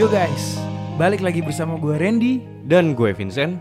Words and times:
Yo 0.00 0.08
guys, 0.08 0.56
balik 0.96 1.20
lagi 1.20 1.44
bersama 1.44 1.76
gue 1.76 1.92
Randy 1.92 2.40
Dan 2.64 2.96
gue 2.96 3.12
Vincent, 3.12 3.60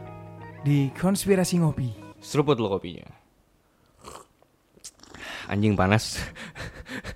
di 0.63 0.87
Konspirasi 0.95 1.59
Ngopi. 1.59 2.15
seruput 2.23 2.55
lo 2.63 2.71
kopinya. 2.71 3.03
Anjing 5.51 5.75
panas. 5.75 6.15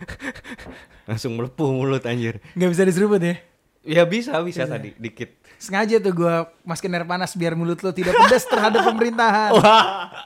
Langsung 1.08 1.40
melepuh 1.40 1.72
mulut 1.72 2.04
anjir. 2.04 2.44
Nggak 2.52 2.76
bisa 2.76 2.84
diseruput 2.84 3.24
ya? 3.24 3.40
Ya 3.88 4.04
bisa, 4.04 4.44
bisa 4.44 4.68
tadi 4.68 4.92
dikit. 5.00 5.40
Sengaja 5.64 5.96
tuh 6.04 6.12
gue 6.12 6.36
masukin 6.68 6.92
air 6.92 7.08
panas 7.08 7.32
biar 7.40 7.56
mulut 7.56 7.80
lo 7.80 7.96
tidak 7.96 8.20
pedas 8.20 8.44
terhadap 8.44 8.84
pemerintahan. 8.92 9.56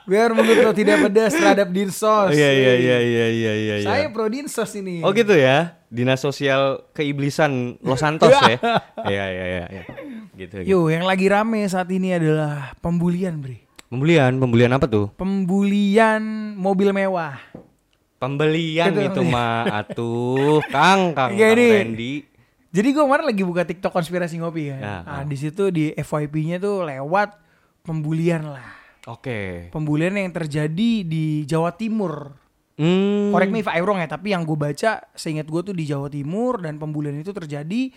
Biar 0.02 0.34
mulut 0.34 0.58
lo 0.66 0.74
tidak 0.74 0.98
pedas 1.06 1.30
terhadap 1.30 1.70
dinsos. 1.70 2.34
Iya 2.34 2.50
iya 2.50 2.72
iya 2.74 2.98
iya 2.98 3.26
iya 3.30 3.52
iya. 3.54 3.74
iya. 3.78 3.86
Saya 3.86 4.10
pro 4.10 4.26
dinsos 4.26 4.66
ini. 4.74 4.98
Oh 5.06 5.14
gitu 5.14 5.38
ya. 5.38 5.78
Dinas 5.94 6.26
Sosial 6.26 6.90
Keiblisan 6.90 7.78
Los 7.86 8.02
Santos 8.02 8.34
ya. 8.34 8.58
Iya 9.14 9.24
iya 9.30 9.44
iya 9.46 9.64
iya. 9.70 9.84
Gitu, 10.34 10.66
gitu. 10.66 10.66
Yo, 10.66 10.78
yang 10.90 11.06
lagi 11.06 11.30
rame 11.30 11.62
saat 11.70 11.86
ini 11.94 12.18
adalah 12.18 12.74
pembulian, 12.82 13.38
Bre. 13.38 13.62
Pembelian, 13.86 14.42
pembelian 14.42 14.74
apa 14.74 14.90
tuh? 14.90 15.06
Pembulian 15.14 16.20
mobil 16.58 16.90
mewah. 16.90 17.38
Pembelian 18.18 18.90
Gitu, 18.90 19.06
itu 19.06 19.22
mah 19.22 19.86
atuh, 19.86 20.58
Kang, 20.66 21.14
Kang, 21.14 21.38
Kang. 21.38 21.54
Randy. 21.54 22.37
Jadi 22.68 22.88
gue 22.92 23.00
kemarin 23.00 23.26
lagi 23.28 23.42
buka 23.44 23.64
TikTok 23.64 23.92
konspirasi 23.92 24.36
ngopi 24.44 24.76
kan. 24.76 24.80
Ya, 24.80 24.96
nah, 25.00 25.20
ah. 25.20 25.24
di 25.24 25.36
situ 25.40 25.72
di 25.72 25.96
FYP-nya 25.96 26.60
tuh 26.60 26.84
lewat 26.84 27.40
pembulian 27.80 28.52
lah. 28.52 28.76
Oke. 29.08 29.72
Pembulian 29.72 30.12
yang 30.12 30.28
terjadi 30.28 30.90
di 31.00 31.48
Jawa 31.48 31.72
Timur. 31.72 32.36
Hmm. 32.76 33.32
Correct 33.32 33.50
me 33.50 33.64
if 33.64 33.70
I 33.72 33.80
wrong 33.80 33.98
ya, 33.98 34.06
tapi 34.06 34.36
yang 34.36 34.44
gue 34.44 34.54
baca 34.54 35.02
seingat 35.16 35.48
gue 35.48 35.60
tuh 35.64 35.74
di 35.74 35.88
Jawa 35.88 36.12
Timur 36.12 36.60
dan 36.60 36.76
pembulian 36.76 37.16
itu 37.16 37.32
terjadi 37.32 37.90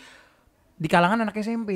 di 0.81 0.87
kalangan 0.89 1.27
anak 1.27 1.35
SMP. 1.37 1.71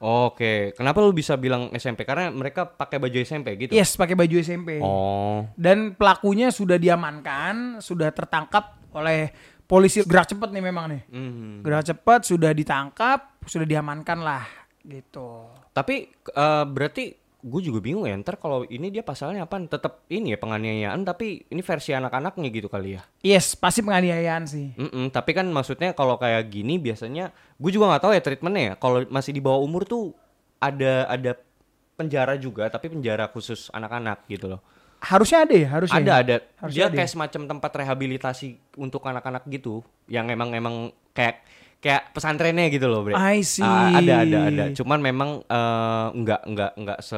Oke, 0.00 0.72
kenapa 0.72 1.04
lu 1.04 1.12
bisa 1.12 1.36
bilang 1.36 1.68
SMP? 1.76 2.08
Karena 2.08 2.32
mereka 2.32 2.64
pakai 2.64 2.96
baju 2.96 3.16
SMP 3.20 3.52
gitu. 3.60 3.72
Yes, 3.76 4.00
pakai 4.00 4.16
baju 4.16 4.32
SMP. 4.40 4.80
Oh, 4.80 5.44
Dan 5.60 5.92
pelakunya 5.92 6.48
sudah 6.48 6.80
diamankan, 6.80 7.84
sudah 7.84 8.08
tertangkap 8.08 8.80
oleh 8.96 9.28
polisi 9.70 10.02
gerak 10.02 10.26
cepat 10.26 10.50
nih 10.50 10.62
memang 10.66 10.84
nih. 10.90 11.02
mhm. 11.06 11.62
Gerak 11.62 11.84
cepat 11.94 12.26
sudah 12.26 12.50
ditangkap, 12.50 13.38
sudah 13.46 13.66
diamankan 13.66 14.18
lah 14.18 14.42
gitu. 14.82 15.46
Tapi 15.70 16.10
eh, 16.10 16.64
berarti 16.66 17.14
gue 17.40 17.60
juga 17.64 17.80
bingung 17.80 18.04
ya. 18.04 18.14
Ntar 18.20 18.36
kalau 18.36 18.68
ini 18.68 18.92
dia 18.92 19.00
pasalnya 19.00 19.48
apa? 19.48 19.56
Tetap 19.56 20.04
ini 20.12 20.36
ya 20.36 20.38
penganiayaan, 20.40 21.00
tapi 21.08 21.48
ini 21.48 21.62
versi 21.64 21.96
anak-anaknya 21.96 22.48
gitu 22.52 22.68
kali 22.68 23.00
ya. 23.00 23.02
Yes, 23.24 23.56
pasti 23.56 23.80
penganiayaan 23.80 24.44
sih. 24.44 24.76
Mm-mm, 24.76 25.08
tapi 25.08 25.32
kan 25.32 25.48
maksudnya 25.48 25.96
kalau 25.96 26.20
kayak 26.20 26.52
gini 26.52 26.76
biasanya 26.76 27.32
gue 27.56 27.70
juga 27.72 27.88
nggak 27.94 28.02
tahu 28.04 28.12
ya 28.12 28.22
treatmentnya 28.22 28.62
ya. 28.62 28.74
Kalau 28.76 29.06
masih 29.08 29.32
di 29.32 29.40
bawah 29.40 29.60
umur 29.64 29.88
tuh 29.88 30.12
ada 30.60 31.08
ada 31.08 31.32
penjara 31.96 32.36
juga, 32.36 32.68
tapi 32.68 32.92
penjara 32.92 33.28
khusus 33.28 33.72
anak-anak 33.72 34.24
gitu 34.28 34.48
loh. 34.56 34.60
Harusnya 35.00 35.38
ada 35.42 35.54
ya, 35.54 35.68
harusnya. 35.70 35.96
Ada 35.96 36.10
ya? 36.10 36.16
ada. 36.18 36.36
Harusnya 36.56 36.76
Dia 36.76 36.84
ada 36.86 36.96
kayak 36.96 37.08
ya? 37.08 37.12
semacam 37.12 37.42
tempat 37.48 37.70
rehabilitasi 37.74 38.46
untuk 38.76 39.00
anak-anak 39.02 39.48
gitu, 39.48 39.80
yang 40.06 40.28
emang 40.28 40.52
emang 40.52 40.76
kayak 41.10 41.40
kayak 41.78 42.12
pesantrennya 42.12 42.68
gitu 42.68 42.84
loh, 42.84 43.00
Bre. 43.02 43.16
I 43.16 43.40
see. 43.40 43.64
Ah, 43.64 43.96
ada 43.96 44.20
ada 44.20 44.38
ada. 44.46 44.64
Cuman 44.70 45.00
memang 45.00 45.40
eh, 45.40 46.06
nggak 46.14 46.40
nggak 46.46 46.72
nggak 46.76 46.98
se 47.00 47.16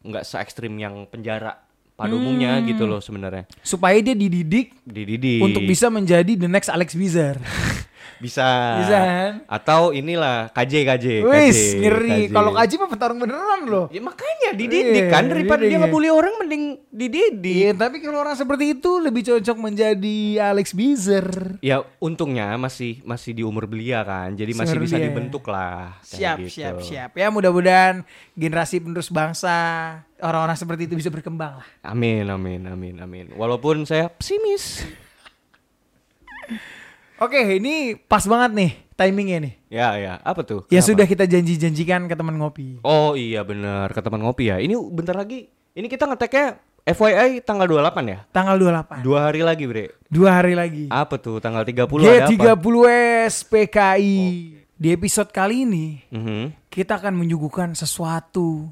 nggak 0.00 0.22
se 0.22 0.36
ekstrim 0.38 0.74
yang 0.74 1.04
penjara 1.04 1.58
pada 1.94 2.10
umumnya 2.10 2.58
Hmm. 2.58 2.66
gitu 2.66 2.86
loh 2.86 2.98
sebenarnya. 2.98 3.46
Supaya 3.60 3.98
dia 3.98 4.14
dididik 4.14 4.74
Dididik. 4.82 5.38
untuk 5.40 5.62
bisa 5.62 5.86
menjadi 5.88 6.34
the 6.36 6.46
next 6.46 6.66
Alex 6.66 6.94
Bizar. 6.94 7.38
bisa. 8.18 8.46
Bisa 8.80 8.96
kan? 8.98 9.32
Atau 9.46 9.90
inilah 9.90 10.50
KJ 10.50 10.72
KJ. 10.84 11.06
Wis, 11.22 11.56
KJ, 11.56 11.80
ngeri. 11.80 12.10
KJ. 12.28 12.32
Kalau 12.32 12.50
kaji 12.52 12.74
mah 12.76 12.90
petarung 12.90 13.18
beneran 13.18 13.60
loh. 13.64 13.86
Ya 13.88 14.00
makanya 14.00 14.50
dididik 14.52 15.06
Iya, 15.06 15.10
kan 15.10 15.26
daripada 15.26 15.60
dididik 15.60 15.70
dia 15.70 15.78
ya. 15.78 15.82
ngebully 15.86 16.10
orang 16.10 16.34
mending 16.38 16.64
dididik. 16.88 17.54
Iya, 17.56 17.70
tapi 17.74 17.96
kalau 17.98 18.20
orang 18.20 18.34
seperti 18.34 18.76
itu 18.76 18.90
lebih 18.98 19.22
cocok 19.24 19.56
menjadi 19.56 20.18
Alex 20.50 20.72
Bizar. 20.72 21.58
Ya 21.58 21.82
untungnya 21.98 22.54
masih 22.54 23.00
masih 23.02 23.32
di 23.32 23.42
umur 23.42 23.64
belia 23.64 24.02
kan, 24.02 24.32
jadi 24.32 24.52
masih 24.52 24.76
bisa 24.78 24.96
ya. 24.96 25.06
dibentuk 25.06 25.44
lah. 25.46 25.98
kayak 26.02 26.18
Siap, 26.18 26.36
gitu. 26.42 26.50
siap, 26.52 26.74
siap. 26.80 27.10
Ya 27.14 27.28
mudah-mudahan 27.28 28.04
generasi 28.32 28.78
penerus 28.78 29.08
bangsa 29.08 29.56
orang-orang 30.18 30.56
seperti 30.56 30.86
itu 30.86 30.94
bisa 30.94 31.08
berkembang 31.08 31.60
lah. 31.60 31.68
Amin, 31.82 32.24
amin, 32.26 32.64
amin, 32.66 32.94
amin. 33.00 33.26
Walaupun 33.34 33.84
saya 33.84 34.08
pesimis. 34.08 34.84
Oke, 37.22 37.62
ini 37.62 37.94
pas 37.94 38.26
banget 38.26 38.50
nih 38.54 38.70
timingnya 38.98 39.38
nih. 39.46 39.54
Ya, 39.70 39.88
ya. 39.94 40.12
Apa 40.26 40.42
tuh? 40.42 40.66
Yang 40.66 40.90
Kenapa? 40.90 40.90
sudah 40.90 41.06
kita 41.06 41.24
janji-janjikan 41.30 42.00
ke 42.10 42.14
teman 42.18 42.34
ngopi. 42.38 42.82
Oh 42.82 43.14
iya 43.14 43.46
bener 43.46 43.86
ke 43.94 44.00
teman 44.02 44.22
ngopi 44.22 44.50
ya. 44.50 44.58
Ini 44.58 44.74
bentar 44.90 45.14
lagi. 45.14 45.46
Ini 45.74 45.86
kita 45.86 46.10
ngeteknya 46.10 46.58
FYI 46.84 47.40
tanggal 47.42 47.70
28 47.70 48.04
ya. 48.06 48.18
Tanggal 48.28 48.58
28. 48.58 49.06
Dua 49.06 49.30
hari 49.30 49.40
lagi, 49.40 49.64
Bre. 49.64 49.94
Dua 50.10 50.30
hari 50.42 50.54
lagi. 50.58 50.90
Apa 50.90 51.16
tuh 51.16 51.38
tanggal 51.38 51.62
30 51.62 51.86
ada 52.02 52.26
apa? 52.26 52.30
G30S 52.30 53.34
PKI. 53.46 54.18
Di 54.74 54.88
episode 54.90 55.30
kali 55.30 55.64
ini 55.64 56.02
Mhm. 56.10 56.66
kita 56.66 56.98
akan 56.98 57.14
menyuguhkan 57.14 57.78
sesuatu 57.78 58.68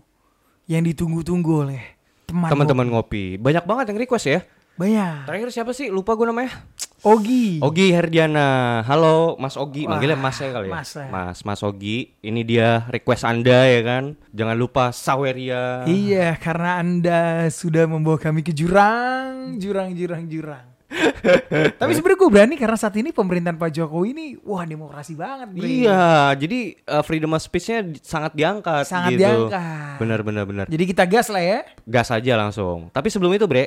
yang 0.66 0.82
ditunggu-tunggu 0.82 1.52
oleh 1.62 1.82
teman 2.26 2.50
Teman-teman 2.50 2.91
ngopi. 2.91 3.38
Banyak 3.38 3.64
banget 3.64 3.94
yang 3.94 3.98
request 4.02 4.26
ya. 4.26 4.42
Banyak. 4.76 5.28
Terakhir 5.28 5.48
siapa 5.52 5.72
sih? 5.76 5.92
Lupa 5.92 6.16
gue 6.16 6.24
namanya. 6.24 6.64
Ogi. 7.02 7.58
Ogi 7.58 7.90
Herdiana. 7.92 8.80
Halo 8.86 9.34
Mas 9.36 9.58
Ogi. 9.58 9.84
Wah, 9.84 9.98
Manggilnya 9.98 10.16
Mas 10.16 10.38
ya 10.38 10.48
kali 10.54 10.70
ya. 10.70 10.72
Mas 10.72 10.90
ya. 10.94 11.06
Mas, 11.10 11.38
Mas 11.42 11.60
Ogi. 11.60 12.14
Ini 12.22 12.40
dia 12.46 12.86
request 12.88 13.26
Anda 13.26 13.66
ya 13.68 13.80
kan. 13.82 14.04
Jangan 14.30 14.56
lupa 14.56 14.94
Saweria. 14.94 15.82
Iya, 15.84 16.38
karena 16.38 16.78
Anda 16.78 17.20
sudah 17.50 17.90
membawa 17.90 18.16
kami 18.22 18.40
ke 18.40 18.54
jurang, 18.54 19.58
jurang, 19.58 19.92
jurang, 19.92 20.24
jurang. 20.30 20.66
Tapi 21.80 21.92
sebenarnya 21.96 22.20
gue 22.20 22.30
berani 22.30 22.54
karena 22.54 22.76
saat 22.76 22.92
ini 23.00 23.10
pemerintahan 23.10 23.56
Pak 23.56 23.70
Jokowi 23.72 24.08
ini, 24.12 24.26
wah 24.44 24.62
demokrasi 24.62 25.16
banget. 25.16 25.48
Bre. 25.56 25.64
Iya, 25.64 26.36
jadi 26.36 26.60
uh, 26.86 27.02
freedom 27.02 27.32
of 27.32 27.40
speech-nya 27.40 27.96
sangat 28.04 28.36
diangkat 28.36 28.84
Sangat 28.86 29.16
gitu. 29.16 29.24
diangkat. 29.24 29.96
Benar 29.98 30.20
benar 30.20 30.44
benar. 30.44 30.64
Jadi 30.68 30.84
kita 30.84 31.08
gas 31.08 31.32
lah 31.32 31.40
ya. 31.42 31.58
Gas 31.88 32.12
aja 32.12 32.36
langsung. 32.38 32.92
Tapi 32.92 33.08
sebelum 33.08 33.32
itu, 33.34 33.48
Bre. 33.48 33.66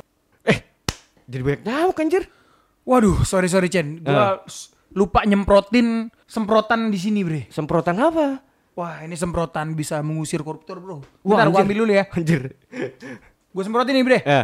Jadi 1.26 1.42
banyak 1.42 1.62
nyamuk 1.64 1.98
anjir. 1.98 2.24
Waduh, 2.84 3.26
sorry 3.26 3.50
sorry 3.50 3.66
Chen, 3.66 4.00
gue 4.00 4.14
Ah. 4.14 4.38
lupa 4.92 5.26
nyemprotin 5.26 6.08
semprotan 6.24 6.88
di 6.88 6.98
sini 6.98 7.26
bre. 7.26 7.50
Semprotan 7.50 7.98
apa? 7.98 8.40
Wah 8.76 9.02
ini 9.02 9.16
semprotan 9.16 9.74
bisa 9.74 10.00
mengusir 10.00 10.40
koruptor 10.40 10.78
bro. 10.78 11.02
Wah, 11.22 11.42
Bentar 11.42 11.48
anjir. 11.50 11.62
ambil 11.64 11.78
dulu 11.80 11.92
ya. 11.92 12.06
Anjir. 12.12 12.42
Gue 13.50 13.64
semprotin 13.64 13.94
nih 13.94 14.06
bre. 14.06 14.20
Ya. 14.22 14.42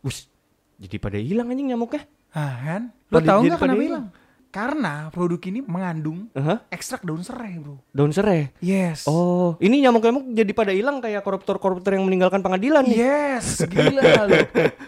Wus, 0.00 0.28
jadi 0.76 0.96
pada 0.96 1.16
hilang 1.16 1.48
anjing 1.48 1.68
nyamuknya. 1.68 2.04
Ah 2.30 2.56
kan? 2.58 2.82
Lo 3.08 3.20
tau 3.20 3.40
pada 3.40 3.56
kenapa 3.58 3.74
hilang. 3.76 4.06
Karena 4.50 5.14
produk 5.14 5.38
ini 5.46 5.62
mengandung 5.62 6.26
Aha. 6.34 6.66
ekstrak 6.74 7.06
daun 7.06 7.22
serai 7.22 7.54
bro. 7.62 7.78
Daun 7.94 8.10
serai. 8.10 8.50
Yes. 8.58 9.06
Oh, 9.06 9.54
ini 9.62 9.78
nyamuk-nyamuk 9.78 10.34
jadi 10.34 10.50
pada 10.50 10.74
hilang 10.74 10.98
kayak 10.98 11.22
koruptor-koruptor 11.22 11.94
yang 11.94 12.02
meninggalkan 12.02 12.42
pengadilan 12.42 12.82
nih. 12.82 12.98
Yes, 12.98 13.62
gila 13.70 14.26
lo. 14.26 14.38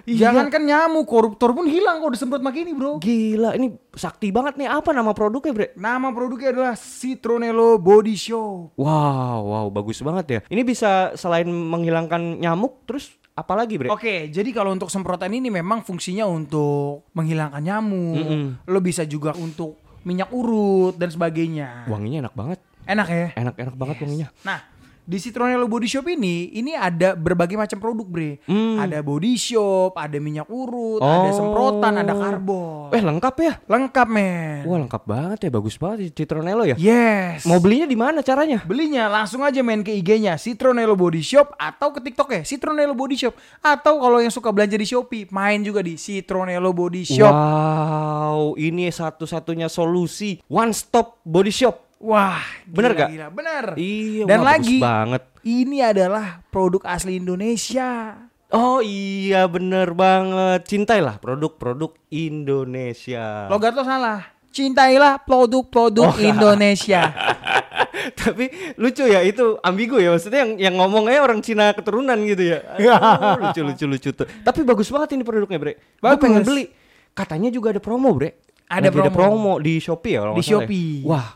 Jangankan 0.02 0.62
nyamuk, 0.66 1.06
koruptor 1.06 1.54
pun 1.54 1.70
hilang 1.70 2.02
kalau 2.02 2.10
disemprot 2.10 2.42
pakai 2.42 2.66
ini 2.66 2.74
bro. 2.74 2.98
Gila, 2.98 3.54
ini 3.54 3.70
sakti 3.94 4.34
banget 4.34 4.58
nih. 4.58 4.66
Apa 4.66 4.90
nama 4.90 5.14
produknya, 5.14 5.54
Bre? 5.54 5.70
Nama 5.78 6.10
produknya 6.10 6.50
adalah 6.50 6.74
Citronello 6.74 7.78
Body 7.78 8.18
Show. 8.18 8.74
Wow, 8.74 9.38
wow, 9.46 9.66
bagus 9.70 10.02
banget 10.02 10.26
ya. 10.26 10.40
Ini 10.50 10.66
bisa 10.66 11.14
selain 11.14 11.46
menghilangkan 11.46 12.42
nyamuk, 12.42 12.82
terus 12.82 13.14
apa 13.32 13.52
lagi, 13.56 13.80
Bre? 13.80 13.88
Oke, 13.88 14.28
jadi 14.28 14.50
kalau 14.52 14.76
untuk 14.76 14.92
semprotan 14.92 15.32
ini 15.32 15.48
memang 15.48 15.80
fungsinya 15.80 16.28
untuk 16.28 17.08
menghilangkan 17.16 17.62
nyamuk. 17.64 18.16
Mm-mm. 18.20 18.44
Lo 18.68 18.78
bisa 18.84 19.08
juga 19.08 19.32
untuk 19.36 19.80
minyak 20.04 20.28
urut 20.34 20.98
dan 21.00 21.08
sebagainya. 21.08 21.88
Wanginya 21.88 22.28
enak 22.28 22.34
banget. 22.36 22.58
Enak 22.82 23.08
ya? 23.08 23.28
Enak-enak 23.38 23.76
banget 23.78 23.96
wanginya. 24.02 24.28
Nah, 24.42 24.58
di 25.02 25.18
Citronello 25.18 25.66
Body 25.66 25.90
Shop 25.90 26.06
ini, 26.06 26.54
ini 26.54 26.78
ada 26.78 27.18
berbagai 27.18 27.58
macam 27.58 27.82
produk, 27.82 28.06
Bre. 28.06 28.30
Hmm. 28.46 28.78
Ada 28.78 29.02
body 29.02 29.34
shop, 29.34 29.98
ada 29.98 30.14
minyak 30.22 30.46
urut, 30.46 31.02
Oh. 31.02 31.10
ada 31.10 31.30
semprotan, 31.34 31.92
ada 31.98 32.14
karbon. 32.14 32.94
Eh, 32.94 33.02
lengkap 33.02 33.34
ya? 33.42 33.52
Lengkap, 33.66 34.06
men. 34.06 34.62
Wah, 34.62 34.78
lengkap 34.78 35.02
banget 35.02 35.38
ya. 35.46 35.50
Bagus 35.50 35.74
banget 35.74 36.14
Citronello 36.14 36.62
ya. 36.62 36.76
Yes. 36.78 37.42
Mau 37.44 37.58
belinya 37.58 37.90
di 37.90 37.98
mana 37.98 38.22
caranya? 38.22 38.62
Belinya 38.62 39.10
langsung 39.10 39.42
aja 39.42 39.58
main 39.60 39.82
ke 39.82 39.90
IG-nya 39.90 40.38
Citronello 40.38 40.94
Body 40.94 41.20
Shop 41.20 41.50
atau 41.58 41.90
ke 41.90 41.98
TikTok 41.98 42.28
ya 42.30 42.40
Citronello 42.46 42.94
Body 42.94 43.18
Shop 43.18 43.34
atau 43.58 43.98
kalau 43.98 44.22
yang 44.22 44.30
suka 44.30 44.54
belanja 44.54 44.78
di 44.78 44.86
Shopee 44.86 45.26
main 45.34 45.60
juga 45.66 45.82
di 45.82 45.98
Citronello 45.98 46.70
Body 46.70 47.02
Shop. 47.02 47.32
Wow, 47.32 48.54
ini 48.54 48.88
satu-satunya 48.88 49.66
solusi 49.66 50.38
one 50.46 50.70
stop 50.70 51.18
body 51.26 51.50
shop. 51.50 51.91
Wah, 52.02 52.42
Bener 52.66 52.92
gila, 52.92 52.98
gak? 52.98 53.08
gila. 53.08 53.26
Bener. 53.30 53.64
Iya, 53.74 54.24
Dan 54.26 54.38
wah, 54.38 54.46
lagi 54.48 54.74
bagus 54.74 54.82
banget. 54.82 55.22
ini 55.44 55.78
adalah 55.78 56.26
produk 56.44 56.82
asli 56.84 57.16
Indonesia. 57.16 58.18
Oh 58.50 58.84
iya 58.84 59.48
bener 59.48 59.96
banget 59.96 60.68
Cintailah 60.68 61.16
produk-produk 61.16 61.96
Indonesia 62.12 63.48
Logat 63.48 63.72
lo 63.72 63.80
salah. 63.80 64.28
cintailah 64.52 65.24
produk-produk 65.24 66.12
Oh. 66.12 66.20
Indonesia. 66.28 67.08
Tapi 68.20 68.52
lucu 68.76 69.04
ya 69.04 69.22
itu 69.22 69.56
ambigu 69.58 69.96
ya 69.96 70.12
maksudnya 70.12 70.44
yang 70.44 70.52
yang 70.60 70.74
ngomongnya 70.76 71.24
orang 71.24 71.40
Cina 71.40 71.72
keturunan 71.72 72.20
gitu 72.20 72.52
ya. 72.52 72.60
Aduh, 72.76 73.48
lucu 73.48 73.60
lucu 73.64 73.84
lucu 73.88 74.10
tuh. 74.12 74.28
Tapi 74.28 74.60
bagus 74.62 74.92
banget 74.92 75.16
ini 75.16 75.24
produknya, 75.24 75.56
Bre. 75.56 75.72
Gue 75.96 76.04
Bagus. 76.04 76.20
pengen 76.20 76.42
beli. 76.42 76.68
Katanya 77.12 77.48
juga 77.48 77.72
ada 77.72 77.80
promo, 77.80 78.12
Bre. 78.12 78.36
Ada 78.68 78.92
Lagi 78.92 79.08
promo. 79.08 79.56
di 79.56 79.76
Shopee 79.76 80.12
ya 80.12 80.20
kalau 80.20 80.34
Di 80.34 80.40
ya. 80.40 80.48
Shopee. 80.52 80.92
Wah, 81.04 81.28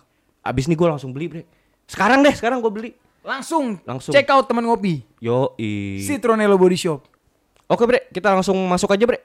abis 0.47 0.71
ini 0.71 0.75
gue 0.75 0.89
langsung 0.89 1.11
beli, 1.11 1.27
Bre. 1.27 1.43
Sekarang 1.87 2.23
deh, 2.23 2.35
sekarang 2.35 2.59
gue 2.59 2.73
beli. 2.73 2.91
Langsung, 3.27 3.83
Langsung. 3.83 4.15
check 4.15 4.31
out 4.31 4.47
teman 4.47 4.63
ngopi. 4.63 5.03
Yo, 5.19 5.59
Citronello 5.99 6.55
Body 6.55 6.79
Shop. 6.79 7.03
Oke, 7.67 7.83
Bre, 7.83 8.07
kita 8.15 8.31
langsung 8.31 8.55
masuk 8.71 8.95
aja, 8.95 9.03
Bre. 9.03 9.19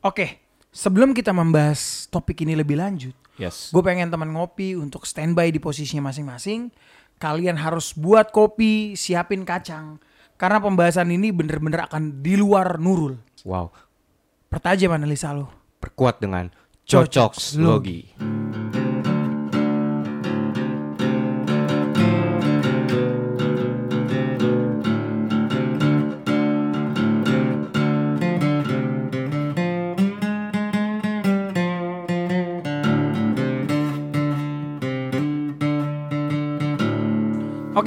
Oke, 0.00 0.40
sebelum 0.72 1.12
kita 1.12 1.28
membahas 1.28 2.08
topik 2.08 2.40
ini 2.40 2.56
lebih 2.56 2.80
lanjut, 2.80 3.12
Yes. 3.36 3.68
gue 3.68 3.82
pengen 3.84 4.08
teman 4.08 4.32
ngopi 4.32 4.76
untuk 4.76 5.04
standby 5.04 5.52
di 5.52 5.60
posisinya 5.60 6.08
masing-masing. 6.08 6.72
Kalian 7.20 7.60
harus 7.60 7.92
buat 7.92 8.32
kopi, 8.32 8.96
siapin 8.96 9.44
kacang. 9.44 10.00
Karena 10.40 10.56
pembahasan 10.56 11.12
ini 11.12 11.28
bener-bener 11.28 11.84
akan 11.84 12.24
di 12.24 12.32
luar 12.40 12.80
nurul. 12.80 13.20
Wow. 13.44 13.68
Pertajam 14.48 14.96
analisa 14.96 15.36
lo. 15.36 15.52
Perkuat 15.76 16.16
dengan 16.16 16.48
Cocok 16.88 17.36
cocok 17.36 17.60
logi. 17.60 18.00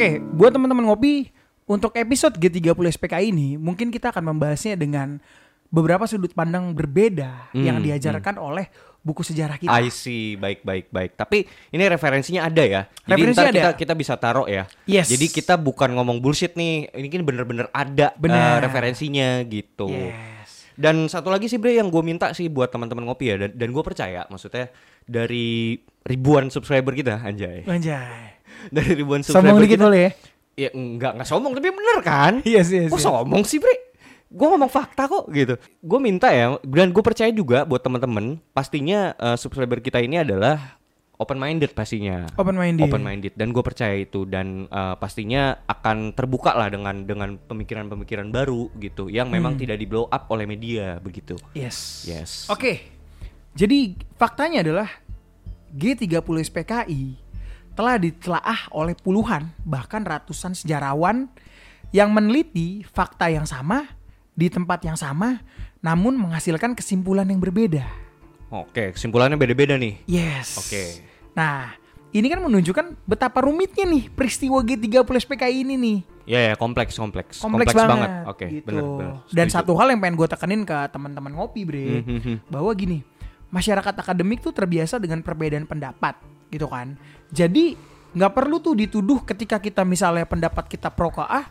Oke, 0.04 0.20
buat 0.20 0.52
teman-teman 0.52 0.84
ngopi, 0.92 1.32
untuk 1.64 1.96
episode 1.96 2.36
G30 2.36 2.76
SPK 2.92 3.24
ini, 3.24 3.56
mungkin 3.56 3.88
kita 3.88 4.12
akan 4.12 4.36
membahasnya 4.36 4.76
dengan 4.76 5.16
beberapa 5.72 6.04
sudut 6.04 6.36
pandang 6.36 6.76
berbeda 6.76 7.56
Hmm, 7.56 7.64
yang 7.64 7.80
diajarkan 7.80 8.36
oleh 8.36 8.68
buku 9.00 9.24
sejarah 9.24 9.56
kita. 9.56 9.72
I 9.72 9.88
see, 9.88 10.36
baik 10.36 10.68
baik 10.68 10.92
baik. 10.92 11.16
Tapi 11.16 11.48
ini 11.48 11.84
referensinya 11.88 12.52
ada 12.52 12.68
ya. 12.68 12.82
Jadi 13.08 13.16
Referensinya 13.16 13.48
ntar 13.48 13.56
kita 13.56 13.72
ada. 13.72 13.80
kita 13.80 13.94
bisa 13.96 14.14
taruh 14.20 14.44
ya. 14.44 14.68
Yes. 14.84 15.08
Jadi 15.08 15.32
kita 15.32 15.56
bukan 15.56 15.96
ngomong 15.96 16.20
bullshit 16.20 16.52
nih. 16.60 16.92
Ini 16.92 17.08
kan 17.08 17.24
bener-bener 17.24 17.72
ada 17.72 18.12
Bener. 18.20 18.60
eh, 18.60 18.68
referensinya 18.68 19.40
gitu. 19.48 19.88
Yes. 19.88 20.68
Dan 20.76 21.08
satu 21.08 21.32
lagi 21.32 21.48
sih 21.48 21.56
Bre 21.56 21.80
yang 21.80 21.88
gue 21.88 22.04
minta 22.04 22.36
sih 22.36 22.52
buat 22.52 22.68
teman-teman 22.68 23.08
ngopi 23.08 23.32
ya 23.32 23.36
dan, 23.40 23.56
dan 23.56 23.72
gue 23.72 23.84
percaya 23.88 24.28
maksudnya 24.28 24.68
dari 25.08 25.80
ribuan 26.04 26.52
subscriber 26.52 26.92
kita 26.92 27.24
anjay. 27.24 27.64
Anjay. 27.64 28.43
Dari 28.70 28.92
ribuan 28.94 29.26
subscriber 29.26 29.50
Sombong 29.50 29.64
dikit 29.66 29.80
kita. 29.80 29.86
boleh 29.90 30.02
ya? 30.02 30.12
Ya 30.54 30.70
enggak 30.72 31.12
enggak 31.18 31.28
sombong 31.28 31.54
tapi 31.58 31.74
bener 31.74 31.98
kan? 32.06 32.34
Yes, 32.46 32.70
yes, 32.70 32.94
Kok 32.94 33.02
yes. 33.02 33.06
sombong 33.06 33.44
sih 33.44 33.58
Bre? 33.58 33.74
Gue 34.34 34.48
ngomong 34.50 34.70
fakta 34.70 35.06
kok 35.06 35.30
gitu. 35.30 35.58
Gue 35.82 36.00
minta 36.02 36.30
ya 36.30 36.58
dan 36.62 36.90
gue 36.90 37.04
percaya 37.06 37.30
juga 37.30 37.66
buat 37.66 37.82
teman-teman 37.82 38.38
pastinya 38.54 39.14
eh, 39.18 39.38
subscriber 39.38 39.82
kita 39.82 40.02
ini 40.02 40.22
adalah 40.22 40.78
open 41.18 41.38
minded 41.38 41.74
pastinya. 41.78 42.26
Open 42.38 42.58
minded. 42.58 42.86
Open 42.86 43.06
minded 43.06 43.34
dan 43.38 43.54
gue 43.54 43.62
percaya 43.62 43.94
itu 43.94 44.26
dan 44.26 44.66
eh, 44.70 44.96
pastinya 44.98 45.58
akan 45.66 46.18
terbuka 46.18 46.54
lah 46.54 46.70
dengan 46.70 47.06
dengan 47.06 47.38
pemikiran-pemikiran 47.38 48.34
baru 48.34 48.74
gitu 48.82 49.10
yang 49.10 49.30
memang 49.30 49.54
tidak 49.58 49.78
di 49.78 49.86
blow 49.86 50.10
up 50.10 50.30
oleh 50.30 50.46
media 50.50 50.98
begitu. 50.98 51.38
Yes. 51.54 52.06
Yes. 52.06 52.46
Oke. 52.50 52.90
Jadi 53.54 53.94
faktanya 54.18 54.66
adalah 54.66 54.90
G30 55.74 56.26
SPKI 56.42 57.23
telah 57.74 57.98
ditelaah 57.98 58.70
oleh 58.70 58.94
puluhan 58.94 59.50
bahkan 59.66 60.06
ratusan 60.06 60.54
sejarawan 60.54 61.30
yang 61.94 62.10
meneliti 62.14 62.86
fakta 62.90 63.30
yang 63.30 63.46
sama 63.46 63.90
di 64.34 64.50
tempat 64.50 64.82
yang 64.86 64.98
sama 64.98 65.42
namun 65.84 66.16
menghasilkan 66.18 66.74
kesimpulan 66.74 67.28
yang 67.28 67.44
berbeda. 67.44 67.84
Oke, 68.54 68.94
kesimpulannya 68.94 69.36
beda-beda 69.36 69.76
nih. 69.76 70.00
Yes. 70.06 70.62
Oke. 70.62 71.02
Nah, 71.34 71.74
ini 72.14 72.30
kan 72.30 72.40
menunjukkan 72.46 73.10
betapa 73.10 73.42
rumitnya 73.42 73.90
nih 73.90 74.08
peristiwa 74.14 74.62
G30 74.62 75.02
SPKI 75.26 75.66
ini 75.66 75.76
nih. 75.76 75.98
Ya 76.24 76.40
ya 76.40 76.54
kompleks 76.56 76.96
kompleks 76.96 77.42
Kompleks, 77.42 77.74
banget. 77.76 78.10
Oke, 78.30 78.46
gitu. 78.48 78.70
bener 78.70 78.84
bener. 78.86 79.14
Dan 79.34 79.48
satu 79.50 79.76
hal 79.76 79.92
yang 79.92 80.00
pengen 80.00 80.16
gue 80.16 80.28
tekenin 80.30 80.62
ke 80.64 80.78
teman-teman 80.94 81.34
ngopi, 81.36 81.68
Bre, 81.68 82.00
Hmm, 82.00 82.06
hmm, 82.06 82.22
hmm. 82.22 82.38
bahwa 82.48 82.72
gini, 82.78 83.04
masyarakat 83.52 83.94
akademik 83.98 84.40
tuh 84.40 84.56
terbiasa 84.56 85.02
dengan 85.02 85.20
perbedaan 85.20 85.68
pendapat, 85.68 86.16
gitu 86.48 86.70
kan. 86.70 86.96
Jadi 87.34 87.74
nggak 88.14 88.34
perlu 88.38 88.62
tuh 88.62 88.78
dituduh 88.78 89.26
ketika 89.26 89.58
kita 89.58 89.82
misalnya 89.82 90.30
pendapat 90.30 90.70
kita 90.70 90.94
pro 90.94 91.10
ke 91.10 91.26
A, 91.26 91.50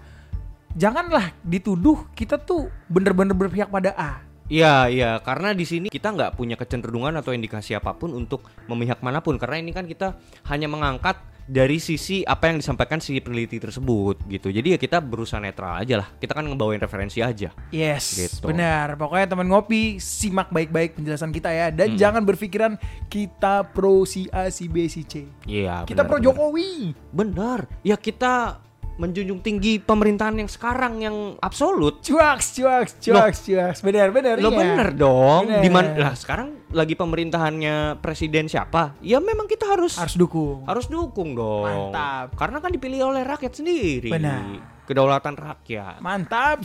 janganlah 0.79 1.35
dituduh 1.43 2.07
kita 2.15 2.39
tuh 2.39 2.71
bener-bener 2.87 3.35
berpihak 3.35 3.67
pada 3.67 3.91
A. 3.99 4.23
Iya 4.47 4.87
iya 4.87 5.11
karena 5.19 5.57
di 5.57 5.67
sini 5.67 5.87
kita 5.91 6.15
nggak 6.15 6.39
punya 6.39 6.55
kecenderungan 6.55 7.19
atau 7.19 7.35
indikasi 7.35 7.75
apa 7.75 7.99
pun 7.99 8.15
untuk 8.15 8.47
memihak 8.71 9.03
mana 9.03 9.19
pun 9.25 9.41
karena 9.41 9.59
ini 9.59 9.75
kan 9.75 9.89
kita 9.89 10.19
hanya 10.47 10.69
mengangkat 10.71 11.19
dari 11.45 11.77
sisi 11.77 12.23
apa 12.23 12.47
yang 12.47 12.57
disampaikan 12.57 12.97
si 12.97 13.19
peneliti 13.19 13.57
tersebut 13.57 14.23
gitu 14.27 14.49
jadi 14.49 14.75
ya 14.75 14.79
kita 14.79 14.99
berusaha 14.99 15.37
netral 15.37 15.75
aja 15.75 15.99
lah 15.99 16.09
kita 16.15 16.33
kan 16.33 16.45
ngebawain 16.45 16.79
referensi 16.79 17.19
aja 17.19 17.51
Yes, 17.69 18.15
Gitu. 18.15 18.45
benar. 18.45 18.95
Pokoknya 18.95 19.27
teman 19.27 19.47
ngopi 19.47 19.97
simak 19.97 20.49
baik-baik 20.49 20.95
penjelasan 20.95 21.31
kita 21.31 21.49
ya 21.49 21.67
Hmm. 21.67 21.77
dan 21.77 21.89
jangan 21.95 22.23
berpikiran 22.23 22.73
kita 23.07 23.67
pro 23.67 24.05
si 24.05 24.29
A, 24.29 24.49
si 24.49 24.67
B, 24.67 24.87
si 24.87 25.03
C. 25.03 25.27
iya 25.45 25.83
Kita 25.83 26.03
benar, 26.03 26.07
pro 26.07 26.17
benar. 26.17 26.27
Jokowi. 26.29 26.71
benar 27.11 27.59
ya 27.83 27.97
kita 27.97 28.63
menjunjung 28.93 29.41
tinggi 29.41 29.77
pemerintahan 29.77 30.37
yang 30.37 30.47
sekarang 30.47 31.01
yang 31.01 31.17
absolut 31.39 32.01
Cuaks, 32.01 32.53
cuaks, 32.53 33.01
cuaks, 33.01 33.39
cuaks. 33.43 33.79
Benar, 33.81 34.13
benar. 34.13 34.37
lo 34.37 34.49
iya. 34.49 34.59
bener 34.59 34.89
dong 34.93 35.49
Bener. 35.49 35.61
di 35.61 35.69
mana 35.69 35.89
lah 35.99 36.15
sekarang 36.15 36.61
lagi 36.69 36.93
pemerintahannya 36.93 37.99
presiden 37.99 38.47
siapa 38.47 38.93
ya 39.01 39.17
memang 39.17 39.45
kita 39.45 39.65
harus 39.67 39.97
Harus 39.97 40.15
dukung. 40.15 40.65
harus 40.65 40.87
dukung 40.87 41.33
dong 41.33 41.91
Mantap. 41.91 42.37
karena 42.37 42.59
kan 42.59 42.71
dipilih 42.71 43.09
oleh 43.09 43.23
rakyat 43.23 43.53
sendiri 43.55 44.09
Benar. 44.09 44.61
kedaulatan 44.85 45.35
rakyat 45.35 45.97
Mantap. 45.99 46.61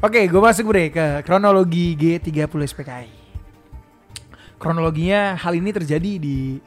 Oke, 0.00 0.26
gue 0.26 0.36
masuk 0.36 0.68
bre 0.68 0.90
ke 0.90 1.22
kronologi 1.22 1.94
G30 1.94 2.44
SPKI. 2.66 3.08
Kronologinya 4.56 5.32
hal 5.34 5.54
ini 5.54 5.70
terjadi 5.70 6.12
di 6.18 6.60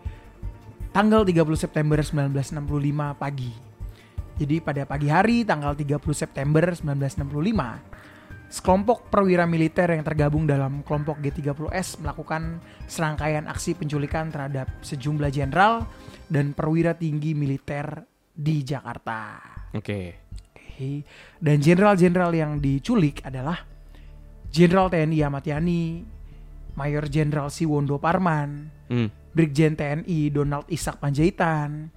tanggal 0.89 1.21
30 1.21 1.37
September 1.53 2.01
1965 2.01 2.57
pagi. 3.13 3.51
Jadi 4.37 4.61
pada 4.61 4.85
pagi 4.85 5.09
hari 5.09 5.41
tanggal 5.41 5.73
30 5.73 5.97
September 6.13 6.69
1965, 6.69 8.53
sekelompok 8.53 9.09
perwira 9.09 9.49
militer 9.49 9.89
yang 9.89 10.05
tergabung 10.05 10.45
dalam 10.45 10.85
kelompok 10.85 11.17
G30S 11.19 12.05
melakukan 12.05 12.61
serangkaian 12.85 13.49
aksi 13.49 13.73
penculikan 13.73 14.29
terhadap 14.29 14.69
sejumlah 14.85 15.33
jenderal 15.33 15.89
dan 16.29 16.53
perwira 16.53 16.93
tinggi 16.93 17.33
militer 17.33 18.05
di 18.29 18.61
Jakarta. 18.61 19.41
oke 19.73 20.01
Oke. 20.53 21.01
Dan 21.41 21.57
jenderal-jenderal 21.57 22.29
yang 22.37 22.61
diculik 22.61 23.25
adalah 23.25 23.65
Jenderal 24.47 24.93
TNI 24.93 25.25
Ahmad 25.25 25.43
Yani, 25.43 26.05
Mayor 26.77 27.09
Jenderal 27.09 27.49
Siwondo 27.49 27.97
Parman, 27.97 28.69
Hmm. 28.87 29.09
Brigjen 29.35 29.75
TNI 29.75 30.31
Donald 30.31 30.69
Ishak 30.71 31.01
Panjaitan, 31.03 31.91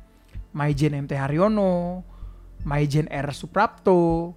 Maijen 0.57 0.97
MT 1.07 1.15
Haryono, 1.15 2.03
Maijen 2.64 3.09
R 3.09 3.31
Suprapto, 3.33 4.35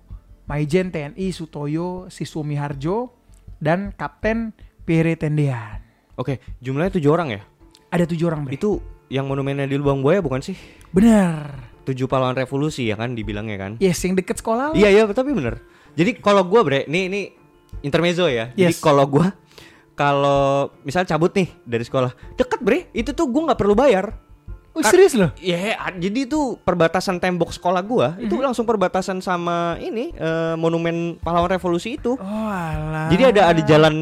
Maijen 0.48 0.92
TNI 0.92 1.32
Sutoyo 1.32 2.08
Siswumi 2.12 2.56
Harjo, 2.60 3.16
dan 3.60 3.96
Kapten 3.96 4.52
Pere 4.84 5.16
Tendean. 5.16 5.80
Oke, 6.20 6.44
jumlahnya 6.60 7.00
tujuh 7.00 7.10
orang 7.10 7.34
ya? 7.34 7.42
Ada 7.90 8.06
tujuh 8.10 8.26
orang, 8.28 8.46
Bre. 8.46 8.54
Itu 8.60 8.84
yang 9.10 9.30
monumennya 9.30 9.70
di 9.70 9.78
Lubang 9.78 10.02
Buaya 10.02 10.20
bukan 10.20 10.42
sih? 10.42 10.58
Bener. 10.90 11.52
Tujuh 11.84 12.08
pahlawan 12.08 12.34
revolusi 12.34 12.88
ya 12.88 12.96
kan 12.96 13.14
dibilangnya 13.14 13.58
kan? 13.60 13.72
Yes, 13.78 14.00
yang 14.08 14.16
deket 14.16 14.40
sekolah. 14.40 14.72
Iya 14.74 14.90
iya 14.90 15.04
tapi 15.12 15.36
bener. 15.36 15.60
Jadi 15.94 16.18
kalau 16.18 16.48
gua 16.48 16.64
bre, 16.64 16.88
nih 16.88 17.04
ini 17.12 17.22
intermezzo 17.84 18.26
ya. 18.32 18.50
Jadi 18.56 18.74
Yes. 18.74 18.82
kalau 18.82 19.04
gua 19.06 19.36
kalau 19.94 20.74
misal 20.82 21.06
cabut 21.06 21.36
nih 21.38 21.54
dari 21.68 21.86
sekolah, 21.86 22.16
deket 22.40 22.60
bre, 22.64 22.90
itu 22.96 23.14
tuh 23.14 23.30
gua 23.30 23.52
nggak 23.52 23.60
perlu 23.60 23.76
bayar. 23.78 24.23
Oh, 24.74 24.82
serius 24.82 25.14
loh? 25.14 25.30
Iya, 25.38 25.78
jadi 26.02 26.26
itu 26.26 26.58
perbatasan 26.66 27.22
tembok 27.22 27.54
sekolah 27.54 27.82
gua 27.86 28.18
itu 28.18 28.34
langsung 28.42 28.66
perbatasan 28.66 29.22
sama 29.22 29.78
ini 29.78 30.10
eh, 30.18 30.58
monumen 30.58 31.22
pahlawan 31.22 31.54
revolusi 31.54 32.02
itu. 32.02 32.18
Oh, 32.18 32.50
alah. 32.50 33.06
Jadi 33.14 33.24
ada 33.30 33.42
ada 33.54 33.62
jalan 33.62 33.96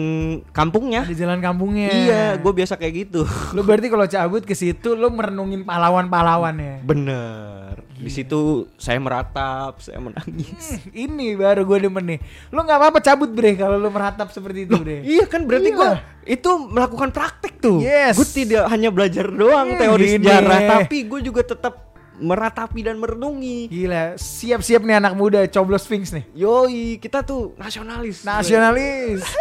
kampungnya. 0.55 1.03
di 1.03 1.15
jalan 1.19 1.43
kampungnya. 1.43 1.91
Iya, 1.91 2.23
gue 2.39 2.53
biasa 2.55 2.79
kayak 2.79 2.93
gitu. 3.07 3.27
Lu 3.51 3.67
berarti 3.67 3.91
kalau 3.91 4.07
cabut 4.07 4.47
ke 4.47 4.55
situ 4.55 4.95
lu 4.95 5.11
merenungin 5.11 5.67
pahlawan-pahlawan 5.67 6.55
ya. 6.55 6.75
Bener. 6.87 7.90
Di 8.01 8.09
situ 8.09 8.41
saya 8.75 8.97
meratap, 8.97 9.77
saya 9.77 9.97
menangis. 9.97 10.81
Ini 10.89 11.33
baru 11.35 11.61
gue 11.61 11.77
demen 11.79 12.01
nih. 12.03 12.19
Lu 12.49 12.59
nggak 12.59 12.77
apa-apa 12.77 12.99
cabut 12.99 13.29
bre 13.29 13.53
kalau 13.53 13.77
lu 13.77 13.87
meratap 13.87 14.27
seperti 14.27 14.65
itu 14.65 14.75
bre. 14.75 15.01
Iya 15.01 15.25
kan 15.25 15.45
berarti 15.45 15.69
Iya. 15.69 15.77
gua 15.77 15.91
itu 16.23 16.49
melakukan 16.67 17.09
praktek 17.09 17.57
tuh. 17.57 17.77
Yes. 17.79 18.13
Gue 18.13 18.25
tidak 18.25 18.65
hanya 18.67 18.89
belajar 18.89 19.25
doang 19.25 19.73
Hmm, 19.73 19.79
teori 19.79 20.05
gini. 20.07 20.15
sejarah, 20.19 20.59
tapi 20.81 20.97
gue 21.03 21.19
juga 21.21 21.41
tetap 21.43 21.73
meratapi 22.17 22.79
dan 22.81 22.97
merenungi. 22.97 23.65
Gila, 23.65 24.13
siap-siap 24.13 24.81
nih 24.81 24.97
anak 24.97 25.13
muda 25.13 25.41
coblos 25.47 25.81
Sphinx 25.81 26.09
nih. 26.11 26.25
Yoi, 26.35 26.97
kita 26.97 27.21
tuh 27.21 27.53
nasionalis. 27.55 28.21
Nasionalis. 28.21 29.21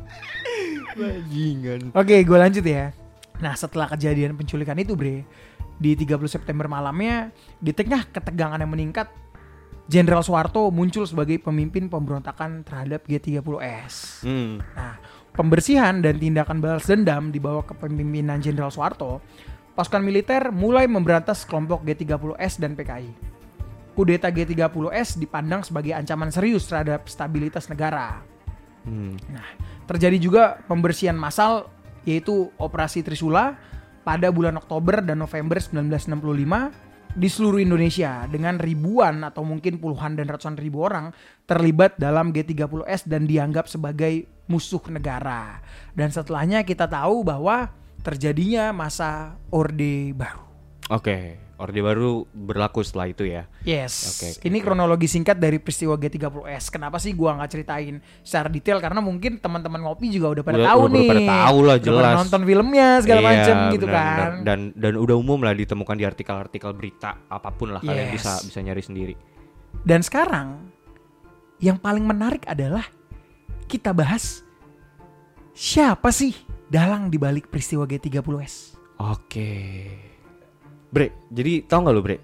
Bajingan. 0.92 1.92
Oke, 1.92 2.16
gue 2.18 2.38
lanjut 2.38 2.64
ya. 2.64 2.90
Nah, 3.40 3.54
setelah 3.54 3.88
kejadian 3.88 4.36
penculikan 4.36 4.76
itu, 4.76 4.92
Bre, 4.92 5.24
di 5.80 5.96
30 5.96 6.28
September 6.28 6.68
malamnya, 6.68 7.32
di 7.56 7.72
tengah 7.72 8.04
ketegangan 8.12 8.60
yang 8.60 8.68
meningkat, 8.68 9.08
Jenderal 9.90 10.22
Soeharto 10.22 10.70
muncul 10.70 11.02
sebagai 11.02 11.42
pemimpin 11.42 11.90
pemberontakan 11.90 12.62
terhadap 12.62 13.02
G30S. 13.10 14.22
Hmm. 14.22 14.62
Nah, 14.62 15.02
pembersihan 15.34 15.98
dan 15.98 16.14
tindakan 16.14 16.62
balas 16.62 16.86
dendam 16.86 17.34
di 17.34 17.42
bawah 17.42 17.66
kepemimpinan 17.66 18.38
Jenderal 18.38 18.70
Soeharto, 18.70 19.18
pasukan 19.74 19.98
militer 19.98 20.54
mulai 20.54 20.86
memberantas 20.86 21.42
kelompok 21.42 21.82
G30S 21.82 22.62
dan 22.62 22.78
PKI. 22.78 23.10
Kudeta 23.98 24.30
G30S 24.30 25.18
dipandang 25.18 25.66
sebagai 25.66 25.96
ancaman 25.96 26.30
serius 26.30 26.70
terhadap 26.70 27.10
stabilitas 27.10 27.66
negara. 27.66 28.22
Hmm. 28.86 29.18
Nah, 29.26 29.48
terjadi 29.90 30.22
juga 30.22 30.62
pembersihan 30.70 31.18
massal 31.18 31.66
yaitu 32.06 32.48
Operasi 32.62 33.02
Trisula 33.02 33.58
pada 34.02 34.32
bulan 34.32 34.56
Oktober 34.56 35.04
dan 35.04 35.20
November 35.20 35.60
1965 35.60 36.90
di 37.10 37.26
seluruh 37.26 37.58
Indonesia 37.58 38.22
dengan 38.30 38.62
ribuan 38.62 39.26
atau 39.26 39.42
mungkin 39.42 39.82
puluhan 39.82 40.14
dan 40.14 40.30
ratusan 40.30 40.54
ribu 40.54 40.86
orang 40.86 41.10
terlibat 41.42 41.98
dalam 41.98 42.30
G30S 42.30 43.10
dan 43.10 43.26
dianggap 43.26 43.66
sebagai 43.66 44.30
musuh 44.46 44.82
negara. 44.90 45.58
Dan 45.90 46.14
setelahnya 46.14 46.62
kita 46.62 46.86
tahu 46.86 47.26
bahwa 47.26 47.70
terjadinya 48.06 48.70
masa 48.70 49.34
Orde 49.50 50.14
Baru. 50.14 50.46
Oke, 50.90 51.38
Orde 51.60 51.78
Baru 51.78 52.24
berlaku 52.26 52.80
setelah 52.80 53.06
itu 53.06 53.22
ya. 53.22 53.44
Yes. 53.62 53.92
Oke, 54.10 54.26
oke, 54.32 54.48
ini 54.48 54.58
oke. 54.58 54.64
kronologi 54.64 55.04
singkat 55.04 55.36
dari 55.36 55.56
peristiwa 55.56 55.94
G30S. 55.94 56.68
Kenapa 56.68 56.96
sih 56.96 57.12
gua 57.12 57.36
nggak 57.36 57.50
ceritain 57.50 57.94
secara 58.20 58.48
detail 58.48 58.80
karena 58.80 58.98
mungkin 58.98 59.36
teman-teman 59.36 59.80
ngopi 59.80 60.08
juga 60.08 60.32
udah 60.32 60.42
pada 60.42 60.56
Udah- 60.56 60.66
tahu 60.66 60.80
udah 60.82 60.94
nih. 60.96 61.06
pada 61.06 61.22
tahu 61.22 61.58
lah, 61.60 61.76
Udah 61.76 61.84
jelas. 61.84 62.14
nonton 62.16 62.40
filmnya 62.42 62.88
segala 62.98 63.20
Iya, 63.20 63.28
macem 63.28 63.56
gitu 63.70 63.84
benar, 63.84 63.94
kan. 63.94 64.16
benar. 64.16 64.30
Dan 64.42 64.58
dan 64.74 64.92
udah 64.96 65.14
umum 65.14 65.38
lah 65.38 65.52
ditemukan 65.52 65.94
di 65.94 66.04
artikel-artikel 66.04 66.70
berita 66.72 67.10
apa 67.26 67.48
pun 67.50 67.70
lah 67.70 67.80
kalian 67.80 68.08
Yes. 68.08 68.14
bisa 68.16 68.32
bisa 68.42 68.58
nyari 68.58 68.80
sendiri. 68.80 69.14
Dan 69.82 70.00
sekarang 70.00 70.72
yang 71.60 71.76
paling 71.76 72.02
menarik 72.02 72.42
adalah 72.44 72.88
kita 73.66 73.92
bahas 73.92 74.42
siapa 75.52 76.08
sih 76.08 76.32
dalang 76.66 77.06
dibalik 77.06 77.46
peristiwa 77.46 77.84
G30S. 77.84 78.80
Oke. 78.98 79.52
Bre, 80.90 81.14
jadi 81.30 81.62
tau 81.64 81.86
nggak 81.86 81.94
lo 81.94 82.02
Bre? 82.02 82.18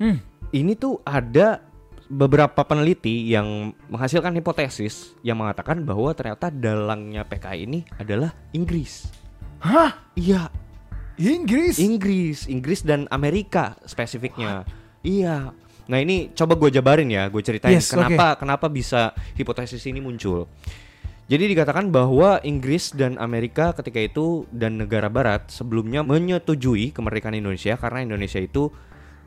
Hmm. 0.00 0.18
Ini 0.48 0.72
tuh 0.80 1.04
ada 1.04 1.60
beberapa 2.08 2.64
peneliti 2.64 3.28
yang 3.28 3.76
menghasilkan 3.92 4.32
hipotesis 4.40 5.12
yang 5.20 5.36
mengatakan 5.36 5.84
bahwa 5.84 6.08
ternyata 6.16 6.48
dalangnya 6.48 7.28
PKI 7.28 7.68
ini 7.68 7.80
adalah 8.00 8.32
Inggris. 8.56 9.12
Hah? 9.60 9.92
Iya, 10.16 10.48
Inggris? 11.20 11.76
Inggris, 11.76 12.48
Inggris 12.48 12.80
dan 12.80 13.04
Amerika 13.12 13.76
spesifiknya. 13.84 14.64
Iya. 15.04 15.52
Nah 15.88 15.98
ini 16.00 16.32
coba 16.32 16.56
gue 16.56 16.70
jabarin 16.72 17.08
ya, 17.12 17.28
gue 17.28 17.42
ceritain 17.44 17.76
Yes, 17.76 17.92
kenapa 17.92 18.36
kenapa 18.40 18.66
bisa 18.72 19.12
hipotesis 19.36 19.84
ini 19.88 20.00
muncul. 20.00 20.48
Jadi 21.28 21.44
dikatakan 21.52 21.92
bahwa 21.92 22.40
Inggris 22.40 22.96
dan 22.96 23.20
Amerika 23.20 23.76
ketika 23.76 24.00
itu 24.00 24.48
dan 24.48 24.80
negara 24.80 25.12
Barat 25.12 25.52
sebelumnya 25.52 26.00
menyetujui 26.00 26.88
kemerdekaan 26.96 27.36
Indonesia 27.36 27.76
karena 27.76 28.00
Indonesia 28.00 28.40
itu 28.40 28.72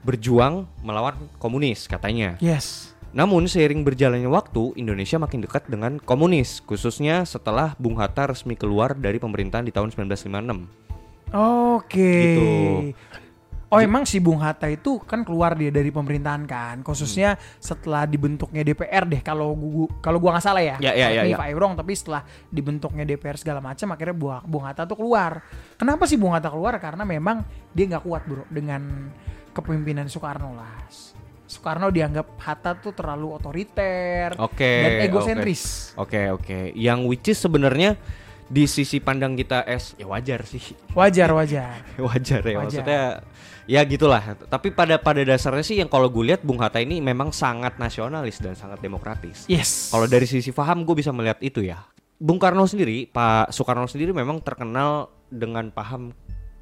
berjuang 0.02 0.66
melawan 0.82 1.30
komunis 1.38 1.86
katanya. 1.86 2.42
yes. 2.42 2.98
Namun 3.12 3.44
seiring 3.44 3.84
berjalannya 3.84 4.32
waktu, 4.32 4.72
Indonesia 4.80 5.20
makin 5.20 5.44
dekat 5.44 5.68
dengan 5.68 6.00
komunis, 6.00 6.64
khususnya 6.64 7.28
setelah 7.28 7.76
Bung 7.76 8.00
Hatta 8.00 8.32
resmi 8.32 8.56
keluar 8.56 8.96
dari 8.96 9.20
pemerintahan 9.20 9.68
di 9.68 9.76
tahun 9.76 9.92
1956. 9.92 11.36
Oke. 11.36 12.16
Gitu. 12.24 12.48
Oh 13.72 13.80
emang 13.80 14.04
si 14.04 14.20
Bung 14.20 14.44
Hatta 14.44 14.68
itu 14.68 15.00
kan 15.00 15.24
keluar 15.24 15.56
dia 15.56 15.72
dari 15.72 15.96
pemerintahan 15.96 16.44
kan, 16.44 16.84
khususnya 16.84 17.40
setelah 17.56 18.04
dibentuknya 18.04 18.68
DPR 18.68 19.08
deh 19.08 19.24
kalau 19.24 19.56
gua 19.56 19.88
kalau 20.04 20.20
gua 20.20 20.36
nggak 20.36 20.44
salah 20.44 20.60
ya. 20.60 20.76
Ya, 20.84 20.92
ya, 20.92 21.08
Correct 21.08 21.16
ya, 21.16 21.24
ya. 21.24 21.36
if 21.40 21.40
I'm 21.40 21.56
wrong, 21.56 21.74
tapi 21.80 21.96
setelah 21.96 22.28
dibentuknya 22.52 23.08
DPR 23.08 23.40
segala 23.40 23.64
macam 23.64 23.96
akhirnya 23.96 24.12
Bung, 24.12 24.44
Bung 24.44 24.64
Hatta 24.68 24.84
tuh 24.84 25.00
keluar. 25.00 25.40
Kenapa 25.80 26.04
sih 26.04 26.20
Bung 26.20 26.36
Hatta 26.36 26.52
keluar? 26.52 26.76
Karena 26.84 27.08
memang 27.08 27.48
dia 27.72 27.88
nggak 27.96 28.04
kuat 28.04 28.28
bro 28.28 28.44
dengan 28.52 29.08
kepemimpinan 29.56 30.12
Soekarno 30.12 30.52
lah. 30.52 30.84
Soekarno 31.48 31.92
dianggap 31.92 32.28
Hatta 32.44 32.76
tuh 32.76 32.92
terlalu 32.92 33.36
otoriter 33.36 34.36
Oke. 34.40 34.68
dan 34.84 34.92
oke. 35.00 35.04
egosentris. 35.08 35.64
Oke 35.96 36.28
oke, 36.28 36.60
yang 36.76 37.08
which 37.08 37.32
is 37.32 37.40
sebenarnya 37.40 37.96
di 38.52 38.68
sisi 38.68 39.00
pandang 39.00 39.40
kita 39.40 39.64
es 39.64 39.96
ya 39.96 40.04
wajar 40.12 40.44
sih, 40.44 40.76
Wajar 40.92 41.32
wajar. 41.32 41.80
wajar 42.12 42.42
ya 42.44 42.60
Wajar. 42.60 42.64
maksudnya 42.68 43.02
ya 43.64 43.82
gitulah. 43.88 44.36
Tapi 44.52 44.76
pada 44.76 45.00
pada 45.00 45.24
dasarnya 45.24 45.64
sih 45.64 45.80
yang 45.80 45.88
kalau 45.88 46.12
gue 46.12 46.36
lihat 46.36 46.44
Bung 46.44 46.60
Hatta 46.60 46.84
ini 46.84 47.00
memang 47.00 47.32
sangat 47.32 47.80
nasionalis 47.80 48.44
dan 48.44 48.60
sangat 48.60 48.84
demokratis. 48.84 49.48
Yes. 49.48 49.88
Kalau 49.96 50.04
dari 50.04 50.28
sisi 50.28 50.52
paham 50.52 50.84
gue 50.84 51.00
bisa 51.00 51.16
melihat 51.16 51.40
itu 51.40 51.64
ya. 51.64 51.80
Bung 52.22 52.38
Karno 52.38 52.68
sendiri, 52.68 53.08
Pak 53.10 53.50
Soekarno 53.56 53.88
sendiri 53.90 54.12
memang 54.14 54.44
terkenal 54.44 55.10
dengan 55.32 55.72
paham 55.72 56.12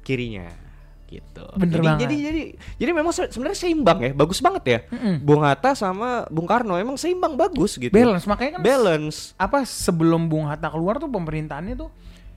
kirinya 0.06 0.69
gitu. 1.10 1.44
Bener 1.58 1.76
jadi, 1.76 1.86
banget. 1.90 2.00
jadi 2.06 2.16
jadi 2.22 2.42
jadi 2.78 2.90
memang 2.94 3.12
se- 3.12 3.30
sebenarnya 3.34 3.58
seimbang 3.58 3.98
ya, 3.98 4.10
bagus 4.14 4.38
banget 4.38 4.64
ya. 4.64 4.78
Mm-mm. 4.94 5.14
Bung 5.20 5.42
Hatta 5.42 5.74
sama 5.74 6.30
Bung 6.30 6.46
Karno 6.46 6.78
emang 6.78 6.94
seimbang 6.94 7.34
bagus 7.34 7.76
gitu. 7.76 7.90
balance 7.90 8.24
makanya 8.30 8.56
kan 8.56 8.62
Balance. 8.62 9.34
apa 9.34 9.66
sebelum 9.66 10.30
Bung 10.30 10.46
Hatta 10.46 10.70
keluar 10.70 11.02
tuh 11.02 11.10
pemerintahannya 11.10 11.74
tuh 11.74 11.90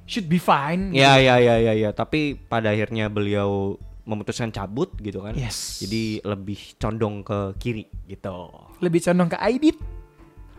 should 0.09 0.27
be 0.27 0.41
fine. 0.41 0.91
Ya 0.91 1.15
ya 1.21 1.39
ya 1.39 1.55
ya 1.61 1.73
ya, 1.77 1.89
tapi 1.95 2.35
pada 2.35 2.73
akhirnya 2.73 3.07
beliau 3.07 3.79
memutuskan 4.03 4.51
cabut 4.51 4.91
gitu 4.99 5.23
kan. 5.23 5.31
Yes. 5.31 5.79
Jadi 5.79 6.19
lebih 6.27 6.75
condong 6.75 7.23
ke 7.23 7.55
kiri 7.55 7.87
gitu. 8.11 8.51
Lebih 8.83 8.99
condong 8.99 9.31
ke 9.31 9.37
Aidit. 9.39 9.79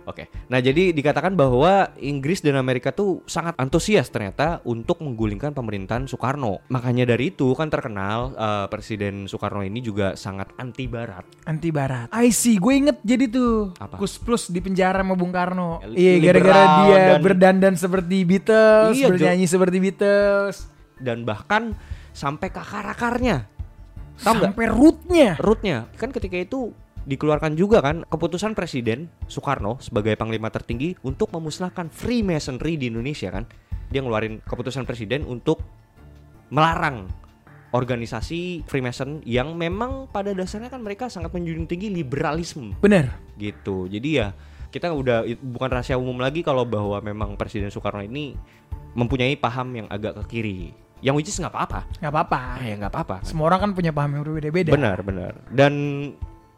Oke. 0.04 0.28
Nah, 0.46 0.60
jadi 0.60 0.92
dikatakan 0.92 1.32
bahwa 1.32 1.88
Inggris 1.96 2.40
dan 2.40 2.54
Amerika 2.54 2.92
tuh 2.92 3.24
sangat 3.24 3.56
antusias 3.56 4.08
ternyata 4.08 4.60
untuk 4.62 5.00
menggulingkan 5.00 5.50
pemerintahan 5.50 6.04
Soekarno. 6.04 6.60
Makanya 6.68 7.08
dari 7.08 7.32
itu 7.32 7.52
kan 7.52 7.68
terkenal 7.68 8.36
eh, 8.36 8.66
Presiden 8.68 9.24
Soekarno 9.24 9.60
ini 9.60 9.80
juga 9.80 10.12
sangat 10.14 10.52
anti 10.54 10.84
barat. 10.84 11.24
Anti 11.44 11.68
Barat. 11.68 12.12
I 12.12 12.28
see, 12.28 12.56
gue 12.56 12.72
inget 12.74 13.00
jadi 13.00 13.24
tuh. 13.26 13.72
Apa? 13.76 13.96
Kus 13.96 14.16
Plus 14.16 14.48
di 14.48 14.60
penjara 14.60 15.00
sama 15.00 15.16
Bung 15.16 15.32
Karno. 15.32 15.80
Ya, 15.90 16.16
Iya, 16.16 16.30
gara-gara 16.30 16.62
dia 16.84 16.96
dan- 16.96 17.22
berdandan 17.22 17.74
seperti 17.74 18.24
Beatles, 18.24 18.94
Iya, 18.94 19.06
Jo. 19.06 19.10
bernyanyi 19.12 19.46
seperti 19.48 19.76
Beatles, 19.80 20.56
Dan 20.94 21.24
bahkan 21.24 21.72
sampai 22.12 22.48
ke 22.48 22.60
akar-akarnya. 22.60 23.48
Tahu 24.14 24.46
sampai 24.46 24.66
rootnya. 24.70 25.34
Rootnya 25.36 25.90
kan 25.96 26.14
ketika 26.14 26.38
itu 26.38 26.70
dikeluarkan 27.04 27.56
juga 27.56 27.84
kan 27.84 28.02
keputusan 28.08 28.56
Presiden 28.56 29.12
Soekarno 29.28 29.76
sebagai 29.80 30.16
panglima 30.16 30.48
tertinggi 30.48 30.96
untuk 31.04 31.32
memusnahkan 31.32 31.92
Freemasonry 31.92 32.80
di 32.80 32.88
Indonesia 32.88 33.28
kan. 33.32 33.44
Dia 33.92 34.00
ngeluarin 34.00 34.40
keputusan 34.42 34.88
presiden 34.88 35.22
untuk 35.28 35.60
melarang 36.50 37.06
organisasi 37.74 38.64
Freemason 38.70 39.20
yang 39.26 39.58
memang 39.58 40.06
pada 40.08 40.30
dasarnya 40.30 40.70
kan 40.70 40.80
mereka 40.80 41.10
sangat 41.10 41.34
menjunjung 41.34 41.66
tinggi 41.66 41.90
liberalisme 41.90 42.78
Bener. 42.78 43.10
gitu. 43.36 43.90
Jadi 43.90 44.08
ya 44.22 44.30
kita 44.70 44.90
udah 44.90 45.22
bukan 45.38 45.70
rahasia 45.70 45.98
umum 45.98 46.18
lagi 46.18 46.42
kalau 46.42 46.66
bahwa 46.66 46.98
memang 47.02 47.38
Presiden 47.38 47.70
Soekarno 47.70 48.02
ini 48.02 48.34
mempunyai 48.94 49.34
paham 49.38 49.74
yang 49.74 49.86
agak 49.90 50.18
ke 50.22 50.38
kiri. 50.38 50.74
Yang 51.04 51.14
which 51.20 51.30
is 51.30 51.38
nggak 51.42 51.52
apa-apa. 51.52 51.80
Nggak 52.00 52.12
apa-apa. 52.14 52.40
Ah, 52.56 52.64
ya 52.64 52.74
nggak 52.80 52.92
apa-apa. 52.94 53.16
Semua 53.26 53.52
orang 53.52 53.60
kan 53.60 53.70
punya 53.76 53.92
paham 53.92 54.10
yang 54.16 54.22
berbeda-beda. 54.24 54.70
Benar, 54.72 54.98
benar. 55.04 55.32
Dan 55.52 55.74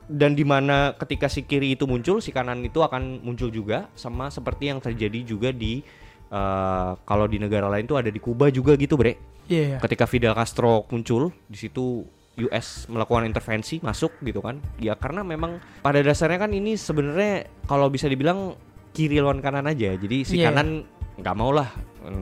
dan 0.07 0.33
di 0.33 0.43
mana 0.43 0.95
ketika 0.95 1.27
si 1.27 1.43
kiri 1.43 1.75
itu 1.75 1.85
muncul, 1.85 2.19
si 2.19 2.31
kanan 2.31 2.63
itu 2.63 2.79
akan 2.79 3.21
muncul 3.21 3.51
juga 3.51 3.91
sama 3.95 4.31
seperti 4.31 4.71
yang 4.71 4.79
terjadi 4.79 5.23
juga 5.23 5.51
di 5.51 5.83
eh, 6.27 6.91
kalau 7.03 7.27
di 7.27 7.39
negara 7.39 7.67
lain 7.67 7.87
tuh 7.87 7.99
ada 7.99 8.11
di 8.11 8.19
Kuba 8.19 8.51
juga 8.51 8.75
gitu, 8.75 8.95
Bre. 8.95 9.15
Iya. 9.47 9.79
Ketika 9.79 10.07
Fidel 10.07 10.35
Castro 10.35 10.87
muncul, 10.91 11.31
di 11.47 11.55
situ 11.55 12.03
US 12.37 12.85
melakukan 12.87 13.25
intervensi 13.25 13.79
masuk 13.81 14.21
gitu 14.21 14.43
kan. 14.43 14.59
Ya 14.77 14.93
karena 14.93 15.23
memang 15.23 15.57
pada 15.81 16.03
dasarnya 16.03 16.37
kan 16.39 16.53
ini 16.53 16.75
sebenarnya 16.77 17.47
kalau 17.65 17.89
bisa 17.89 18.11
dibilang 18.11 18.53
kiri 18.93 19.23
lawan 19.23 19.41
kanan 19.41 19.65
aja. 19.65 19.95
Jadi 19.95 20.27
si 20.27 20.37
Iya. 20.43 20.51
kanan 20.51 20.85
nggak 21.17 21.37
mau 21.39 21.49
lah 21.49 21.71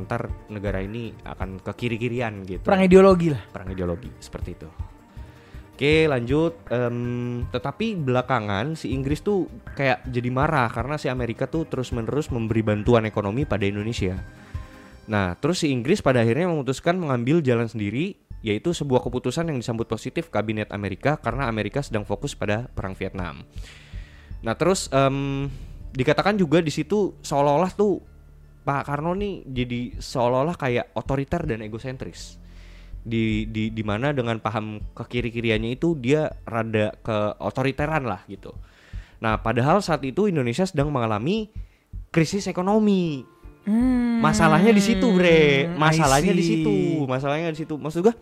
ntar 0.07 0.31
negara 0.49 0.81
ini 0.81 1.13
akan 1.27 1.61
ke 1.61 1.73
kiri-kirian 1.77 2.41
gitu 2.47 2.65
Perang 2.65 2.87
ideologi 2.87 3.29
lah. 3.35 3.43
perang 3.53 3.69
ideologi 3.69 4.09
seperti 4.17 4.55
itu. 4.55 4.69
Oke 5.75 6.07
lanjut. 6.07 6.55
Em, 6.71 7.43
Tetapi 7.51 7.99
belakangan 7.99 8.79
si 8.79 8.95
Inggris 8.95 9.27
tuh 9.27 9.51
kayak 9.75 10.07
jadi 10.07 10.31
marah 10.31 10.71
Karena 10.71 10.95
si 10.95 11.11
Amerika 11.11 11.51
tuh 11.51 11.67
terus 11.67 11.91
menerus 11.91 12.31
memberi 12.31 12.63
bantuan 12.63 13.03
ekonomi 13.11 13.43
pada 13.43 13.67
Indonesia. 13.67 14.15
Nah 15.11 15.35
terus 15.35 15.67
si 15.67 15.75
Inggris 15.75 15.99
pada 15.99 16.23
akhirnya 16.23 16.47
memutuskan 16.47 16.95
mengambil 16.95 17.43
jalan 17.43 17.67
sendiri 17.67 18.15
Yaitu 18.47 18.71
sebuah 18.71 19.03
keputusan 19.03 19.51
yang 19.51 19.59
disambut 19.59 19.91
positif 19.91 20.31
kabinet 20.31 20.71
Amerika 20.71 21.19
Karena 21.19 21.51
Amerika 21.51 21.83
sedang 21.83 22.07
fokus 22.07 22.39
pada 22.39 22.71
perang 22.71 22.95
Vietnam. 22.95 23.43
Nah 24.47 24.55
terus 24.55 24.87
em, 24.95 25.51
dikatakan 25.91 26.39
juga 26.39 26.63
di 26.63 26.71
situ 26.71 27.19
seolah-olah 27.19 27.73
tuh 27.75 27.99
Pak 28.63 28.87
Karno 28.87 29.11
nih 29.19 29.43
jadi 29.43 29.99
seolah-olah 29.99 30.55
kayak 30.55 30.95
otoriter 30.95 31.43
dan 31.51 31.67
egosentris 31.67 32.44
di 33.05 33.45
di 33.47 33.69
di 33.69 33.83
mana 33.85 34.11
dengan 34.17 34.41
paham 34.41 34.81
ke 34.97 35.05
kiri 35.07 35.29
kiriannya 35.29 35.77
itu 35.77 35.93
dia 36.01 36.33
rada 36.49 36.97
ke 37.05 37.17
otoriteran 37.39 38.09
lah 38.09 38.25
gitu. 38.27 38.57
Nah 39.21 39.37
padahal 39.39 39.85
saat 39.85 40.01
itu 40.03 40.25
Indonesia 40.27 40.65
sedang 40.65 40.89
mengalami 40.89 41.53
krisis 42.09 42.49
ekonomi. 42.49 43.23
Hmm, 43.65 44.21
Masalahnya 44.21 44.77
di 44.77 44.81
situ, 44.85 45.09
bre. 45.13 45.65
Masalahnya 45.73 46.33
di 46.37 46.45
situ. 46.45 47.05
Masalahnya 47.09 47.49
di 47.49 47.59
situ. 47.61 47.77
Maksud 47.81 48.01
gua 48.05 48.13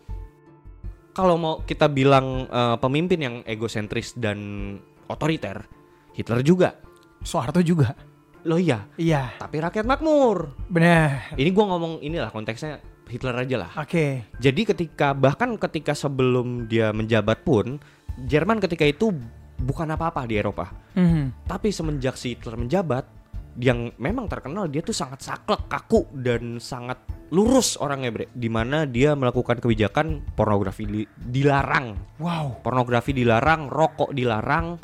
kalau 1.13 1.35
mau 1.37 1.55
kita 1.63 1.87
bilang 1.87 2.47
eh, 2.47 2.77
pemimpin 2.79 3.19
yang 3.23 3.37
egosentris 3.47 4.15
dan 4.19 4.39
otoriter, 5.07 5.67
Hitler 6.15 6.43
juga. 6.43 6.79
Soeharto 7.23 7.63
juga. 7.63 7.95
Loh 8.43 8.59
iya, 8.59 8.91
Iya, 8.99 9.39
tapi 9.39 9.63
rakyat 9.63 9.87
makmur. 9.87 10.51
benar. 10.67 11.31
Ini 11.39 11.51
gua 11.55 11.71
ngomong 11.75 12.03
inilah 12.03 12.35
konteksnya 12.35 12.83
Hitler 13.09 13.37
aja 13.37 13.57
lah. 13.67 13.71
Oke. 13.79 14.27
Jadi 14.39 14.63
ketika 14.65 15.13
bahkan 15.13 15.55
ketika 15.57 15.93
sebelum 15.93 16.67
dia 16.67 16.91
menjabat 16.93 17.45
pun 17.45 17.79
Jerman 18.13 18.61
ketika 18.61 18.85
itu 18.85 19.09
bukan 19.57 19.89
apa-apa 19.89 20.29
di 20.29 20.37
Eropa. 20.37 20.69
Mhm. 20.93 21.49
Tapi 21.49 21.73
semenjak 21.73 22.21
si 22.21 22.37
Hitler 22.37 22.61
menjabat 22.61 23.05
yang 23.61 23.93
memang 24.01 24.29
terkenal 24.29 24.69
dia 24.69 24.81
tuh 24.81 24.97
sangat 24.97 25.21
saklek, 25.25 25.69
kaku 25.69 26.09
dan 26.17 26.57
sangat 26.57 27.01
lurus 27.33 27.77
orangnya 27.81 28.13
bre. 28.13 28.27
Di 28.33 28.49
mana 28.49 28.85
dia 28.85 29.17
melakukan 29.17 29.61
kebijakan 29.61 30.25
pornografi 30.37 30.85
di- 30.85 31.09
dilarang, 31.17 31.97
Wow. 32.21 32.61
pornografi 32.65 33.13
dilarang, 33.13 33.69
rokok 33.69 34.13
dilarang, 34.13 34.77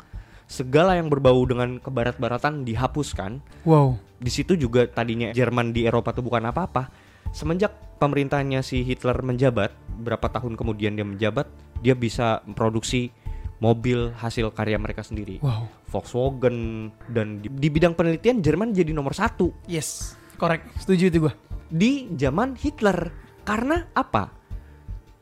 segala 0.49 0.97
yang 0.97 1.09
berbau 1.13 1.45
dengan 1.45 1.77
kebarat-baratan 1.77 2.65
dihapuskan. 2.65 3.41
Wow. 3.65 3.97
Di 4.17 4.33
situ 4.33 4.57
juga 4.57 4.85
tadinya 4.89 5.29
Jerman 5.33 5.69
di 5.73 5.85
Eropa 5.85 6.13
tuh 6.13 6.25
bukan 6.25 6.49
apa-apa. 6.49 7.08
Semenjak 7.29 7.99
pemerintahnya 8.01 8.65
si 8.65 8.81
Hitler 8.81 9.19
menjabat, 9.21 9.75
berapa 10.01 10.27
tahun 10.31 10.55
kemudian 10.55 10.95
dia 10.95 11.05
menjabat, 11.05 11.45
dia 11.83 11.93
bisa 11.93 12.41
memproduksi 12.47 13.13
mobil 13.59 14.15
hasil 14.15 14.55
karya 14.55 14.79
mereka 14.79 15.03
sendiri. 15.03 15.43
Wow. 15.43 15.67
Volkswagen 15.91 16.89
dan 17.11 17.43
di, 17.43 17.51
di 17.51 17.67
bidang 17.67 17.93
penelitian 17.93 18.39
Jerman 18.39 18.71
jadi 18.71 18.95
nomor 18.95 19.11
satu 19.11 19.51
Yes. 19.67 20.15
Korek. 20.39 20.63
Setuju 20.79 21.11
itu 21.11 21.27
gua. 21.27 21.33
di 21.69 22.09
zaman 22.17 22.55
Hitler. 22.57 23.11
Karena 23.45 23.85
apa? 23.93 24.31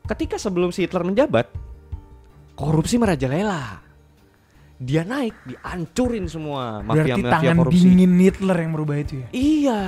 Ketika 0.08 0.40
sebelum 0.40 0.72
si 0.72 0.86
Hitler 0.86 1.04
menjabat, 1.04 1.52
korupsi 2.56 2.96
merajalela. 2.96 3.87
Dia 4.78 5.02
naik, 5.02 5.34
dihancurin 5.42 6.30
semua 6.30 6.78
Berarti 6.80 7.18
mafia-mafia 7.18 7.34
tangan 7.34 7.56
korupsi. 7.66 7.82
dingin 7.82 8.14
Hitler 8.14 8.58
yang 8.62 8.70
merubah 8.70 8.96
itu 8.96 9.14
ya. 9.18 9.28
Iya, 9.30 9.80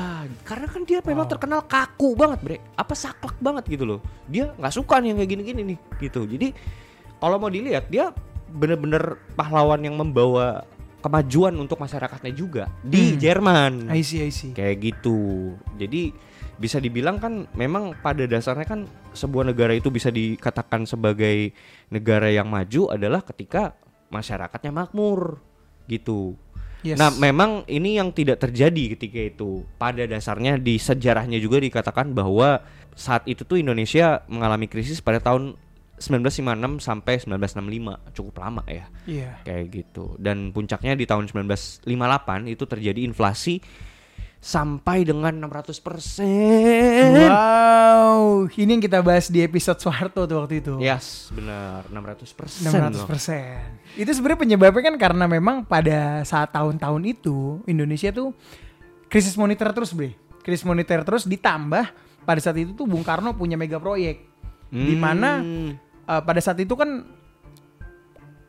karena 0.43 0.67
kan 0.67 0.83
dia 0.83 0.99
memang 1.01 1.27
Wow. 1.27 1.33
terkenal 1.33 1.61
kaku 1.63 2.09
banget, 2.15 2.39
bre. 2.43 2.57
Apa 2.75 2.95
saklek 2.95 3.39
banget 3.39 3.71
gitu 3.71 3.87
loh. 3.87 4.01
Dia 4.27 4.51
nggak 4.51 4.75
suka 4.75 4.99
nih 4.99 5.15
yang 5.15 5.19
kayak 5.19 5.31
gini-gini 5.31 5.63
nih, 5.63 5.79
gitu. 6.01 6.27
Jadi 6.27 6.51
kalau 7.17 7.39
mau 7.39 7.47
dilihat 7.47 7.87
dia 7.87 8.11
bener-bener 8.51 9.15
pahlawan 9.33 9.79
yang 9.79 9.95
membawa 9.95 10.67
kemajuan 10.99 11.55
untuk 11.55 11.79
masyarakatnya 11.79 12.35
juga 12.35 12.67
di 12.83 13.15
Hmm. 13.15 13.17
Jerman. 13.17 13.73
I 13.89 14.03
see, 14.03 14.21
I 14.21 14.29
see. 14.29 14.51
Kayak 14.53 14.91
gitu. 14.91 15.55
Jadi 15.79 16.11
bisa 16.59 16.77
dibilang 16.77 17.17
kan 17.17 17.47
memang 17.55 17.95
pada 17.97 18.27
dasarnya 18.27 18.67
kan 18.67 18.85
sebuah 19.13 19.49
negara 19.49 19.73
itu 19.73 19.89
bisa 19.89 20.11
dikatakan 20.11 20.83
sebagai 20.83 21.55
negara 21.89 22.27
yang 22.29 22.51
maju 22.51 22.91
adalah 22.91 23.23
ketika 23.23 23.79
masyarakatnya 24.11 24.75
makmur 24.75 25.41
gitu. 25.87 26.37
Yes. 26.81 26.97
Nah, 26.97 27.13
memang 27.13 27.69
ini 27.69 28.01
yang 28.01 28.09
tidak 28.11 28.41
terjadi 28.41 28.97
ketika 28.97 29.21
itu. 29.21 29.69
Pada 29.77 30.09
dasarnya 30.09 30.57
di 30.57 30.81
sejarahnya 30.81 31.37
juga 31.37 31.61
dikatakan 31.61 32.17
bahwa 32.17 32.65
saat 32.97 33.29
itu 33.29 33.45
tuh 33.45 33.61
Indonesia 33.61 34.25
mengalami 34.33 34.65
krisis 34.65 35.05
pada 35.05 35.21
tahun 35.21 35.61
1956 36.01 36.81
sampai 36.81 37.21
1965, 37.21 38.17
cukup 38.17 38.35
lama 38.41 38.65
ya. 38.65 38.89
Iya. 39.05 39.45
Kayak 39.45 39.65
gitu. 39.77 40.17
Dan 40.17 40.57
puncaknya 40.57 40.97
di 40.97 41.05
tahun 41.05 41.29
1958 41.29 41.85
itu 42.49 42.65
terjadi 42.65 43.01
inflasi 43.05 43.61
sampai 44.41 45.05
dengan 45.05 45.37
600%. 45.37 46.25
Wow, 46.25 47.50
ini 48.49 48.77
yang 48.77 48.83
kita 48.83 49.01
bahas 49.01 49.27
di 49.27 49.41
episode 49.41 49.77
Soeharto 49.77 50.25
tuh 50.25 50.37
waktu 50.39 50.61
itu. 50.61 50.79
Yes, 50.79 51.29
benar 51.31 51.85
600%. 51.89 52.71
600 52.71 52.95
loh. 52.95 53.09
persen. 53.09 53.61
Itu 53.93 54.09
sebenarnya 54.11 54.41
penyebabnya 54.41 54.83
kan 54.87 54.97
karena 54.97 55.25
memang 55.27 55.63
pada 55.63 56.23
saat 56.23 56.49
tahun-tahun 56.51 57.03
itu 57.05 57.61
Indonesia 57.65 58.09
tuh 58.09 58.33
krisis 59.07 59.35
moneter 59.35 59.69
terus, 59.71 59.91
bre. 59.91 60.15
Krisis 60.41 60.63
moneter 60.63 61.03
terus 61.03 61.25
ditambah 61.25 61.85
pada 62.23 62.41
saat 62.41 62.57
itu 62.57 62.73
tuh 62.73 62.87
Bung 62.87 63.03
Karno 63.03 63.33
punya 63.33 63.57
mega 63.57 63.77
proyek 63.77 64.23
di 64.71 64.95
mana 64.95 65.43
Hmm. 65.43 65.75
eh, 66.07 66.23
pada 66.23 66.39
saat 66.39 66.57
itu 66.57 66.73
kan 66.73 67.03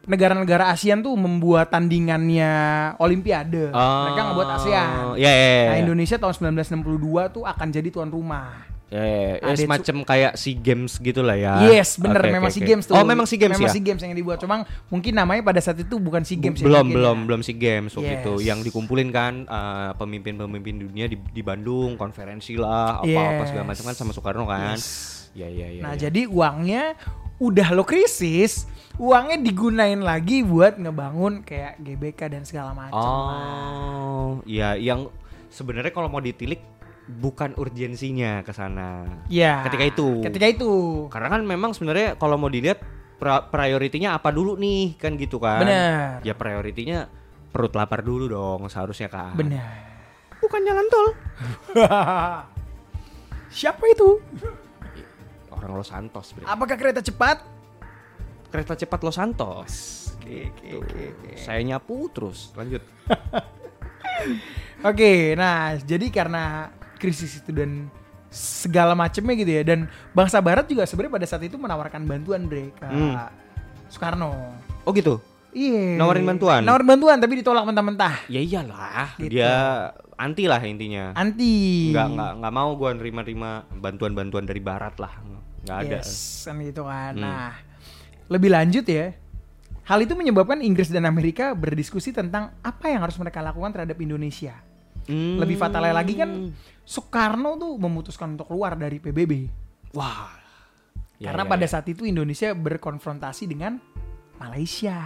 negara-negara 0.02 0.74
ASEAN 0.74 1.06
tuh 1.06 1.14
membuat 1.14 1.70
tandingannya 1.70 2.50
Olimpiade. 2.98 3.70
Mereka 3.70 4.22
ngebuat 4.24 4.50
ASEAN. 4.58 4.90
Ya, 5.16 5.30
ya, 5.30 5.46
ya, 5.46 5.66
Nah. 5.70 5.78
Indonesia 5.78 6.18
tahun 6.18 6.34
1962 6.58 6.98
tuh 7.30 7.44
akan 7.46 7.68
jadi 7.70 7.90
tuan 7.90 8.10
rumah. 8.10 8.66
Ya, 8.92 9.00
ya, 9.00 9.08
ya. 9.08 9.34
Ya, 9.40 9.48
Ada 9.48 9.56
semacam 9.56 9.96
kayak 10.04 10.32
SEA 10.36 10.60
Games 10.60 10.92
gitu 11.00 11.24
lah 11.24 11.40
ya. 11.40 11.64
Yes, 11.64 11.96
bener 11.96 12.20
Oke, 12.20 12.36
memang 12.36 12.52
SEA 12.52 12.60
oke. 12.60 12.68
Games 12.68 12.84
tuh. 12.84 12.94
Oh, 12.94 13.08
memang 13.08 13.24
SEA 13.24 13.40
Games 13.40 13.56
memang 13.56 13.72
ya. 13.72 13.76
SEA 13.80 13.86
Games 13.88 14.02
yang 14.04 14.12
dibuat. 14.12 14.38
Cuma 14.44 14.56
mungkin 14.92 15.14
namanya 15.16 15.42
pada 15.42 15.64
saat 15.64 15.80
itu 15.80 15.96
bukan 15.96 16.28
SEA 16.28 16.36
Games 16.36 16.60
ya, 16.60 16.68
belum 16.68 16.86
mungkin 16.86 16.96
belum 17.00 17.18
ya. 17.18 17.26
belum 17.32 17.40
SEA 17.40 17.56
Games 17.56 17.92
waktu 17.96 18.12
Yes. 18.12 18.20
itu 18.20 18.34
yang 18.44 18.60
dikumpulin 18.60 19.10
kan 19.10 19.34
eh, 19.44 19.92
pemimpin-pemimpin 19.96 20.76
dunia 20.82 21.08
di, 21.08 21.16
di 21.16 21.40
Bandung 21.40 21.96
konferensi 21.96 22.60
lah 22.60 23.00
apa-apa 23.00 23.08
Yes. 23.40 23.48
segala 23.48 23.66
macam 23.66 23.84
kan 23.88 23.96
sama 23.96 24.12
Soekarno 24.12 24.44
kan 24.44 24.76
Yes. 24.76 25.32
ya 25.32 25.48
ya 25.48 25.72
ya 25.72 25.82
Nah, 25.82 25.96
ya. 25.96 26.12
jadi 26.12 26.28
uangnya 26.28 27.00
udah 27.40 27.72
lo 27.72 27.82
krisis, 27.82 28.68
uangnya 28.96 29.40
digunain 29.40 29.98
lagi 29.98 30.44
buat 30.44 30.76
ngebangun 30.76 31.42
kayak 31.42 31.80
GBK 31.80 32.20
dan 32.30 32.44
segala 32.44 32.76
macam. 32.76 33.02
oh 33.02 34.30
ya 34.44 34.76
yang 34.76 35.08
sebenarnya 35.48 35.90
kalau 35.90 36.06
mau 36.06 36.20
ditilik 36.20 36.60
bukan 37.14 37.52
urgensinya 37.56 38.40
ke 38.42 38.52
sana 38.52 39.04
Ya. 39.28 39.66
ketika 39.68 39.84
itu. 39.86 40.24
Ketika 40.24 40.48
itu. 40.48 40.72
karena 41.10 41.28
kan 41.30 41.42
memang 41.44 41.72
sebenarnya 41.72 42.16
kalau 42.16 42.36
mau 42.36 42.48
dilihat 42.48 42.80
prioritinya 43.52 44.16
apa 44.16 44.30
dulu 44.30 44.56
nih 44.56 44.96
kan 44.96 45.14
gitu 45.14 45.38
kan 45.38 45.62
Bener. 45.62 46.26
ya 46.26 46.34
prioritinya 46.34 47.06
perut 47.52 47.70
lapar 47.72 48.02
dulu 48.02 48.26
dong 48.26 48.66
seharusnya 48.66 49.06
kan 49.08 49.38
Benar. 49.38 49.62
bukan 50.40 50.62
jalan 50.64 50.86
tol 50.88 51.08
Siapa 53.52 53.84
itu? 53.86 54.18
orang 55.52 55.76
Los 55.76 55.92
Santos 55.92 56.34
bre. 56.34 56.48
Apakah 56.48 56.74
kereta 56.74 57.04
cepat? 57.04 57.44
kereta 58.50 58.74
cepat 58.74 59.00
Los 59.02 59.16
Santos. 59.16 59.72
Gitu. 60.24 60.82
Saya 61.38 61.62
nyapu 61.62 62.10
terus. 62.10 62.50
Lanjut. 62.52 62.82
Oke, 64.82 65.36
nah 65.36 65.78
jadi 65.78 66.10
karena 66.10 66.74
krisis 67.02 67.42
itu 67.42 67.50
dan 67.50 67.90
segala 68.30 68.94
macamnya 68.94 69.36
gitu 69.36 69.52
ya 69.52 69.64
dan 69.66 69.80
bangsa 70.14 70.40
barat 70.40 70.64
juga 70.64 70.86
sebenarnya 70.86 71.20
pada 71.20 71.28
saat 71.28 71.44
itu 71.44 71.58
menawarkan 71.58 72.06
bantuan 72.06 72.46
bre 72.46 72.70
ke 72.72 72.86
Hmm. 72.86 73.18
Soekarno. 73.92 74.32
Oh 74.88 74.94
gitu. 74.94 75.20
Iya. 75.52 76.00
Nawarin 76.00 76.24
bantuan? 76.24 76.64
Nawarin 76.64 76.88
bantuan 76.88 77.18
tapi 77.20 77.44
ditolak 77.44 77.68
mentah-mentah. 77.68 78.24
Ya 78.32 78.40
iyalah, 78.40 79.20
Gitu. 79.20 79.36
dia 79.36 79.52
anti 80.16 80.48
lah 80.48 80.64
intinya. 80.64 81.12
Anti. 81.12 81.92
Nggak 81.92 82.08
nggak 82.08 82.32
nggak 82.40 82.54
mau 82.56 82.72
gua 82.80 82.96
nerima-nerima 82.96 83.68
bantuan-bantuan 83.68 84.48
dari 84.48 84.64
barat 84.64 84.96
lah. 84.96 85.12
Nggak 85.68 85.78
ada. 85.78 86.00
Yes, 86.00 86.48
kan 86.48 86.56
gitu 86.64 86.88
kan. 86.88 87.20
Hmm. 87.20 87.24
Nah, 87.28 87.52
lebih 88.32 88.48
lanjut 88.48 88.88
ya. 88.88 89.12
Hal 89.84 90.00
itu 90.00 90.16
menyebabkan 90.16 90.64
Inggris 90.64 90.88
dan 90.88 91.04
Amerika 91.04 91.52
berdiskusi 91.52 92.16
tentang 92.16 92.56
apa 92.64 92.88
yang 92.88 93.04
harus 93.04 93.20
mereka 93.20 93.44
lakukan 93.44 93.76
terhadap 93.76 94.00
Indonesia. 94.00 94.56
Hmm. 95.12 95.36
Lebih 95.38 95.60
fatalnya 95.60 95.92
lagi 95.92 96.16
kan 96.16 96.56
Soekarno 96.82 97.60
tuh 97.60 97.76
memutuskan 97.76 98.34
untuk 98.34 98.48
keluar 98.48 98.74
dari 98.74 98.98
PBB. 98.98 99.52
Wah. 99.92 100.32
Ya, 101.20 101.30
Karena 101.30 101.44
ya, 101.46 101.52
pada 101.52 101.66
ya. 101.68 101.70
saat 101.70 101.86
itu 101.86 102.08
Indonesia 102.08 102.50
berkonfrontasi 102.52 103.44
dengan 103.46 103.78
Malaysia. 104.40 104.98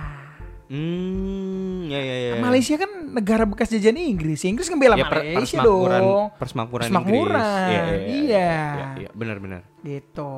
Hmm, 0.65 1.85
ya 1.85 1.99
ya 1.99 2.15
ya. 2.17 2.33
Malaysia 2.39 2.73
kan 2.75 2.89
negara 3.13 3.45
bekas 3.45 3.69
jajahan 3.69 4.01
Inggris. 4.01 4.41
Inggris 4.43 4.65
ngebela 4.65 4.95
Ya, 4.95 5.05
per- 5.05 5.21
Malaysia 5.21 5.61
persmakmuran- 5.61 6.01
dong. 6.01 6.25
Persmakmuran 6.35 6.83
Persmakmuran, 6.83 7.13
Inggris. 7.13 7.45
Iya, 7.45 7.69
iya, 7.69 7.93
iya. 8.01 8.09
iya, 8.15 8.87
iya, 8.97 9.09
benar 9.13 9.37
benar. 9.37 9.61
Gitu. 9.81 10.33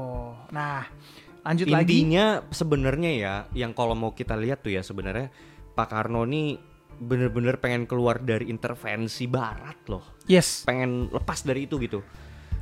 Nah, 0.52 0.84
lanjut 1.44 1.68
lagi. 1.70 1.94
Intinya 1.96 2.26
sebenarnya 2.50 3.12
ya, 3.14 3.34
yang 3.54 3.72
kalau 3.72 3.96
mau 3.96 4.12
kita 4.12 4.36
lihat 4.36 4.60
tuh 4.60 4.74
ya 4.74 4.82
sebenarnya 4.82 5.32
Pak 5.72 5.88
Karno 5.88 6.26
nih 6.26 6.67
bener-bener 6.98 7.62
pengen 7.62 7.86
keluar 7.86 8.18
dari 8.20 8.50
intervensi 8.50 9.30
Barat 9.30 9.78
loh, 9.88 10.18
Yes. 10.26 10.66
pengen 10.66 11.10
lepas 11.14 11.46
dari 11.46 11.70
itu 11.70 11.78
gitu. 11.78 12.02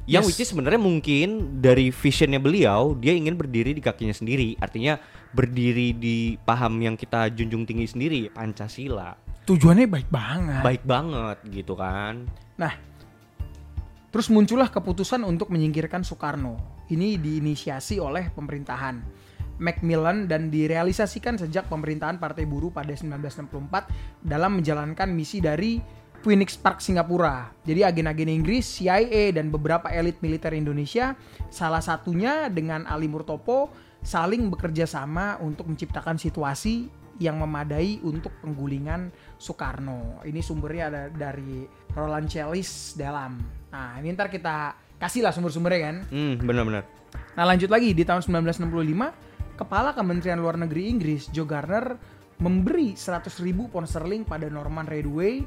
Yang 0.05 0.21
Yes. 0.21 0.27
which 0.29 0.41
is 0.45 0.49
sebenarnya 0.53 0.77
mungkin 0.77 1.59
dari 1.65 1.89
visionnya 1.89 2.37
beliau 2.37 2.93
dia 2.93 3.15
ingin 3.17 3.33
berdiri 3.33 3.73
di 3.73 3.81
kakinya 3.81 4.13
sendiri, 4.13 4.53
artinya 4.61 5.01
berdiri 5.33 5.97
di 5.97 6.37
paham 6.37 6.77
yang 6.77 6.93
kita 6.93 7.33
junjung 7.33 7.65
tinggi 7.65 7.89
sendiri 7.89 8.29
Pancasila. 8.29 9.17
Tujuannya 9.49 9.89
baik 9.89 10.09
banget. 10.13 10.61
Baik 10.61 10.83
banget 10.85 11.37
gitu 11.49 11.73
kan. 11.73 12.29
Nah, 12.57 12.73
terus 14.13 14.29
muncullah 14.29 14.69
keputusan 14.69 15.25
untuk 15.25 15.49
menyingkirkan 15.49 16.05
Soekarno. 16.05 16.85
Ini 16.85 17.17
diinisiasi 17.17 17.97
oleh 17.97 18.29
pemerintahan 18.29 19.01
Macmillan 19.57 20.27
dan 20.27 20.51
direalisasikan 20.51 21.39
sejak 21.39 21.67
pemerintahan 21.71 22.19
Partai 22.19 22.43
Buruh 22.43 22.71
pada 22.71 22.91
1964 22.91 24.23
dalam 24.23 24.59
menjalankan 24.59 25.07
misi 25.11 25.39
dari 25.39 25.79
Phoenix 26.25 26.57
Park 26.57 26.81
Singapura. 26.81 27.53
Jadi 27.61 27.85
agen-agen 27.85 28.33
Inggris, 28.33 28.65
CIA 28.81 29.29
dan 29.29 29.53
beberapa 29.53 29.93
elit 29.93 30.17
militer 30.25 30.57
Indonesia 30.57 31.13
salah 31.53 31.85
satunya 31.85 32.49
dengan 32.49 32.89
Ali 32.89 33.05
Murtopo 33.05 33.69
saling 34.01 34.49
bekerja 34.49 34.89
sama 34.89 35.37
untuk 35.41 35.69
menciptakan 35.69 36.17
situasi 36.17 36.89
yang 37.21 37.39
memadai 37.39 38.03
untuk 38.03 38.33
penggulingan 38.43 39.13
Soekarno. 39.39 40.19
Ini 40.25 40.41
sumbernya 40.43 40.83
ada 40.91 41.03
dari 41.07 41.63
Roland 41.95 42.27
Chellis 42.27 42.97
dalam. 42.99 43.39
Nah, 43.71 44.01
ini 44.01 44.11
ntar 44.11 44.27
kita 44.27 44.75
kasih 44.99 45.23
lah 45.23 45.31
sumber-sumbernya 45.31 45.81
kan. 45.93 45.97
Hmm, 46.11 46.33
benar-benar. 46.43 46.83
Nah 47.35 47.43
lanjut 47.47 47.67
lagi 47.71 47.91
di 47.91 48.03
tahun 48.03 48.23
1965 48.23 49.34
Kepala 49.55 49.95
Kementerian 49.95 50.43
Luar 50.43 50.59
Negeri 50.59 50.91
Inggris 50.91 51.31
Joe 51.31 51.47
Garner 51.47 51.95
memberi 52.43 52.99
100 52.99 53.31
ribu 53.39 53.71
pound 53.71 53.87
sterling 53.87 54.27
pada 54.27 54.51
Norman 54.51 54.83
Redway 54.83 55.39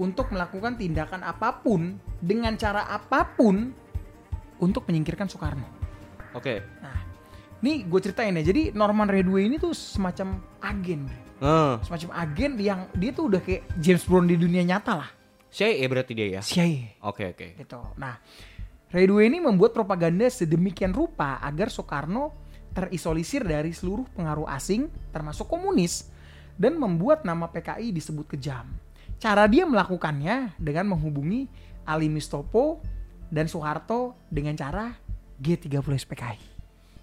untuk 0.00 0.32
melakukan 0.32 0.80
tindakan 0.80 1.20
apa 1.20 1.60
pun 1.60 2.00
dengan 2.24 2.56
cara 2.56 2.88
apa 2.88 3.36
pun 3.36 3.68
untuk 4.60 4.88
menyingkirkan 4.88 5.28
Soekarno. 5.28 5.68
Oke. 6.32 6.64
Nah, 6.80 6.98
ini 7.60 7.84
gue 7.84 8.00
ceritain 8.00 8.32
ya. 8.40 8.44
Jadi 8.44 8.72
Norman 8.72 9.12
Redway 9.12 9.52
ini 9.52 9.60
tuh 9.60 9.76
semacam 9.76 10.40
agen. 10.64 11.04
Eh, 11.40 11.74
semacam 11.84 12.10
agen 12.16 12.52
yang 12.56 12.80
dia 12.96 13.12
tuh 13.12 13.28
udah 13.28 13.40
kayak 13.44 13.68
James 13.76 14.04
Bond 14.08 14.32
di 14.32 14.40
dunia 14.40 14.64
nyata 14.64 14.92
lah. 14.96 15.10
CIA 15.52 15.84
berarti 15.84 16.12
dia 16.16 16.40
ya. 16.40 16.40
CIA. 16.40 16.96
Oke, 17.04 17.36
oke. 17.36 17.60
gitu. 17.60 17.80
Nah, 18.00 18.16
Redway 18.88 19.28
ini 19.28 19.44
membuat 19.44 19.76
propaganda 19.76 20.24
sedemikian 20.32 20.96
rupa 20.96 21.36
agar 21.44 21.68
Soekarno 21.68 22.39
terisolisir 22.70 23.42
dari 23.42 23.74
seluruh 23.74 24.06
pengaruh 24.14 24.46
asing 24.50 24.86
termasuk 25.10 25.50
komunis 25.50 26.10
dan 26.60 26.76
membuat 26.76 27.24
nama 27.24 27.48
PKI 27.48 27.90
disebut 27.94 28.36
kejam. 28.36 28.68
Cara 29.20 29.44
dia 29.48 29.68
melakukannya 29.68 30.56
dengan 30.56 30.96
menghubungi 30.96 31.48
Ali 31.84 32.08
Mustopo 32.08 32.80
dan 33.28 33.48
Soeharto 33.48 34.16
dengan 34.28 34.56
cara 34.56 34.96
G30 35.40 35.84
SPKI. 36.04 36.40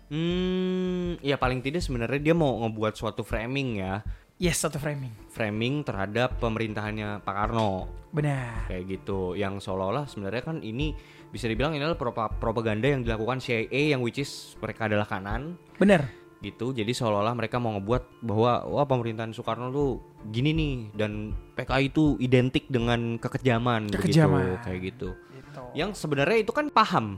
Hmm, 0.08 1.20
ya 1.20 1.36
paling 1.36 1.60
tidak 1.60 1.84
sebenarnya 1.84 2.32
dia 2.32 2.36
mau 2.38 2.64
ngebuat 2.64 2.96
suatu 2.96 3.28
framing 3.28 3.84
ya, 3.84 4.06
Yes, 4.38 4.62
satu 4.62 4.78
framing. 4.78 5.10
framing 5.34 5.82
terhadap 5.82 6.38
pemerintahannya 6.38 7.22
Pak 7.22 7.34
Karno 7.36 7.90
Benar. 8.10 8.70
kayak 8.70 8.86
gitu. 8.88 9.34
Yang 9.34 9.66
seolah-olah 9.66 10.06
sebenarnya 10.06 10.46
kan 10.46 10.62
ini 10.62 10.94
bisa 11.28 11.46
dibilang 11.46 11.74
ini 11.74 11.82
adalah 11.82 11.98
propa- 11.98 12.30
propaganda 12.32 12.86
yang 12.86 13.02
dilakukan 13.02 13.38
CIA 13.38 13.94
yang 13.94 14.02
which 14.02 14.18
is 14.18 14.30
mereka 14.58 14.86
adalah 14.86 15.06
kanan 15.06 15.58
Benar. 15.78 16.06
gitu. 16.40 16.70
Jadi 16.70 16.90
seolah-olah 16.90 17.34
mereka 17.34 17.58
mau 17.58 17.74
ngebuat 17.76 18.22
bahwa 18.22 18.62
wah 18.68 18.86
pemerintahan 18.86 19.34
Soekarno 19.34 19.70
tuh 19.70 19.90
gini 20.26 20.54
nih 20.54 20.74
dan 20.94 21.12
PKI 21.54 21.90
itu 21.90 22.14
identik 22.18 22.70
dengan 22.70 23.18
kekejaman, 23.18 23.90
Kekejaman. 23.90 24.42
begitu 24.54 24.62
kayak 24.64 24.80
gitu. 24.86 25.10
Gitu. 25.34 25.62
Yang 25.74 25.90
sebenarnya 25.98 26.38
itu 26.38 26.54
kan 26.54 26.70
paham. 26.70 27.18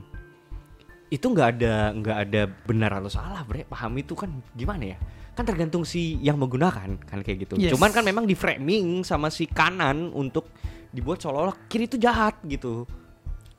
Itu 1.08 1.28
nggak 1.28 1.48
ada 1.52 1.74
nggak 1.92 2.18
ada 2.18 2.42
benar 2.64 2.96
atau 2.96 3.12
salah, 3.12 3.44
bre. 3.44 3.68
Paham 3.68 3.92
itu 3.96 4.16
kan 4.16 4.32
gimana 4.52 4.96
ya? 4.96 4.98
Kan 5.34 5.44
tergantung 5.46 5.86
si 5.86 6.18
yang 6.20 6.36
menggunakan 6.36 7.00
kan 7.00 7.18
kayak 7.22 7.48
gitu. 7.48 7.54
Yes. 7.56 7.72
Cuman 7.72 7.94
kan 7.94 8.02
memang 8.04 8.26
di 8.26 8.34
framing 8.34 9.06
sama 9.06 9.30
si 9.30 9.46
kanan 9.46 10.10
untuk 10.12 10.50
dibuat 10.90 11.22
seolah-olah 11.22 11.70
kiri 11.70 11.86
itu 11.86 11.96
jahat 11.96 12.36
gitu. 12.44 12.84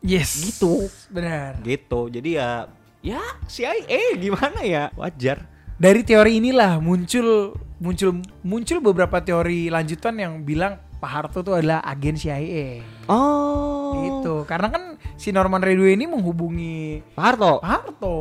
Yes. 0.03 0.41
Gitu. 0.41 0.91
Benar. 1.09 1.61
Gitu. 1.63 1.99
Jadi 2.11 2.29
ya 2.37 2.67
ya 3.01 3.21
CIA 3.47 4.19
gimana 4.19 4.59
ya? 4.61 4.91
Wajar. 4.93 5.47
Dari 5.81 6.05
teori 6.05 6.37
inilah 6.37 6.77
muncul 6.77 7.57
muncul 7.81 8.21
muncul 8.45 8.77
beberapa 8.77 9.17
teori 9.25 9.73
lanjutan 9.73 10.13
yang 10.21 10.33
bilang 10.45 10.77
Pak 11.01 11.09
Harto 11.09 11.41
itu 11.41 11.49
adalah 11.57 11.81
agen 11.81 12.13
CIA. 12.13 12.85
Oh. 13.09 13.97
Gitu. 14.05 14.45
Karena 14.45 14.69
kan 14.69 15.01
si 15.17 15.33
Norman 15.33 15.65
Redway 15.65 15.97
ini 15.97 16.05
menghubungi 16.05 17.01
Pak 17.17 17.23
Harto. 17.25 17.57
Pak 17.57 17.71
Harto. 17.73 18.17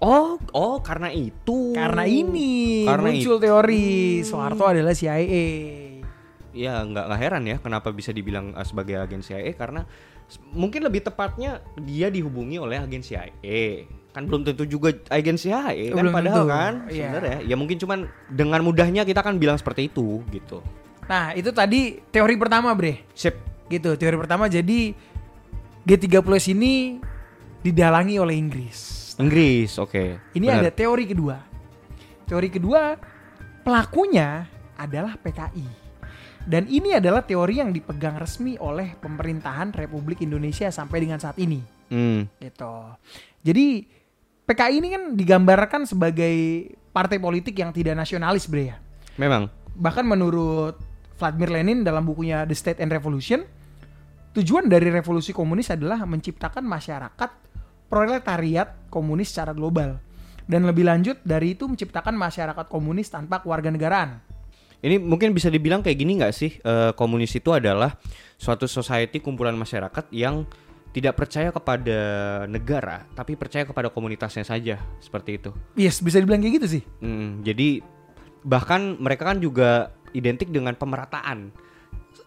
Oh, 0.00 0.40
oh 0.56 0.76
karena 0.80 1.12
itu. 1.12 1.76
Karena 1.76 2.08
ini 2.08 2.88
Karena 2.88 3.12
muncul 3.12 3.36
itu. 3.36 3.44
teori 3.44 3.84
Soeharto 4.24 4.64
adalah 4.64 4.96
CIA. 4.96 5.46
Ya 6.56 6.80
nggak 6.80 7.04
nggak 7.12 7.20
heran 7.20 7.44
ya 7.44 7.56
kenapa 7.60 7.92
bisa 7.92 8.08
dibilang 8.08 8.56
uh, 8.56 8.64
sebagai 8.64 8.96
agen 9.04 9.20
CIA 9.20 9.52
karena 9.52 9.84
mungkin 10.56 10.80
lebih 10.86 11.04
tepatnya 11.04 11.60
dia 11.76 12.08
dihubungi 12.08 12.56
oleh 12.56 12.80
agen 12.80 13.04
CIA 13.04 13.84
kan 14.14 14.30
belum 14.30 14.46
tentu 14.46 14.62
juga 14.62 14.94
agen 15.10 15.34
CIA 15.34 15.90
kan 15.90 15.98
Belum 15.98 16.14
padahal 16.14 16.46
tentu, 16.46 16.54
kan 16.54 16.72
iya. 16.86 17.10
sebenarnya 17.10 17.38
ya 17.42 17.54
mungkin 17.58 17.76
cuman 17.82 17.98
dengan 18.30 18.62
mudahnya 18.62 19.02
kita 19.02 19.20
kan 19.20 19.36
bilang 19.42 19.58
seperti 19.58 19.90
itu 19.90 20.22
gitu. 20.30 20.62
Nah, 21.04 21.36
itu 21.36 21.52
tadi 21.52 22.00
teori 22.08 22.34
pertama, 22.40 22.72
Bre. 22.72 23.04
Sip. 23.12 23.36
Gitu, 23.68 23.96
teori 23.96 24.16
pertama 24.16 24.48
jadi 24.48 24.92
G30 25.84 26.56
ini 26.56 27.00
didalangi 27.64 28.16
oleh 28.20 28.36
Inggris. 28.36 29.12
Inggris, 29.20 29.76
oke. 29.80 30.32
Ini 30.36 30.46
Benar. 30.48 30.60
ada 30.64 30.70
teori 30.72 31.04
kedua. 31.08 31.36
Teori 32.24 32.48
kedua, 32.48 32.96
pelakunya 33.64 34.48
adalah 34.76 35.16
PKI. 35.20 35.84
Dan 36.44 36.68
ini 36.68 36.92
adalah 36.92 37.24
teori 37.24 37.64
yang 37.64 37.72
dipegang 37.72 38.20
resmi 38.20 38.60
oleh 38.60 38.92
pemerintahan 39.00 39.72
Republik 39.72 40.20
Indonesia 40.20 40.68
sampai 40.68 41.00
dengan 41.00 41.16
saat 41.16 41.40
ini. 41.40 41.60
Hmm. 41.88 42.28
Gitu. 42.36 42.74
Jadi 43.44 43.88
PKI 44.44 44.74
ini 44.76 44.88
kan 44.92 45.02
digambarkan 45.16 45.88
sebagai 45.88 46.68
partai 46.92 47.16
politik 47.16 47.56
yang 47.56 47.72
tidak 47.72 47.96
nasionalis, 47.96 48.44
Bre 48.44 48.64
ya. 48.72 48.76
Memang. 49.16 49.48
Bahkan 49.72 50.04
menurut 50.04 50.76
Vladimir 51.24 51.48
Lenin 51.56 51.80
dalam 51.80 52.04
bukunya 52.04 52.44
The 52.44 52.52
State 52.52 52.84
and 52.84 52.92
Revolution, 52.92 53.40
tujuan 54.36 54.68
dari 54.68 54.92
revolusi 54.92 55.32
komunis 55.32 55.72
adalah 55.72 56.04
menciptakan 56.04 56.60
masyarakat 56.60 57.30
proletariat 57.88 58.92
komunis 58.92 59.32
secara 59.32 59.56
global. 59.56 59.96
Dan 60.44 60.68
lebih 60.68 60.84
lanjut 60.84 61.24
dari 61.24 61.56
itu 61.56 61.64
menciptakan 61.64 62.12
masyarakat 62.12 62.68
komunis 62.68 63.08
tanpa 63.08 63.40
kewarganegaraan. 63.40 64.20
Ini 64.84 65.00
mungkin 65.00 65.32
bisa 65.32 65.48
dibilang 65.48 65.80
kayak 65.80 65.96
gini 65.96 66.20
nggak 66.20 66.34
sih? 66.36 66.60
Eh, 66.60 66.92
komunis 66.92 67.32
itu 67.32 67.48
adalah 67.56 67.96
suatu 68.36 68.68
society 68.68 69.24
kumpulan 69.24 69.56
masyarakat 69.56 70.12
yang 70.12 70.44
tidak 70.92 71.16
percaya 71.16 71.48
kepada 71.48 71.98
negara, 72.44 73.08
tapi 73.16 73.34
percaya 73.34 73.64
kepada 73.64 73.88
komunitasnya 73.88 74.44
saja, 74.44 74.76
seperti 75.00 75.40
itu. 75.40 75.50
Yes, 75.74 76.04
bisa 76.04 76.20
dibilang 76.20 76.44
kayak 76.44 76.60
gitu 76.60 76.68
sih. 76.78 76.82
Hmm, 77.00 77.40
jadi 77.40 77.80
bahkan 78.44 79.00
mereka 79.00 79.32
kan 79.32 79.40
juga 79.40 79.96
identik 80.14 80.48
dengan 80.48 80.78
pemerataan. 80.78 81.50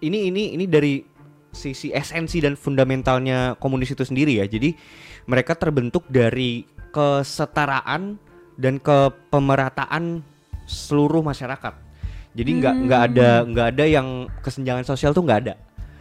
Ini 0.03 0.29
ini 0.29 0.53
ini 0.53 0.65
dari 0.69 1.01
sisi 1.49 1.89
esensi 1.89 2.37
dan 2.43 2.53
fundamentalnya 2.53 3.57
komunis 3.57 3.95
itu 3.95 4.05
sendiri 4.05 4.37
ya. 4.37 4.45
Jadi 4.45 4.75
mereka 5.25 5.57
terbentuk 5.57 6.05
dari 6.11 6.67
kesetaraan 6.93 8.19
dan 8.59 8.77
kepemerataan 8.77 10.21
seluruh 10.67 11.23
masyarakat. 11.23 11.73
Jadi 12.37 12.51
nggak 12.61 12.75
nggak 12.85 13.01
ada 13.11 13.29
nggak 13.47 13.67
ada 13.73 13.85
yang 13.89 14.29
kesenjangan 14.45 14.85
sosial 14.85 15.15
tuh 15.15 15.25
nggak 15.25 15.39
ada. 15.47 15.53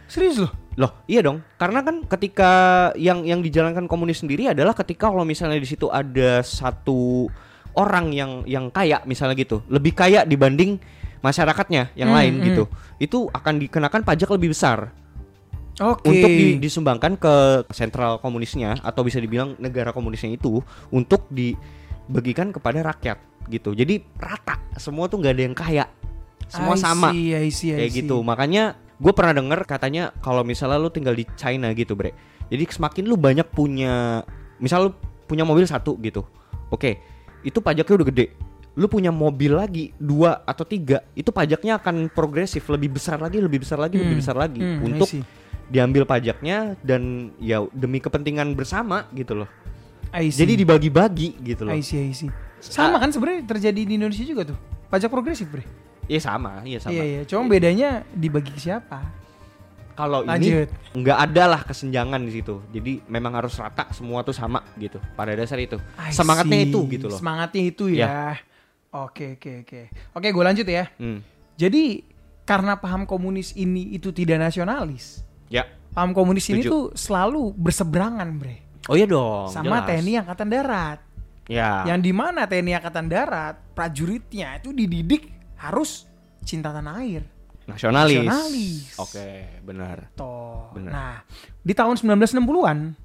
Serius 0.05 0.37
loh? 0.39 0.51
Loh, 0.77 0.93
iya 1.09 1.25
dong. 1.25 1.41
Karena 1.57 1.81
kan 1.81 2.05
ketika 2.05 2.51
yang 2.93 3.25
yang 3.25 3.41
dijalankan 3.41 3.89
komunis 3.89 4.21
sendiri 4.21 4.53
adalah 4.53 4.77
ketika 4.77 5.09
kalau 5.09 5.25
misalnya 5.25 5.57
di 5.57 5.65
situ 5.65 5.89
ada 5.89 6.45
satu 6.45 7.25
orang 7.73 8.13
yang 8.13 8.45
yang 8.45 8.69
kaya 8.69 9.01
misalnya 9.09 9.33
gitu, 9.33 9.65
lebih 9.73 9.97
kaya 9.97 10.21
dibanding 10.21 10.77
masyarakatnya 11.21 11.93
yang 11.95 12.09
Hmm, 12.11 12.17
lain 12.17 12.33
hmm. 12.39 12.45
gitu. 12.45 12.63
Itu 12.97 13.17
akan 13.29 13.61
dikenakan 13.61 14.01
pajak 14.01 14.29
lebih 14.33 14.51
besar 14.53 14.91
Oke. 15.77 16.09
untuk 16.09 16.29
di- 16.29 16.57
disumbangkan 16.57 17.17
ke 17.17 17.33
sentral 17.69 18.17
komunisnya 18.17 18.81
atau 18.81 19.05
bisa 19.05 19.17
dibilang 19.17 19.53
negara 19.61 19.93
komunisnya 19.93 20.33
itu 20.33 20.61
untuk 20.89 21.29
dibagikan 21.29 22.49
kepada 22.49 22.81
rakyat 22.81 23.17
gitu. 23.47 23.71
Jadi 23.71 24.01
rata, 24.17 24.57
semua 24.75 25.05
tuh 25.07 25.21
nggak 25.21 25.33
ada 25.33 25.43
yang 25.43 25.55
kaya. 25.57 25.85
Semua 26.47 26.75
I 26.75 26.81
sama 26.81 27.11
see, 27.11 27.35
I 27.35 27.51
see, 27.51 27.69
I 27.75 27.83
kayak 27.83 27.91
see. 27.91 27.99
gitu 28.07 28.23
makanya 28.23 28.79
gue 29.03 29.11
pernah 29.11 29.35
denger 29.35 29.67
katanya 29.67 30.15
kalau 30.23 30.47
misalnya 30.47 30.79
lu 30.79 30.87
tinggal 30.87 31.11
di 31.11 31.27
China 31.35 31.75
gitu 31.75 31.91
bre 31.91 32.15
jadi 32.47 32.63
semakin 32.71 33.03
lu 33.03 33.19
banyak 33.19 33.43
punya 33.51 34.23
misal 34.55 34.87
lu 34.87 34.89
punya 35.27 35.43
mobil 35.43 35.67
satu 35.67 35.99
gitu 35.99 36.23
oke 36.71 37.03
itu 37.43 37.59
pajaknya 37.59 37.99
udah 37.99 38.07
gede. 38.07 38.25
Lu 38.77 38.85
punya 38.85 39.09
mobil 39.09 39.51
lagi 39.51 39.89
dua 39.97 40.45
atau 40.45 40.61
tiga, 40.61 41.01
itu 41.17 41.33
pajaknya 41.33 41.81
akan 41.81 42.13
progresif, 42.13 42.61
lebih 42.69 42.93
besar 42.93 43.17
lagi, 43.17 43.41
lebih 43.41 43.65
besar 43.65 43.81
lagi, 43.81 43.97
lebih 43.97 44.13
Hmm. 44.13 44.21
besar 44.21 44.35
lagi 44.37 44.61
Hmm, 44.61 44.85
untuk 44.85 45.09
diambil 45.67 46.05
pajaknya 46.05 46.77
dan 46.79 47.33
ya 47.41 47.65
demi 47.73 47.97
kepentingan 47.97 48.53
bersama 48.53 49.09
gitu 49.11 49.33
loh. 49.33 49.49
Jadi 50.13 50.53
dibagi-bagi 50.55 51.41
gitu 51.43 51.65
loh. 51.65 51.73
I 51.73 51.81
see, 51.81 52.05
I 52.05 52.13
see. 52.13 52.29
Sama 52.61 52.97
kan 52.97 53.09
sebenarnya 53.09 53.49
terjadi 53.49 53.81
di 53.81 53.93
Indonesia 53.97 54.23
juga 54.23 54.53
tuh. 54.53 54.57
Pajak 54.87 55.09
progresif, 55.09 55.49
Bre. 55.49 55.65
Iya 56.07 56.21
sama, 56.23 56.63
iya 56.63 56.79
sama. 56.79 56.95
Iya, 56.95 57.03
iya. 57.03 57.21
Cuma 57.27 57.49
bedanya 57.49 58.07
dibagi 58.15 58.53
ke 58.53 58.61
siapa? 58.61 59.03
Kalau 59.97 60.21
ini 60.23 60.69
nggak 60.93 61.17
ada 61.17 61.43
lah 61.49 61.61
kesenjangan 61.65 62.21
di 62.21 62.31
situ. 62.31 62.61
Jadi 62.69 63.01
memang 63.09 63.33
harus 63.33 63.57
rata 63.57 63.89
semua 63.91 64.21
tuh 64.21 64.31
sama 64.31 64.61
gitu. 64.77 65.01
Pada 65.17 65.33
dasar 65.33 65.57
itu. 65.57 65.75
I 65.97 66.13
Semangatnya 66.13 66.61
see. 66.61 66.69
itu 66.69 66.79
gitu 66.87 67.05
loh. 67.09 67.17
Semangatnya 67.17 67.63
itu 67.65 67.83
ya. 67.91 68.37
Oke, 69.05 69.37
oke, 69.37 69.51
oke. 69.61 69.81
Oke, 70.17 70.27
gue 70.33 70.43
lanjut 70.43 70.65
ya. 70.65 70.89
Hmm. 70.97 71.21
Jadi 71.53 72.01
karena 72.47 72.79
paham 72.79 73.03
komunis 73.03 73.53
ini 73.53 73.93
itu 73.93 74.09
tidak 74.09 74.41
nasionalis. 74.41 75.21
Ya. 75.51 75.67
Paham 75.93 76.15
komunis 76.15 76.47
ini 76.49 76.63
Setuju. 76.63 76.71
tuh 76.71 76.83
selalu 76.95 77.53
berseberangan, 77.53 78.29
Bre. 78.39 78.57
Oh 78.87 78.95
iya 78.95 79.03
dong. 79.03 79.51
sama 79.51 79.83
jelas. 79.83 79.87
TNI 79.99 80.13
Angkatan 80.23 80.49
Darat. 80.49 80.99
Ya. 81.51 81.83
Yang 81.83 81.99
di 82.07 82.11
mana 82.15 82.47
TNI 82.47 82.73
Angkatan 82.79 83.07
Darat 83.11 83.55
prajuritnya 83.75 84.63
itu 84.63 84.71
dididik 84.71 85.27
harus 85.59 86.07
cinta 86.47 86.71
tanah 86.71 87.03
air. 87.03 87.23
Nasionalis. 87.67 88.23
Nasionalis. 88.23 88.95
Oke, 88.95 89.59
benar. 89.59 90.07
Toh. 90.15 90.71
Benar. 90.71 90.91
Nah, 90.91 91.15
di 91.59 91.73
tahun 91.75 91.99
1960-an 91.99 92.95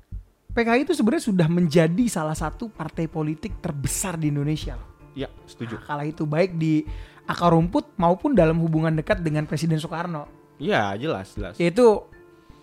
PKI 0.55 0.87
itu 0.87 0.95
sebenarnya 0.95 1.25
sudah 1.27 1.49
menjadi 1.51 2.05
salah 2.07 2.37
satu 2.39 2.71
partai 2.71 3.11
politik 3.11 3.59
terbesar 3.59 4.15
di 4.15 4.31
Indonesia. 4.31 4.79
Ya, 5.13 5.29
setuju. 5.45 5.77
Nah, 5.77 5.85
kala 5.85 6.05
itu 6.09 6.25
baik 6.25 6.57
di 6.57 6.87
akar 7.29 7.53
rumput 7.53 7.95
maupun 8.01 8.33
dalam 8.33 8.59
hubungan 8.61 8.93
dekat 8.93 9.21
dengan 9.21 9.45
Presiden 9.45 9.79
Soekarno. 9.79 10.27
Iya, 10.57 10.97
jelas, 10.99 11.35
jelas. 11.35 11.55
Yaitu 11.59 12.07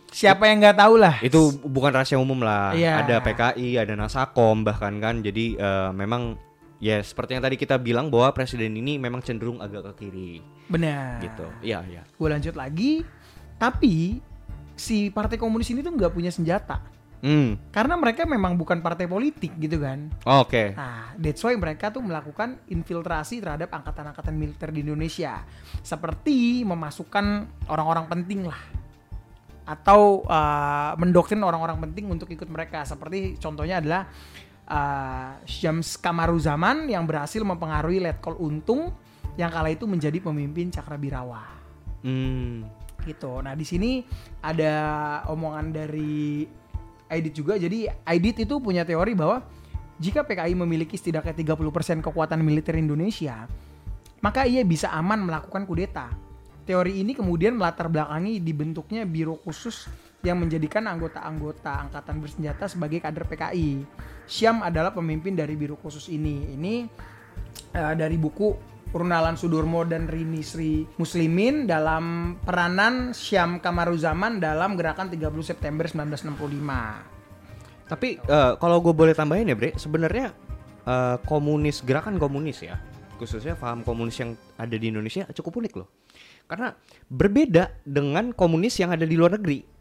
siapa 0.10 0.50
yang 0.50 0.62
nggak 0.62 0.78
tahu 0.78 0.96
lah. 0.98 1.16
Itu 1.22 1.54
bukan 1.62 1.94
rahasia 1.94 2.18
umum 2.18 2.42
lah. 2.42 2.74
Iya. 2.74 3.06
Ada 3.06 3.22
PKI, 3.22 3.78
ada 3.78 3.94
Nasakom 3.94 4.66
bahkan 4.66 4.98
kan. 4.98 5.22
Jadi 5.22 5.56
eh, 5.58 5.92
memang 5.94 6.38
ya 6.80 7.04
seperti 7.04 7.36
yang 7.38 7.44
tadi 7.44 7.56
kita 7.60 7.76
bilang 7.78 8.08
bahwa 8.08 8.32
presiden 8.32 8.74
ini 8.80 8.96
memang 8.96 9.20
cenderung 9.20 9.60
agak 9.60 9.92
ke 9.94 10.08
kiri 10.08 10.40
Benar. 10.72 11.20
gitu. 11.22 11.48
Iya, 11.62 11.84
iya. 11.88 12.02
Gue 12.16 12.30
lanjut 12.32 12.56
lagi. 12.56 13.04
Tapi 13.60 14.24
si 14.80 15.12
partai 15.12 15.36
komunis 15.36 15.68
ini 15.70 15.84
tuh 15.84 15.92
nggak 15.92 16.16
punya 16.16 16.32
senjata. 16.32 16.80
Hmm. 17.20 17.60
Karena 17.70 18.00
mereka 18.00 18.24
memang 18.24 18.56
bukan 18.56 18.80
partai 18.80 19.06
politik 19.06 19.52
gitu 19.60 19.84
kan. 19.84 20.08
Oke. 20.24 20.72
Nah, 20.72 21.12
that's 21.20 21.44
why 21.44 21.52
mereka 21.60 21.92
tuh 21.92 22.00
melakukan 22.00 22.64
infiltrasi 22.72 23.44
terhadap 23.44 23.68
angkatan-angkatan 23.76 24.36
militer 24.36 24.72
di 24.72 24.88
Indonesia. 24.88 25.44
Seperti 25.84 26.64
memasukkan 26.64 27.26
orang-orang 27.68 28.08
penting 28.08 28.48
lah. 28.48 28.62
Atau 29.68 30.24
uh, 30.26 30.96
mendoktrin 30.96 31.44
orang-orang 31.44 31.78
penting 31.92 32.08
untuk 32.08 32.32
ikut 32.32 32.48
mereka. 32.48 32.88
Seperti 32.88 33.36
contohnya 33.36 33.84
adalah 33.84 34.08
uh, 34.70 35.32
Syams 35.44 36.00
Kamaruzaman 36.00 36.88
yang 36.88 37.04
berhasil 37.04 37.44
mempengaruhi 37.44 38.00
Letkol 38.00 38.40
Untung 38.40 38.96
yang 39.36 39.52
kala 39.52 39.72
itu 39.72 39.88
menjadi 39.88 40.20
pemimpin 40.20 40.68
Cakrabirawa 40.68 41.60
Hmm. 42.00 42.64
gitu. 43.04 43.44
Nah 43.44 43.56
di 43.60 43.68
sini 43.68 44.04
ada 44.40 44.76
omongan 45.28 45.76
dari 45.76 46.48
Aidit 47.10 47.34
juga. 47.34 47.58
Jadi 47.58 47.90
Aidit 48.06 48.46
itu 48.46 48.62
punya 48.62 48.86
teori 48.86 49.18
bahwa 49.18 49.44
jika 50.00 50.24
PKI 50.24 50.56
memiliki 50.56 50.96
setidaknya 50.96 51.36
30% 51.36 52.06
kekuatan 52.06 52.40
militer 52.40 52.80
Indonesia, 52.80 53.50
maka 54.24 54.48
ia 54.48 54.64
bisa 54.64 54.88
aman 54.96 55.28
melakukan 55.28 55.68
kudeta. 55.68 56.08
Teori 56.64 57.02
ini 57.02 57.18
kemudian 57.18 57.58
melatar 57.58 57.90
belakangi 57.90 58.40
dibentuknya 58.40 59.04
biro 59.04 59.36
khusus 59.42 59.90
yang 60.22 60.38
menjadikan 60.40 60.86
anggota-anggota 60.86 61.90
angkatan 61.90 62.22
bersenjata 62.22 62.70
sebagai 62.70 63.02
kader 63.02 63.26
PKI. 63.26 63.84
Syam 64.30 64.62
adalah 64.62 64.94
pemimpin 64.94 65.34
dari 65.34 65.58
biro 65.58 65.76
khusus 65.76 66.08
ini. 66.14 66.54
Ini 66.54 66.74
eh, 67.74 67.94
dari 67.98 68.16
buku 68.16 68.79
Runalan 68.90 69.38
Sudurmo 69.38 69.86
dan 69.86 70.10
Rini 70.10 70.42
Sri 70.42 70.82
Muslimin 70.98 71.70
dalam 71.70 72.36
peranan 72.42 73.14
Syam 73.14 73.62
Kamaruzaman 73.62 74.42
dalam 74.42 74.74
gerakan 74.74 75.14
30 75.14 75.30
September 75.46 75.86
1965. 75.86 77.90
Tapi 77.90 78.10
eh, 78.22 78.52
kalau 78.58 78.78
gue 78.82 78.94
boleh 78.94 79.14
tambahin 79.14 79.50
ya, 79.50 79.58
Bre, 79.58 79.78
sebenarnya 79.78 80.34
eh, 80.86 81.18
komunis 81.26 81.86
gerakan 81.86 82.18
komunis 82.18 82.66
ya, 82.66 82.82
khususnya 83.22 83.58
paham 83.58 83.86
komunis 83.86 84.18
yang 84.18 84.34
ada 84.58 84.74
di 84.74 84.90
Indonesia 84.90 85.26
cukup 85.34 85.62
unik 85.66 85.74
loh. 85.78 85.90
Karena 86.50 86.74
berbeda 87.10 87.86
dengan 87.86 88.34
komunis 88.34 88.74
yang 88.82 88.90
ada 88.90 89.06
di 89.06 89.14
luar 89.14 89.38
negeri. 89.38 89.79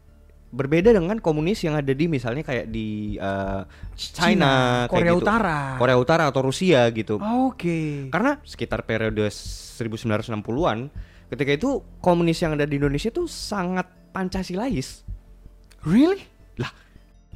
Berbeda 0.49 0.89
dengan 0.89 1.21
komunis 1.21 1.61
yang 1.61 1.77
ada 1.77 1.93
di 1.93 2.05
misalnya 2.09 2.41
kayak 2.41 2.73
di 2.73 3.17
eh, 3.21 3.61
China, 3.93 4.85
kayak 4.85 4.91
Korea 4.91 5.13
gitu. 5.13 5.21
Utara. 5.21 5.59
Korea 5.77 5.97
Utara 5.97 6.23
atau 6.29 6.41
Rusia 6.41 6.89
gitu. 6.89 7.21
Oke. 7.21 8.09
Karena 8.09 8.41
sekitar 8.41 8.81
periode 8.85 9.29
1960-an 9.29 10.89
ketika 11.29 11.51
itu 11.53 11.85
komunis 12.01 12.41
yang 12.41 12.57
ada 12.57 12.65
di 12.65 12.81
Indonesia 12.81 13.13
itu 13.13 13.29
sangat 13.29 13.85
Pancasilais. 14.09 15.05
Really? 15.85 16.25
Lah, 16.57 16.73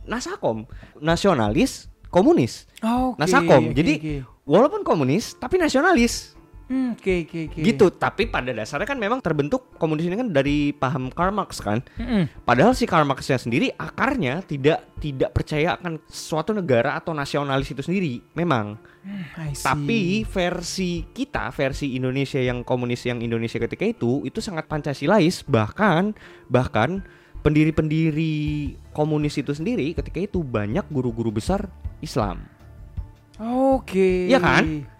Nasakom 0.09 0.65
nasionalis 0.99 1.87
komunis. 2.09 2.67
Oke. 2.83 3.21
Nasakom. 3.21 3.71
oke, 3.71 3.77
Jadi 3.77 4.25
walaupun 4.43 4.81
komunis 4.81 5.37
tapi 5.39 5.57
nasionalis. 5.57 6.35
Hmm, 6.71 6.95
oke 6.95 7.13
oke 7.27 7.39
oke. 7.51 7.59
Gitu. 7.59 7.85
Tapi 7.99 8.31
pada 8.31 8.55
dasarnya 8.55 8.87
kan 8.87 8.95
memang 8.95 9.19
terbentuk 9.19 9.75
komunis 9.75 10.07
ini 10.07 10.15
kan 10.15 10.31
dari 10.31 10.71
paham 10.71 11.11
Karl 11.11 11.35
Marx 11.35 11.59
kan. 11.59 11.83
Mm-mm. 11.99 12.47
Padahal 12.47 12.71
si 12.71 12.87
Karl 12.87 13.03
Marx-nya 13.03 13.35
sendiri 13.35 13.67
akarnya 13.75 14.39
tidak 14.47 14.95
tidak 15.03 15.35
percaya 15.35 15.75
akan 15.75 15.99
suatu 16.07 16.55
negara 16.55 16.95
atau 16.95 17.11
nasionalis 17.11 17.67
itu 17.75 17.83
sendiri. 17.83 18.23
Memang. 18.33 18.79
Hmm. 19.03 19.51
Tapi 19.51 20.23
versi 20.23 21.03
kita, 21.11 21.51
versi 21.51 21.99
Indonesia 21.99 22.39
yang 22.39 22.63
komunis 22.63 23.03
yang 23.03 23.19
Indonesia 23.19 23.59
ketika 23.59 23.83
itu 23.83 24.23
itu 24.23 24.39
sangat 24.39 24.71
Pancasilais 24.71 25.43
bahkan 25.43 26.15
bahkan 26.47 27.03
pendiri-pendiri 27.43 28.79
komunis 28.95 29.35
itu 29.35 29.51
sendiri 29.51 29.91
ketika 29.91 30.23
itu 30.23 30.39
banyak 30.39 30.87
guru-guru 30.87 31.35
besar 31.35 31.67
Islam. 31.99 32.47
Oke. 33.43 34.31
Iya 34.31 34.39
kan? 34.39 34.92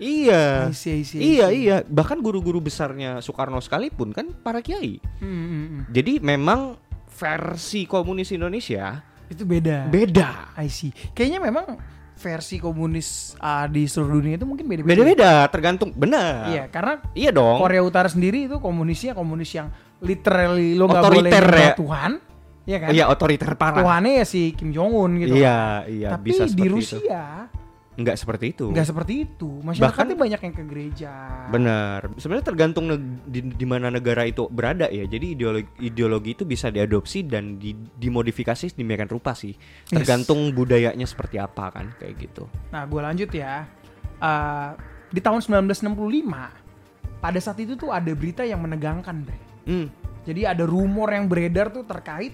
Iya. 0.00 0.66
I 0.66 0.74
see, 0.74 0.92
I 0.98 1.04
see, 1.04 1.18
I 1.20 1.22
Iya, 1.36 1.46
see. 1.52 1.58
iya. 1.60 1.76
Bahkan 1.84 2.24
guru-guru 2.24 2.58
besarnya 2.58 3.20
Soekarno 3.20 3.60
sekalipun 3.60 4.16
kan 4.16 4.32
para 4.32 4.64
kiai. 4.64 4.96
Hmm, 5.20 5.28
hmm, 5.28 5.46
hmm. 5.68 5.80
Jadi 5.92 6.12
memang 6.18 6.80
versi 7.12 7.84
komunis 7.84 8.32
Indonesia 8.32 9.04
Itu 9.28 9.44
beda. 9.44 9.92
beda. 9.92 10.56
I 10.56 10.72
see. 10.72 10.90
Kayaknya 11.12 11.40
memang 11.44 11.66
versi 12.16 12.60
komunis 12.60 13.32
ah, 13.40 13.64
di 13.64 13.88
seluruh 13.88 14.20
dunia 14.20 14.36
itu 14.36 14.44
mungkin 14.44 14.68
beda-beda. 14.68 14.88
Beda-beda, 14.92 15.32
tergantung. 15.48 15.92
Benar. 15.92 16.48
Iya, 16.52 16.64
karena 16.68 16.92
Iya 17.12 17.30
dong. 17.32 17.60
Korea 17.60 17.80
Utara 17.84 18.08
sendiri 18.08 18.44
itu 18.48 18.56
komunisnya 18.60 19.12
komunis 19.12 19.48
yang 19.52 19.68
literally 20.00 20.76
lo 20.76 20.88
nggak 20.88 21.04
boleh 21.04 21.30
ya. 21.32 21.72
Tuhan, 21.76 22.12
ya 22.68 22.76
kan? 22.80 22.88
Iya, 22.92 23.04
otoriter 23.08 23.52
parah. 23.56 23.80
Tuhannya 23.84 24.12
ya 24.20 24.24
si 24.28 24.52
Kim 24.56 24.72
Jong 24.72 24.92
Un 24.92 25.12
gitu. 25.20 25.32
Iya, 25.36 25.88
iya, 25.88 26.08
Tapi 26.16 26.24
bisa 26.28 26.44
di 26.44 26.52
seperti 26.52 26.68
itu. 26.68 26.98
Nggak 28.00 28.16
seperti 28.16 28.56
itu. 28.56 28.66
nggak 28.72 28.88
seperti 28.88 29.12
itu. 29.28 29.50
Masyarakatnya 29.60 30.16
Bahkan- 30.16 30.24
banyak 30.24 30.40
yang 30.40 30.54
ke 30.56 30.64
gereja. 30.64 31.12
Benar. 31.52 32.00
Sebenarnya 32.16 32.46
tergantung 32.48 32.86
di, 33.28 33.40
di 33.44 33.66
mana 33.68 33.92
negara 33.92 34.24
itu 34.24 34.48
berada 34.48 34.88
ya. 34.88 35.04
Jadi 35.04 35.36
ideologi, 35.36 35.70
ideologi 35.84 36.30
itu 36.32 36.44
bisa 36.48 36.72
diadopsi 36.72 37.28
dan 37.28 37.60
di, 37.60 37.76
dimodifikasi 37.76 38.72
demikian 38.72 39.12
rupa 39.12 39.36
sih. 39.36 39.52
Tergantung 39.84 40.56
budayanya 40.56 41.04
seperti 41.04 41.36
apa 41.36 41.68
kan 41.70 41.92
kayak 42.00 42.16
gitu. 42.16 42.48
Nah, 42.72 42.88
gue 42.88 43.00
lanjut 43.04 43.30
ya. 43.30 43.68
Eh, 44.20 44.70
di 45.10 45.20
tahun 45.20 45.40
1965, 45.44 47.20
pada 47.20 47.38
saat 47.42 47.58
itu 47.60 47.76
tuh 47.76 47.92
ada 47.92 48.12
berita 48.16 48.46
yang 48.46 48.64
menegangkan, 48.64 49.26
Bre. 49.26 49.38
Hmm. 49.68 49.86
Jadi 50.24 50.44
ada 50.44 50.64
rumor 50.68 51.10
yang 51.12 51.26
beredar 51.28 51.72
tuh 51.72 51.84
terkait 51.84 52.32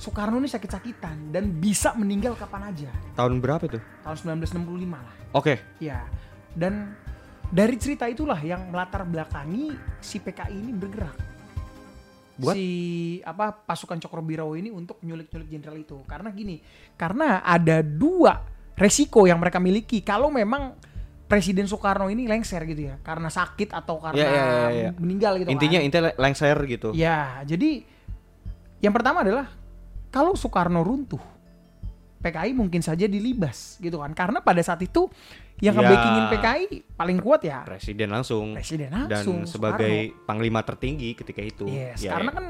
Soekarno 0.00 0.40
ini 0.40 0.48
sakit-sakitan 0.48 1.28
dan 1.28 1.60
bisa 1.60 1.92
meninggal 1.92 2.32
kapan 2.32 2.72
aja. 2.72 2.88
Tahun 3.12 3.36
berapa 3.36 3.60
itu? 3.68 3.76
Tahun 4.00 4.16
1965 4.40 4.64
lah. 4.96 5.16
Oke. 5.36 5.60
Ya. 5.76 6.08
Dan 6.56 6.96
dari 7.52 7.76
cerita 7.76 8.08
itulah 8.08 8.40
yang 8.40 8.72
melatar 8.72 9.04
belakangi 9.04 9.76
si 10.00 10.16
PKI 10.24 10.56
ini 10.56 10.72
bergerak. 10.72 11.12
Buat? 12.40 12.56
Si 12.56 12.64
apa 13.20 13.52
pasukan 13.52 14.00
Cokrobirawa 14.00 14.56
ini 14.56 14.72
untuk 14.72 15.04
nyulik-nyulik 15.04 15.48
jenderal 15.52 15.76
itu. 15.76 16.00
Karena 16.08 16.32
gini, 16.32 16.64
karena 16.96 17.44
ada 17.44 17.84
dua 17.84 18.40
resiko 18.80 19.28
yang 19.28 19.36
mereka 19.36 19.60
miliki 19.60 20.00
kalau 20.00 20.32
memang 20.32 20.80
Presiden 21.28 21.68
Soekarno 21.68 22.08
ini 22.08 22.24
lengser 22.24 22.64
gitu 22.64 22.88
ya, 22.88 22.96
karena 23.04 23.28
sakit 23.28 23.70
atau 23.76 24.00
karena 24.02 24.18
Ya, 24.18 24.30
ya, 24.32 24.42
ya, 24.42 24.68
ya. 24.72 24.90
meninggal 24.98 25.38
gitu 25.38 25.52
Intinya 25.52 25.78
kan. 25.78 25.86
intinya 25.86 26.10
lengser 26.16 26.56
gitu. 26.66 26.88
Ya, 26.96 27.44
jadi 27.46 27.84
yang 28.80 28.90
pertama 28.96 29.20
adalah 29.22 29.59
kalau 30.10 30.34
Soekarno 30.34 30.82
runtuh, 30.82 31.22
PKI 32.20 32.52
mungkin 32.52 32.84
saja 32.84 33.08
dilibas 33.08 33.80
gitu 33.80 33.96
kan. 33.96 34.12
Karena 34.12 34.44
pada 34.44 34.60
saat 34.60 34.82
itu 34.82 35.08
yang 35.58 35.72
Ya. 35.72 35.80
ngebackingin 35.80 36.24
PKI 36.28 36.64
paling 36.94 37.18
kuat 37.18 37.40
ya 37.42 37.64
Presiden 37.64 38.08
langsung. 38.10 38.56
Presiden 38.56 38.92
dan 38.92 39.08
langsung 39.08 39.44
sebagai 39.44 40.12
panglima 40.24 40.60
tertinggi 40.60 41.12
ketika 41.14 41.40
itu. 41.40 41.64
Yes, 41.64 42.00
Ya, 42.00 42.16
karena 42.16 42.30
ya. 42.30 42.36
kan 42.36 42.44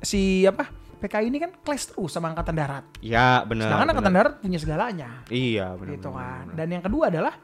si 0.00 0.42
apa 0.42 0.66
PKI 0.96 1.26
ini 1.26 1.38
kan 1.38 1.50
clash 1.60 1.90
terus 1.90 2.08
sama 2.08 2.30
angkatan 2.30 2.54
darat. 2.54 2.84
ya 2.98 3.42
benar. 3.42 3.68
Sedangkan 3.68 3.88
angkatan 3.92 4.12
benar. 4.12 4.24
darat 4.24 4.34
punya 4.40 4.58
segalanya. 4.58 5.08
Iya, 5.26 5.66
benar. 5.74 5.92
gitu 5.94 6.08
benar, 6.08 6.22
kan. 6.22 6.44
benar. 6.46 6.56
Dan 6.56 6.68
yang 6.70 6.82
kedua 6.82 7.04
adalah 7.08 7.34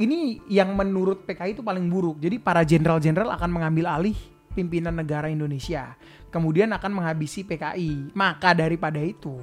ini 0.00 0.18
yang 0.48 0.72
menurut 0.72 1.22
PKI 1.22 1.52
itu 1.52 1.62
paling 1.62 1.84
buruk. 1.86 2.16
Jadi 2.18 2.40
para 2.40 2.64
jenderal-jenderal 2.64 3.28
akan 3.36 3.50
mengambil 3.52 3.86
alih 3.86 4.16
pimpinan 4.50 4.96
negara 4.96 5.28
Indonesia. 5.28 5.92
Kemudian 6.30 6.70
akan 6.70 7.02
menghabisi 7.02 7.42
PKI. 7.42 8.14
Maka 8.14 8.54
daripada 8.54 9.02
itu, 9.02 9.34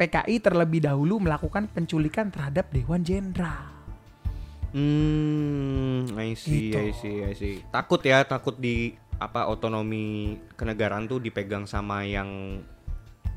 PKI 0.00 0.40
terlebih 0.40 0.82
dahulu 0.82 1.20
melakukan 1.20 1.68
penculikan 1.68 2.32
terhadap 2.32 2.72
Dewan 2.72 3.04
Jenderal. 3.04 3.70
Hmm, 4.72 6.08
I 6.16 6.32
see, 6.32 6.72
Gitu. 6.72 6.76
I 6.80 6.90
see, 6.96 7.16
I 7.20 7.32
see. 7.36 7.56
Takut 7.68 8.00
ya, 8.00 8.24
takut 8.24 8.56
di 8.56 8.96
apa 9.20 9.46
otonomi 9.46 10.34
kenegaraan 10.56 11.06
tuh 11.06 11.22
dipegang 11.22 11.68
sama 11.68 12.02
yang 12.02 12.58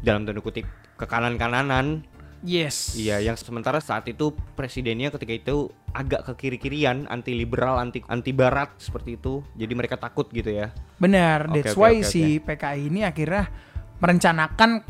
dalam 0.02 0.24
tanda 0.24 0.40
kutip 0.40 0.66
ke 0.96 1.06
kanan-kananan. 1.06 2.08
Yes. 2.46 2.94
Iya, 2.94 3.20
yang 3.20 3.36
sementara 3.36 3.82
saat 3.82 4.06
itu 4.06 4.30
presidennya 4.54 5.10
ketika 5.10 5.34
itu 5.34 5.56
agak 5.92 6.30
ke 6.30 6.34
kiri-kirian, 6.46 7.10
anti 7.10 7.34
liberal, 7.34 7.82
anti 7.82 8.06
anti 8.06 8.30
barat 8.32 8.70
seperti 8.78 9.18
itu. 9.18 9.42
Jadi 9.58 9.74
mereka 9.74 9.98
takut 9.98 10.30
gitu 10.30 10.54
ya. 10.54 10.70
Benar, 11.02 11.50
Oke, 11.50 11.66
that's 11.66 11.74
oke, 11.74 11.82
why 11.82 12.00
oke, 12.00 12.06
si 12.06 12.38
PKI 12.38 12.88
ini 12.88 13.02
akhirnya 13.02 13.50
merencanakan 13.98 14.86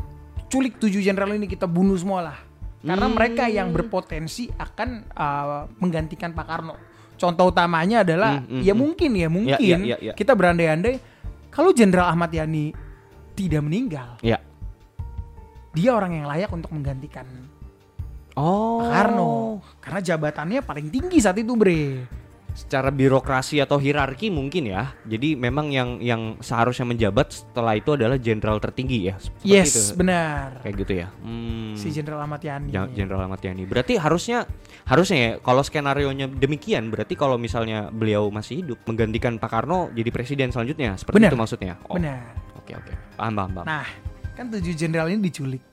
culik 0.46 0.76
tujuh 0.76 1.00
jenderal 1.00 1.32
ini 1.32 1.48
kita 1.48 1.64
bunuh 1.64 1.96
semua 1.96 2.20
lah. 2.22 2.38
Karena 2.84 3.08
Hmm. 3.08 3.16
mereka 3.18 3.48
yang 3.48 3.72
berpotensi 3.72 4.46
akan 4.52 4.88
uh, 5.10 5.66
menggantikan 5.80 6.30
Pak 6.30 6.46
Karno. 6.46 6.76
Contoh 7.16 7.48
utamanya 7.48 8.04
adalah 8.04 8.44
Hmm, 8.44 8.60
hmm, 8.60 8.62
ya 8.62 8.76
hmm. 8.76 8.78
mungkin 8.78 9.10
ya 9.16 9.28
mungkin 9.32 9.78
Ya, 9.82 9.96
ya, 9.96 9.96
ya, 9.96 10.12
ya. 10.12 10.14
kita 10.14 10.36
berandai-andai 10.36 11.00
kalau 11.48 11.72
Jenderal 11.72 12.12
Ahmad 12.12 12.28
Yani 12.28 12.76
tidak 13.32 13.64
meninggal, 13.64 14.20
Ya. 14.20 14.36
Dia 15.76 15.92
orang 15.92 16.16
yang 16.16 16.26
layak 16.26 16.48
untuk 16.48 16.72
menggantikan 16.72 17.28
Oh. 18.32 18.84
Pak 18.84 18.92
Karno. 18.92 19.32
Karena 19.80 20.00
jabatannya 20.02 20.60
paling 20.60 20.92
tinggi 20.92 21.16
saat 21.18 21.36
itu, 21.36 21.56
Bre. 21.56 22.04
secara 22.52 22.88
birokrasi 22.88 23.60
atau 23.60 23.76
hierarki 23.76 24.32
mungkin 24.32 24.72
ya. 24.72 24.96
Jadi 25.04 25.36
memang 25.36 25.68
yang 25.68 26.00
yang 26.00 26.40
seharusnya 26.40 26.88
menjabat 26.88 27.28
setelah 27.44 27.76
itu 27.76 27.92
adalah 27.92 28.16
jenderal 28.16 28.56
tertinggi 28.56 29.08
ya. 29.08 29.20
Seperti 29.20 29.44
Yes, 29.44 29.72
itu. 29.92 30.00
benar. 30.00 30.64
Kayak 30.64 30.74
gitu 30.80 30.92
ya. 30.96 31.08
Hmm. 31.20 31.76
Si 31.76 31.92
Jenderal 31.92 32.24
Ahmad 32.24 32.40
Yani. 32.40 32.72
Jenderal 32.96 33.28
Ahmad 33.28 33.44
Yani. 33.44 33.68
Berarti 33.68 34.00
harusnya 34.00 34.48
harusnya 34.88 35.16
ya 35.16 35.30
kalau 35.44 35.60
skenario 35.60 36.08
nya 36.12 36.32
demikian 36.32 36.88
berarti 36.88 37.12
kalau 37.12 37.36
misalnya 37.36 37.92
beliau 37.92 38.32
masih 38.32 38.64
hidup 38.64 38.80
menggantikan 38.88 39.36
Pak 39.36 39.52
Karno 39.52 39.92
jadi 39.92 40.08
presiden 40.08 40.48
selanjutnya 40.48 40.96
seperti 40.96 41.20
Benar. 41.20 41.32
itu 41.32 41.36
maksudnya. 41.36 41.72
Oh, 41.88 42.00
Benar. 42.00 42.24
Oke 42.56 42.72
oke. 42.72 42.92
Paham 43.20 43.32
paham 43.36 43.50
paham. 43.52 43.66
Nah, 43.68 43.84
kan 44.36 44.52
tujuh 44.52 44.76
jenderal 44.76 45.08
ini 45.08 45.32
diculik. 45.32 45.64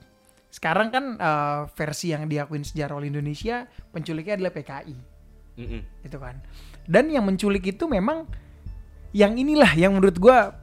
Sekarang 0.48 0.88
kan 0.88 1.20
eh, 1.20 1.60
versi 1.76 2.16
yang 2.16 2.24
diakuin 2.24 2.64
sejarah 2.64 2.96
oleh 2.96 3.12
Indonesia, 3.12 3.68
penculiknya 3.92 4.40
adalah 4.40 4.52
PKI, 4.56 4.96
Mm-mm. 5.60 5.82
gitu 6.08 6.18
kan. 6.18 6.40
Dan 6.88 7.12
yang 7.12 7.28
menculik 7.28 7.68
itu 7.68 7.84
memang 7.84 8.24
yang 9.12 9.36
inilah 9.36 9.70
yang 9.76 9.92
menurut 9.94 10.16
gua 10.16 10.56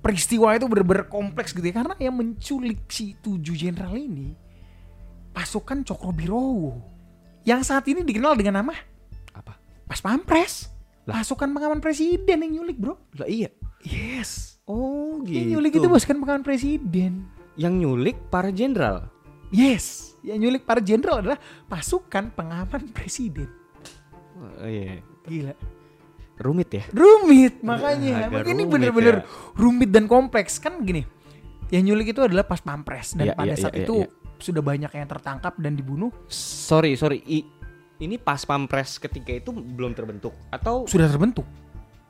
peristiwa 0.00 0.56
itu 0.56 0.64
bener-bener 0.70 1.10
kompleks 1.10 1.52
gitu 1.52 1.66
ya. 1.66 1.82
Karena 1.82 1.98
yang 1.98 2.14
menculik 2.16 2.86
si 2.88 3.18
tujuh 3.20 3.56
jenderal 3.58 3.98
ini 3.98 4.32
pasukan 5.30 5.86
Cokrobirowo 5.86 6.74
yang 7.46 7.62
saat 7.62 7.86
ini 7.86 8.02
dikenal 8.02 8.34
dengan 8.34 8.60
nama 8.60 8.74
Apa? 9.32 9.56
Pas 9.86 10.02
Pampres. 10.02 10.68
Lah. 11.08 11.22
Pasukan 11.22 11.48
pengaman 11.50 11.80
presiden 11.80 12.44
yang 12.44 12.60
nyulik, 12.60 12.76
Bro. 12.76 13.00
Lah 13.16 13.26
iya. 13.30 13.48
Yes. 13.80 14.49
Oh 14.70 15.18
gitu. 15.26 15.34
Yang 15.34 15.46
nyulik 15.58 15.72
itu 15.74 15.88
pasukan 15.90 16.16
pengaman 16.22 16.42
presiden. 16.46 17.12
Yang 17.58 17.74
nyulik 17.82 18.16
para 18.30 18.54
jenderal. 18.54 19.10
Yes, 19.50 20.14
yang 20.22 20.38
nyulik 20.38 20.62
para 20.62 20.78
jenderal 20.78 21.18
adalah 21.18 21.38
pasukan 21.66 22.30
pengaman 22.30 22.94
presiden. 22.94 23.50
Oh, 24.38 24.62
iya. 24.62 25.02
Gila. 25.26 25.54
Rumit 26.40 26.70
ya. 26.70 26.84
Rumit 26.94 27.60
makanya. 27.60 28.30
agak 28.30 28.46
Makanya 28.46 28.52
ini 28.54 28.64
bener-bener 28.64 29.16
ya. 29.20 29.28
rumit 29.58 29.90
dan 29.90 30.06
kompleks. 30.06 30.56
Kan 30.56 30.80
gini, 30.86 31.02
yang 31.68 31.84
nyulik 31.84 32.14
itu 32.14 32.22
adalah 32.22 32.46
pas 32.46 32.62
pampres. 32.62 33.12
Dan 33.12 33.28
Iya, 33.28 33.34
pada 33.36 33.52
iya, 33.52 33.60
saat 33.60 33.74
iya, 33.76 33.84
itu 33.84 34.06
iya. 34.06 34.08
sudah 34.40 34.62
banyak 34.62 34.88
yang 34.88 35.08
tertangkap 35.10 35.58
dan 35.58 35.74
dibunuh. 35.74 36.08
Sorry 36.30 36.94
sorry. 36.94 37.20
I- 37.26 37.48
ini 38.00 38.16
pas 38.16 38.40
pampres 38.48 38.96
ketika 38.96 39.28
itu 39.28 39.52
belum 39.52 39.92
terbentuk 39.92 40.32
atau 40.48 40.88
Sudah 40.88 41.10
terbentuk. 41.10 41.44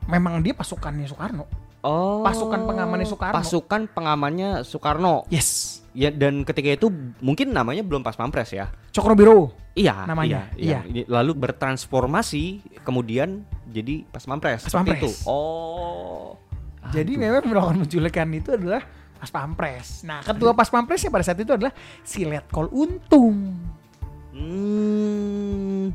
Memang 0.06 0.38
dia 0.38 0.54
pasukannya 0.54 1.10
Soekarno. 1.10 1.50
Oh 1.84 2.22
pasukan 2.24 2.60
pengamannya 2.66 3.06
Soekarno. 3.06 3.36
Pasukan 3.36 3.80
pengamannya 3.90 4.50
Soekarno. 4.64 5.14
Yes. 5.28 5.80
Ya 5.90 6.14
dan 6.14 6.46
ketika 6.46 6.70
itu 6.70 6.86
mungkin 7.18 7.50
namanya 7.50 7.82
belum 7.82 8.06
pas 8.06 8.14
pampres 8.14 8.54
ya. 8.54 8.70
Cokrobirowo. 8.94 9.56
Iya, 9.70 10.02
Namanya, 10.02 10.50
iya, 10.58 10.82
iya. 10.82 10.84
Ini 10.84 11.06
Lalu 11.06 11.46
bertransformasi 11.46 12.74
kemudian 12.82 13.46
jadi 13.70 14.02
pas 14.10 14.26
pampres. 14.26 14.66
Pas 14.66 14.74
pampres. 14.82 14.98
itu. 14.98 15.10
Oh. 15.30 16.34
Jadi 16.90 17.14
memang 17.14 17.46
melakukan 17.46 17.86
penculikan 17.86 18.28
itu 18.34 18.50
adalah 18.58 18.82
pas 19.20 19.30
pampres. 19.30 20.02
Nah, 20.02 20.26
ketua 20.26 20.50
pas 20.56 20.66
pampresnya 20.66 21.12
pada 21.12 21.22
saat 21.22 21.38
itu 21.38 21.54
adalah 21.54 21.70
si 22.02 22.26
Letkol 22.26 22.66
Untung. 22.74 23.54
Hmm. 24.34 25.92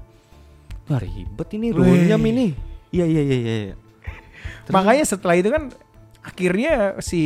Wah 0.85 0.99
ribet 1.01 1.49
ini 1.57 1.67
runyam 1.73 2.21
ini. 2.29 2.53
Iya 2.93 3.05
iya 3.09 3.21
iya 3.25 3.37
iya. 3.37 3.75
Terus? 4.65 4.73
Makanya 4.73 5.05
setelah 5.05 5.35
itu 5.37 5.49
kan 5.53 5.69
akhirnya 6.25 6.97
si 7.05 7.21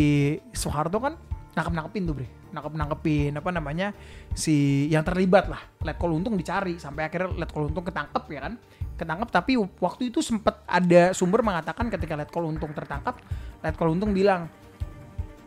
Soeharto 0.52 1.00
kan 1.00 1.16
nangkep 1.56 1.74
nangkepin 1.74 2.04
tuh 2.04 2.16
bre, 2.16 2.28
nangkep 2.52 2.74
nangkepin 2.76 3.32
apa 3.36 3.50
namanya 3.52 3.88
si 4.36 4.88
yang 4.92 5.08
terlibat 5.08 5.48
lah. 5.48 5.60
Letkol 5.84 6.16
Untung 6.20 6.36
dicari 6.36 6.76
sampai 6.76 7.08
akhirnya 7.08 7.32
Letkol 7.36 7.72
Untung 7.72 7.88
ketangkep 7.88 8.24
ya 8.28 8.40
kan, 8.44 8.54
ketangkep 9.00 9.30
tapi 9.32 9.56
waktu 9.60 10.12
itu 10.12 10.20
sempat 10.20 10.64
ada 10.68 11.16
sumber 11.16 11.44
mengatakan 11.44 11.88
ketika 11.88 12.20
Letkol 12.20 12.48
Untung 12.48 12.76
tertangkap, 12.76 13.20
Letkol 13.64 13.96
Untung 13.96 14.12
bilang 14.12 14.52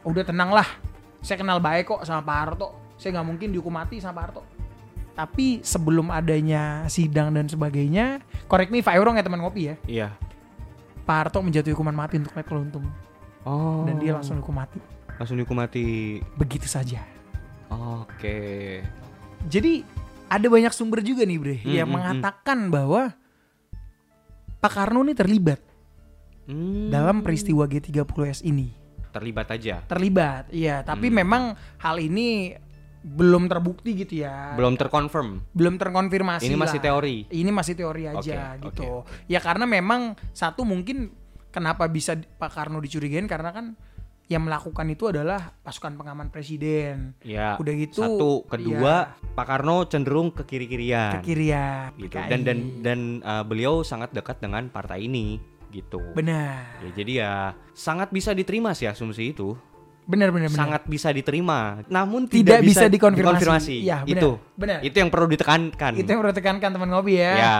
udah 0.03 0.25
tenang 0.27 0.51
lah, 0.51 0.67
saya 1.23 1.39
kenal 1.39 1.63
baik 1.63 1.87
kok 1.93 2.03
sama 2.03 2.25
Pak 2.25 2.37
Harto, 2.41 2.69
saya 2.99 3.21
nggak 3.21 3.29
mungkin 3.29 3.49
dihukum 3.55 3.73
mati 3.73 4.03
sama 4.03 4.21
Pak 4.21 4.25
Harto. 4.27 4.43
Tapi 5.13 5.61
sebelum 5.61 6.09
adanya 6.09 6.89
sidang 6.89 7.37
dan 7.37 7.45
sebagainya, 7.45 8.25
correct 8.49 8.73
me 8.73 8.81
if 8.81 8.89
I 8.89 8.97
wrong 8.97 9.21
ya 9.21 9.25
teman 9.25 9.45
ngopi 9.45 9.69
ya. 9.69 9.75
Iya. 9.85 10.09
Pak 11.03 11.17
Harto 11.19 11.38
menjatuhi 11.38 11.73
hukuman 11.73 11.97
mati 11.97 12.17
untuk 12.17 12.33
Letkol 12.33 12.62
Untung 12.62 12.87
Oh. 13.43 13.83
dan 13.83 13.99
dia 13.99 14.15
langsung 14.15 14.38
dihukum 14.38 14.55
mati 14.55 14.79
langsung 15.12 15.35
dihukum 15.35 15.57
mati. 15.57 16.19
begitu 16.37 16.65
saja. 16.65 17.03
Oke. 17.69 18.81
Jadi 19.45 19.83
ada 20.27 20.47
banyak 20.47 20.71
sumber 20.71 21.01
juga 21.01 21.23
nih 21.23 21.37
bre 21.37 21.57
Hmm, 21.59 21.73
yang 21.73 21.87
hmm, 21.87 21.97
mengatakan 21.97 22.59
bahwa 22.69 23.11
Pak 24.59 24.73
Karno 24.73 25.03
ini 25.03 25.12
terlibat 25.12 25.59
Hmm. 26.43 26.88
dalam 26.88 27.21
peristiwa 27.21 27.67
G30S 27.67 28.43
ini. 28.43 28.79
terlibat 29.12 29.45
aja. 29.51 29.85
Terlibat, 29.85 30.49
iya. 30.49 30.81
Tapi 30.81 31.07
Hmm. 31.07 31.17
memang 31.19 31.43
hal 31.77 32.01
ini 32.01 32.57
belum 33.03 33.51
terbukti 33.51 33.99
gitu 33.99 34.23
ya. 34.23 34.55
Belum 34.55 34.79
terkonfirm. 34.79 35.43
belum 35.53 35.75
terkonfirmasi. 35.77 36.47
Ini 36.47 36.57
masih 36.57 36.79
lah. 36.79 36.87
teori. 36.87 37.17
Ini 37.29 37.51
masih 37.51 37.75
teori 37.75 38.03
aja 38.07 38.19
Oke, 38.62 38.71
gitu. 38.71 39.03
oke, 39.03 39.27
Ya 39.27 39.43
karena 39.43 39.67
memang 39.67 40.15
satu 40.31 40.62
mungkin 40.62 41.11
kenapa 41.51 41.91
bisa 41.91 42.15
Pak 42.17 42.51
Karno 42.55 42.79
dicurigain 42.79 43.27
karena 43.27 43.51
kan 43.51 43.75
yang 44.31 44.49
melakukan 44.49 44.88
itu 44.88 45.12
adalah 45.12 45.53
pasukan 45.61 45.93
pengaman 45.99 46.33
presiden. 46.33 47.12
Ya. 47.21 47.61
Udah 47.61 47.75
gitu, 47.77 48.01
Satu, 48.01 48.33
kedua, 48.49 49.12
Pak 49.37 49.45
Karno 49.45 49.85
cenderung 49.85 50.33
ke 50.33 50.49
kiri-kirian. 50.49 51.21
Ke 51.21 51.35
kiri 51.35 51.53
ya. 51.53 51.93
gitu. 52.01 52.17
PKI. 52.17 52.31
Dan 52.33 52.41
dan 52.47 52.59
dan 52.81 53.01
uh, 53.27 53.45
beliau 53.45 53.85
sangat 53.85 54.15
dekat 54.17 54.41
dengan 54.41 54.73
partai 54.73 55.05
ini 55.05 55.37
gitu. 55.73 56.01
benar. 56.13 56.81
Ya, 56.85 56.90
jadi 56.92 57.13
ya 57.13 57.33
sangat 57.73 58.13
bisa 58.13 58.33
diterima 58.37 58.73
sih 58.77 58.88
asumsi 58.88 59.33
itu. 59.33 59.57
Benar 60.03 60.29
benar. 60.35 60.50
Sangat 60.50 60.83
bisa 60.90 61.09
diterima. 61.15 61.83
Namun 61.87 62.27
tidak, 62.27 62.59
tidak, 62.59 62.67
bisa, 62.67 62.85
dikonfirmasi. 62.90 63.38
dikonfirmasi. 63.38 63.77
Iya, 63.87 63.98
benar. 64.03 64.13
itu. 64.19 64.31
Benar. 64.59 64.79
Itu 64.83 64.96
yang 64.98 65.11
perlu 65.15 65.27
ditekankan. 65.31 65.92
Itu 65.94 66.09
yang 66.11 66.21
perlu 66.21 66.35
tekankan 66.35 66.71
teman 66.75 66.88
ngopi 66.90 67.15
ya. 67.23 67.33
Ya, 67.38 67.59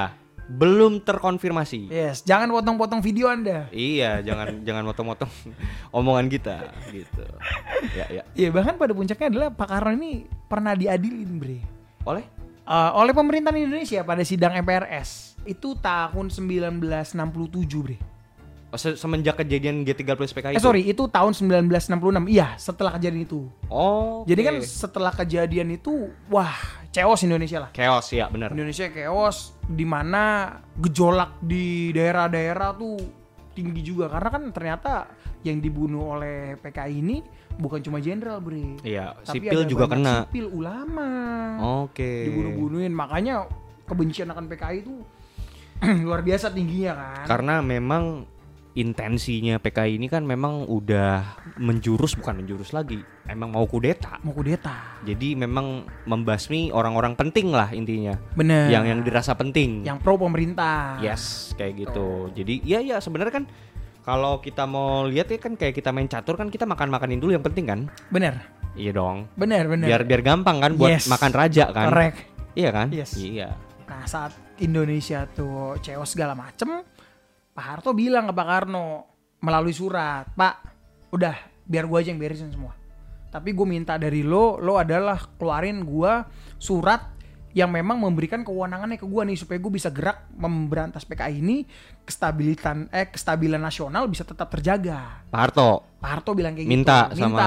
belum 0.51 1.07
terkonfirmasi. 1.07 1.87
Yes, 1.87 2.27
jangan 2.27 2.51
potong-potong 2.51 2.99
video 2.99 3.31
Anda. 3.31 3.71
Iya, 3.71 4.27
jangan 4.27 4.59
jangan 4.67 4.83
motong-motong 4.91 5.31
omongan 5.99 6.27
kita 6.27 6.67
gitu. 6.91 7.25
Ya, 7.95 8.07
ya. 8.11 8.23
Iya, 8.35 8.49
bahkan 8.51 8.75
pada 8.75 8.91
puncaknya 8.91 9.31
adalah 9.31 9.49
Pak 9.55 9.69
Karno 9.71 9.95
ini 9.95 10.27
pernah 10.51 10.75
diadilin, 10.75 11.31
Bre. 11.39 11.59
Oleh 12.03 12.43
Eh, 12.63 12.91
oleh 12.95 13.11
pemerintahan 13.11 13.59
Indonesia 13.59 14.07
pada 14.07 14.23
sidang 14.23 14.55
MPRS 14.63 15.35
itu 15.43 15.75
tahun 15.83 16.31
1967, 16.31 17.83
Bre. 17.83 17.99
Oh, 18.73 18.81
se- 18.81 18.97
semenjak 18.97 19.37
kejadian 19.37 19.85
G30 19.85 20.17
SPKI 20.25 20.49
Eh 20.49 20.57
itu? 20.57 20.65
sorry, 20.65 20.83
itu 20.83 21.05
tahun 21.05 21.37
1966. 21.37 21.93
Iya, 22.25 22.57
setelah 22.57 22.97
kejadian 22.97 23.23
itu. 23.23 23.45
Oh. 23.69 24.25
Jadi 24.25 24.41
kan 24.41 24.57
setelah 24.59 25.13
kejadian 25.13 25.69
itu, 25.71 26.09
wah, 26.27 26.57
chaos 26.89 27.21
Indonesia 27.21 27.61
lah. 27.61 27.71
chaos 27.71 28.09
ya, 28.09 28.27
benar. 28.27 28.49
Indonesia 28.49 28.89
chaos 28.89 29.53
di 29.63 29.85
mana 29.85 30.57
gejolak 30.75 31.37
di 31.39 31.93
daerah-daerah 31.93 32.73
tuh 32.73 32.97
tinggi 33.53 33.85
juga 33.85 34.09
karena 34.09 34.29
kan 34.33 34.43
ternyata 34.49 34.93
yang 35.43 35.61
dibunuh 35.61 36.17
oleh 36.17 36.57
PKI 36.57 36.95
ini 36.97 37.21
bukan 37.53 37.85
cuma 37.85 38.01
jenderal, 38.01 38.41
Bre. 38.41 38.81
Iya, 38.81 39.21
Tapi 39.21 39.37
sipil 39.37 39.69
juga 39.69 39.85
kena. 39.85 40.25
Sipil 40.25 40.49
ulama. 40.49 41.11
Oke. 41.85 42.25
Dibunuh-bunuhin, 42.25 42.89
makanya 42.89 43.45
kebencian 43.85 44.33
akan 44.33 44.49
PKI 44.49 44.81
itu 44.81 44.97
luar 46.07 46.25
biasa 46.25 46.49
tingginya 46.49 46.93
kan. 46.97 47.25
Karena 47.29 47.61
memang 47.61 48.25
intensinya 48.73 49.61
PKI 49.61 50.01
ini 50.01 50.09
kan 50.09 50.25
memang 50.25 50.65
udah 50.65 51.37
menjurus 51.61 52.17
bukan 52.17 52.41
menjurus 52.41 52.73
lagi, 52.73 53.01
emang 53.29 53.53
mau 53.53 53.69
kudeta. 53.69 54.17
mau 54.25 54.33
kudeta. 54.33 55.01
Jadi 55.05 55.37
memang 55.37 55.85
membasmi 56.09 56.73
orang-orang 56.73 57.13
penting 57.13 57.53
lah 57.53 57.69
intinya. 57.71 58.17
Bener. 58.33 58.73
Yang 58.73 58.85
yang 58.89 59.01
dirasa 59.05 59.37
penting. 59.37 59.85
yang 59.85 60.01
pro 60.01 60.17
pemerintah. 60.17 60.97
Yes, 61.05 61.53
kayak 61.61 61.85
gitu. 61.89 62.33
Jadi 62.33 62.65
ya 62.65 62.81
ya 62.81 62.97
sebenarnya 62.97 63.43
kan 63.43 63.45
kalau 64.03 64.43
kita 64.43 64.67
mau 64.67 65.07
lihat 65.07 65.31
ya 65.31 65.39
kan 65.39 65.55
kayak 65.55 65.77
kita 65.79 65.95
main 65.95 66.11
catur 66.11 66.35
kan 66.35 66.49
kita 66.51 66.67
makan-makanin 66.67 67.21
dulu 67.21 67.37
yang 67.37 67.45
penting 67.45 67.69
kan. 67.69 67.81
Bener. 68.09 68.41
Iya 68.73 68.97
dong. 68.97 69.29
Bener, 69.37 69.69
bener. 69.69 69.85
Biar 69.85 70.03
biar 70.09 70.23
gampang 70.25 70.59
kan 70.65 70.73
buat 70.81 70.97
Yes. 70.97 71.05
makan 71.07 71.33
raja 71.37 71.69
kan. 71.71 71.93
Correct. 71.93 72.19
Iya 72.57 72.71
kan? 72.73 72.87
Yes. 72.89 73.13
Iya. 73.21 73.53
Nah 73.85 74.03
saat 74.09 74.33
Indonesia 74.59 75.29
tuh 75.29 75.77
chaos 75.85 76.17
segala 76.17 76.33
macem, 76.33 76.81
Pak 77.53 77.65
Harto 77.65 77.93
bilang 77.93 78.25
ke 78.29 78.35
Pak 78.35 78.47
Karno 78.49 78.87
melalui 79.45 79.77
surat, 79.77 80.25
Pak, 80.33 80.55
udah 81.13 81.37
biar 81.69 81.85
gua 81.85 82.01
aja 82.01 82.09
yang 82.09 82.21
beresin 82.21 82.49
semua. 82.49 82.73
Tapi 83.33 83.57
gue 83.57 83.65
minta 83.65 83.97
dari 83.97 84.21
lo, 84.21 84.61
lo 84.61 84.77
adalah 84.77 85.17
keluarin 85.37 85.85
gua 85.85 86.25
surat 86.61 87.13
yang 87.53 87.69
memang 87.69 88.01
memberikan 88.01 88.41
kewenangannya 88.41 88.97
ke 88.97 89.05
gua 89.05 89.29
nih 89.29 89.37
supaya 89.37 89.61
gue 89.61 89.73
bisa 89.73 89.93
gerak 89.93 90.25
memberantas 90.33 91.05
PKI 91.05 91.45
ini 91.45 91.69
kestabilitan 92.01 92.89
eh 92.89 93.13
kestabilan 93.13 93.61
nasional 93.61 94.09
bisa 94.09 94.25
tetap 94.25 94.49
terjaga. 94.49 95.29
Pak 95.29 95.41
Harto 95.41 95.85
Pak 96.01 96.09
Harto 96.09 96.33
bilang 96.33 96.57
kayak 96.57 96.65
minta 96.65 97.13
gitu. 97.13 97.29
sama 97.29 97.47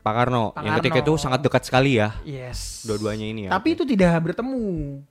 Pak 0.00 0.14
Karno 0.16 0.56
Pak 0.56 0.64
yang 0.64 0.74
ketika 0.80 0.98
itu 1.04 1.12
sangat 1.20 1.44
dekat 1.44 1.68
sekali 1.68 2.00
ya. 2.00 2.16
Yes. 2.24 2.88
Dua-duanya 2.88 3.26
ini 3.28 3.40
ya. 3.46 3.50
Tapi 3.52 3.76
itu 3.76 3.84
tidak 3.84 4.16
bertemu. 4.24 4.64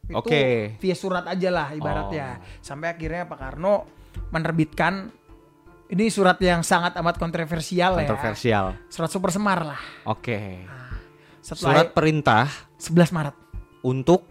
Itu 0.10 0.18
Oke. 0.18 0.76
via 0.82 0.96
surat 0.98 1.26
aja 1.30 1.50
lah 1.54 1.68
ibaratnya. 1.78 2.42
Sampai 2.66 2.98
akhirnya 2.98 3.30
Pak 3.30 3.38
Karno 3.38 4.01
menerbitkan 4.32 5.12
ini 5.92 6.08
surat 6.08 6.40
yang 6.40 6.64
sangat 6.64 6.96
amat 7.04 7.20
kontroversial, 7.20 8.00
ya. 8.00 8.08
kontroversial. 8.08 8.80
Surat 8.88 9.12
Super 9.12 9.30
Semar 9.36 9.60
lah. 9.76 9.82
Oke. 10.08 10.64
Setelah 11.44 11.84
Surat 11.84 11.88
perintah 11.92 12.48
11 12.80 13.12
Maret 13.12 13.36
untuk 13.84 14.24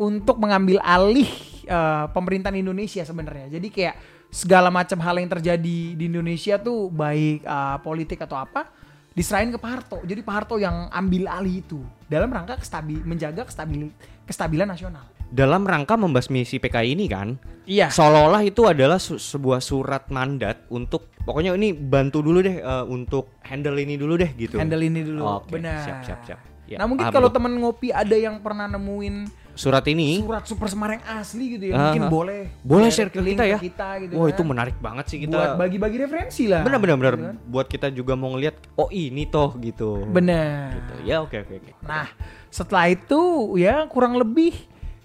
untuk 0.00 0.36
mengambil 0.38 0.78
alih 0.80 1.28
eh, 1.66 2.06
pemerintahan 2.14 2.54
Indonesia 2.54 3.02
sebenarnya. 3.02 3.58
Jadi 3.58 3.68
kayak 3.68 3.96
segala 4.30 4.70
macam 4.70 5.02
hal 5.02 5.18
yang 5.18 5.26
terjadi 5.26 5.98
di 5.98 6.04
Indonesia 6.06 6.54
tuh 6.56 6.86
baik 6.88 7.42
eh, 7.42 7.76
politik 7.82 8.22
atau 8.22 8.38
apa 8.38 8.70
diserahin 9.10 9.50
ke 9.50 9.58
Pak 9.58 9.70
Harto. 9.74 9.98
Jadi 10.06 10.22
Pak 10.22 10.34
Harto 10.34 10.56
yang 10.56 10.86
ambil 10.94 11.26
alih 11.26 11.66
itu 11.66 11.82
dalam 12.06 12.30
rangka 12.30 12.62
kestabi 12.62 13.02
menjaga 13.02 13.42
kestabil 13.42 13.90
kestabilan 14.22 14.70
nasional. 14.70 15.02
Dalam 15.30 15.62
rangka 15.62 15.94
membasmi 15.94 16.42
si 16.42 16.58
PKI 16.58 16.92
ini 16.92 17.06
kan. 17.06 17.38
Iya. 17.64 17.86
Seolah-olah 17.88 18.42
itu 18.42 18.66
adalah 18.66 18.98
su- 18.98 19.16
sebuah 19.16 19.58
surat 19.58 20.10
mandat 20.10 20.66
untuk 20.68 21.06
pokoknya 21.20 21.54
ini 21.54 21.70
bantu 21.70 22.18
dulu 22.20 22.42
deh 22.42 22.58
eh, 22.58 22.84
untuk 22.84 23.38
handle 23.40 23.78
ini 23.78 23.94
dulu 23.94 24.18
deh 24.18 24.30
gitu. 24.34 24.58
handle 24.58 24.82
ini 24.82 25.00
dulu. 25.00 25.22
Oke, 25.40 25.54
Benar. 25.54 25.78
siap, 25.80 25.98
siap, 26.02 26.20
siap. 26.24 26.40
Ya, 26.66 26.78
nah 26.78 26.86
mungkin 26.86 27.10
kalau 27.10 27.26
teman 27.28 27.50
ngopi 27.56 27.90
ada 27.90 28.14
yang 28.14 28.38
pernah 28.38 28.70
nemuin 28.70 29.42
Surat 29.50 29.82
ini 29.84 30.22
surat 30.22 30.46
Super 30.46 30.70
Semar 30.70 30.94
yang 30.94 31.04
asli 31.10 31.58
gitu 31.58 31.64
ya, 31.66 31.74
Ah, 31.74 31.90
mungkin 31.90 32.06
boleh 32.06 32.62
boleh 32.62 32.86
share 32.88 33.10
ke 33.10 33.18
kita 33.18 33.42
ya. 33.42 33.58
kita 33.58 33.98
gitu 34.00 34.14
Wah, 34.14 34.24
kan. 34.24 34.32
itu 34.32 34.42
menarik 34.46 34.76
banget 34.78 35.04
sih 35.10 35.18
kita. 35.20 35.34
Buat 35.34 35.52
bagi-bagi 35.58 35.96
referensi 36.00 36.46
lah. 36.46 36.62
Benar 36.62 36.78
benar 36.78 36.96
benar 36.96 37.12
Gitu 37.12 37.26
kan. 37.26 37.36
buat 37.44 37.66
kita 37.66 37.86
juga 37.90 38.14
mau 38.14 38.30
ngeliat 38.30 38.54
oh 38.78 38.86
ini 38.88 39.26
toh 39.26 39.58
gitu. 39.58 40.06
Benar. 40.06 40.70
Gitu. 40.72 40.94
Ya 41.04 41.18
oke 41.20 41.36
oke 41.36 41.54
oke. 41.58 41.70
Nah, 41.82 42.06
setelah 42.48 42.86
itu 42.88 43.20
ya 43.58 43.84
kurang 43.84 44.14
lebih 44.14 44.54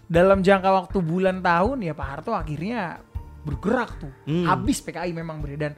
dalam 0.05 0.41
jangka 0.41 0.69
waktu 0.69 0.97
bulan 1.01 1.41
tahun 1.41 1.81
ya 1.81 1.93
Pak 1.93 2.07
Harto 2.07 2.31
akhirnya 2.33 3.01
bergerak 3.45 4.01
tuh. 4.01 4.13
Hmm. 4.25 4.45
Habis 4.45 4.81
PKI 4.81 5.13
memang 5.13 5.41
ber 5.41 5.53
dan 5.55 5.73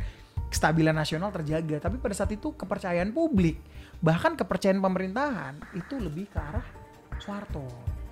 kestabilan 0.47 0.95
nasional 0.95 1.31
terjaga. 1.31 1.83
Tapi 1.83 1.99
pada 1.99 2.15
saat 2.15 2.31
itu 2.31 2.55
kepercayaan 2.55 3.11
publik 3.11 3.59
bahkan 3.97 4.37
kepercayaan 4.37 4.77
pemerintahan 4.77 5.57
itu 5.73 5.97
lebih 5.97 6.29
ke 6.29 6.37
arah 6.37 6.65
Soeharto. 7.17 7.65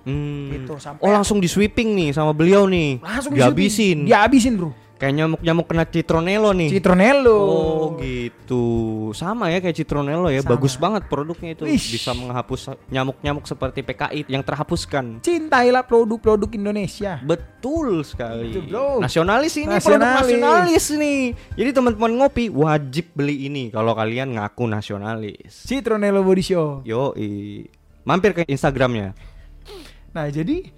Hmm. 0.06 0.50
Gitu, 0.54 0.74
sampai- 0.78 1.02
oh 1.02 1.10
langsung 1.10 1.42
di 1.42 1.50
sweeping 1.50 1.94
nih 1.94 2.10
sama 2.14 2.30
beliau 2.30 2.66
nih. 2.70 3.02
Langsung 3.02 3.34
dihabisin. 3.34 4.06
Dihabisin, 4.06 4.54
Bro. 4.54 4.70
Kayak 4.96 5.12
nyamuk-nyamuk 5.12 5.66
kena 5.68 5.84
citronelo 5.84 6.50
nih. 6.56 6.72
Citronello. 6.72 7.36
Oh 7.36 7.86
gitu. 8.00 8.64
Sama 9.12 9.52
ya 9.52 9.60
kayak 9.60 9.76
citronelo 9.76 10.32
ya. 10.32 10.40
Sama. 10.40 10.56
Bagus 10.56 10.74
banget 10.80 11.04
produknya 11.04 11.52
itu. 11.52 11.68
Wish. 11.68 12.00
Bisa 12.00 12.16
menghapus 12.16 12.72
nyamuk-nyamuk 12.88 13.44
seperti 13.44 13.84
PKI 13.84 14.24
yang 14.32 14.40
terhapuskan. 14.40 15.20
Cintailah 15.20 15.84
produk-produk 15.84 16.48
Indonesia. 16.56 17.20
Betul 17.20 18.08
sekali. 18.08 18.56
Itu, 18.56 18.64
bro. 18.64 19.04
Nasionalis 19.04 19.52
ini 19.60 19.76
produk 19.76 20.00
Nasionalis. 20.00 20.32
nasionalis 20.32 20.84
nih. 20.96 21.22
Jadi 21.60 21.70
teman-teman 21.76 22.12
ngopi 22.16 22.44
wajib 22.48 23.12
beli 23.12 23.52
ini 23.52 23.68
kalau 23.68 23.92
kalian 23.92 24.32
ngaku 24.32 24.64
nasionalis. 24.64 25.60
Citronello 25.68 26.24
Body 26.24 26.40
Show. 26.40 26.80
Yo, 26.88 27.12
mampir 28.08 28.32
ke 28.32 28.48
Instagramnya. 28.48 29.12
Nah, 30.16 30.32
jadi 30.32 30.72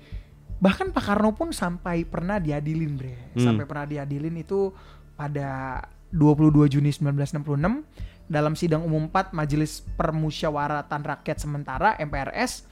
bahkan 0.58 0.90
Pak 0.90 1.04
Karno 1.06 1.34
pun 1.34 1.54
sampai 1.54 2.02
pernah 2.02 2.42
diadilin, 2.42 2.92
Bre. 2.98 3.34
Hmm. 3.34 3.42
Sampai 3.42 3.64
pernah 3.64 3.86
diadilin 3.86 4.34
itu 4.38 4.74
pada 5.14 5.80
22 6.10 6.78
Juni 6.78 6.90
1966 6.90 8.28
dalam 8.28 8.52
sidang 8.52 8.84
umum 8.84 9.08
4 9.08 9.32
Majelis 9.32 9.80
Permusyawaratan 9.96 11.00
Rakyat 11.00 11.38
Sementara 11.40 11.96
MPRS 11.96 12.68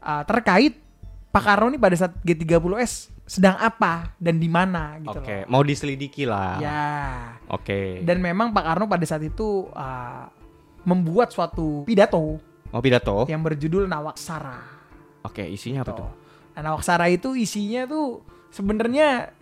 uh, 0.00 0.22
terkait 0.22 0.78
Pak 1.34 1.42
Karno 1.42 1.66
ini 1.66 1.82
pada 1.82 1.98
saat 1.98 2.14
G30S 2.22 3.10
sedang 3.26 3.58
apa 3.58 4.14
dan 4.22 4.38
di 4.38 4.46
mana 4.46 5.00
gitu 5.02 5.18
Oke, 5.18 5.42
loh. 5.42 5.50
mau 5.50 5.62
diselidiki 5.66 6.28
lah. 6.28 6.60
Ya. 6.62 6.84
Oke. 7.50 8.04
Dan 8.06 8.22
memang 8.22 8.54
Pak 8.54 8.62
Karno 8.62 8.86
pada 8.86 9.02
saat 9.02 9.26
itu 9.26 9.66
uh, 9.74 10.30
membuat 10.86 11.32
suatu 11.34 11.82
pidato 11.88 12.38
Mau 12.70 12.82
pidato? 12.84 13.26
yang 13.26 13.42
berjudul 13.42 13.90
Nawaksara. 13.90 14.62
Oke, 15.26 15.42
isinya 15.48 15.82
apa 15.82 15.92
tuh? 15.96 16.23
Nah, 16.54 16.60
Nawaksara 16.70 17.10
itu 17.10 17.34
isinya 17.34 17.84
tuh 17.86 18.22
sebenarnya 18.54 19.34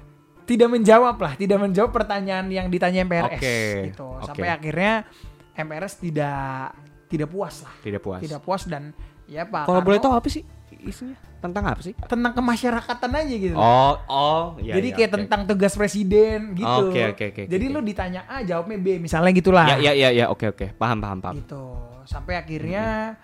tidak 0.48 0.68
menjawab 0.72 1.16
lah, 1.20 1.32
tidak 1.38 1.58
menjawab 1.60 1.92
pertanyaan 1.92 2.48
yang 2.50 2.66
ditanya 2.72 3.06
MPRS 3.06 3.38
Oke, 3.38 3.58
gitu. 3.92 4.06
oke. 4.18 4.26
Sampai 4.26 4.48
akhirnya 4.50 5.06
MPRS 5.54 5.94
tidak 6.00 6.72
tidak 7.06 7.28
puas 7.28 7.54
lah. 7.62 7.74
Tidak 7.84 8.00
puas. 8.00 8.20
Tidak 8.24 8.40
puas 8.40 8.62
dan 8.66 8.96
ya 9.28 9.44
Pak 9.46 9.68
Kalau 9.68 9.80
boleh 9.84 10.00
tahu 10.00 10.16
apa 10.16 10.28
sih 10.32 10.42
isinya? 10.82 11.14
Tentang 11.42 11.64
apa 11.66 11.82
sih? 11.82 11.94
tentang 12.06 12.32
kemasyarakatan 12.38 13.10
aja 13.18 13.34
gitu. 13.34 13.56
Oh, 13.58 13.94
oh, 14.06 14.44
iya. 14.62 14.78
Jadi 14.78 14.88
iya, 14.94 14.96
kayak 14.96 15.10
oke. 15.10 15.16
tentang 15.18 15.40
tugas 15.50 15.74
presiden 15.74 16.54
gitu. 16.54 16.86
Oke, 16.86 17.02
oke, 17.14 17.24
oke, 17.34 17.42
Jadi 17.50 17.64
oke. 17.66 17.74
lu 17.74 17.80
ditanya 17.82 18.30
A, 18.30 18.46
jawabnya 18.46 18.78
B, 18.78 19.02
misalnya 19.02 19.30
gitulah. 19.34 19.66
Ya, 19.74 19.90
ya, 19.90 19.92
ya, 19.94 20.08
ya, 20.14 20.26
oke, 20.30 20.54
oke. 20.54 20.66
Paham, 20.78 21.02
paham, 21.02 21.18
paham. 21.18 21.34
Gitu. 21.42 21.64
Sampai 22.06 22.38
akhirnya 22.38 23.18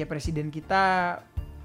ya 0.00 0.04
presiden 0.08 0.48
kita 0.48 1.16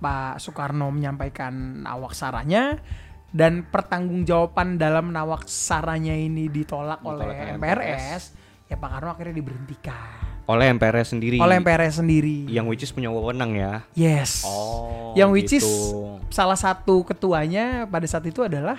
Pak 0.04 0.43
Soekarno 0.43 0.91
menyampaikan 0.91 1.88
nawaksaranya 1.88 2.84
dan 3.32 3.64
pertanggungjawaban 3.64 4.76
dalam 4.76 5.16
nawaksaranya 5.16 6.12
ini 6.12 6.51
ditolak, 6.51 6.99
Ditolak 6.99 7.24
oleh 7.24 7.26
oleh 7.32 7.56
MPRS, 7.56 8.22
ya 8.68 8.76
Pak 8.76 8.89
Karno 8.99 9.10
akhirnya 9.16 9.36
diberhentikan 9.39 10.22
Oleh 10.43 10.68
MPRS 10.76 11.16
sendiri. 11.16 11.39
oleh 11.39 11.56
MPRS 11.64 12.04
sendiri. 12.04 12.43
Yang 12.51 12.66
which 12.68 12.84
is 12.84 12.91
punya 12.91 13.08
wewenang 13.08 13.56
ya. 13.56 13.88
yes. 13.95 14.43
Oh. 14.43 15.16
yang 15.16 15.32
which 15.32 15.56
is 15.56 15.64
gitu. 15.64 16.20
salah 16.28 16.60
satu 16.60 17.08
ketuanya 17.08 17.88
pada 17.88 18.04
saat 18.04 18.28
itu 18.28 18.43
adalah 18.43 18.76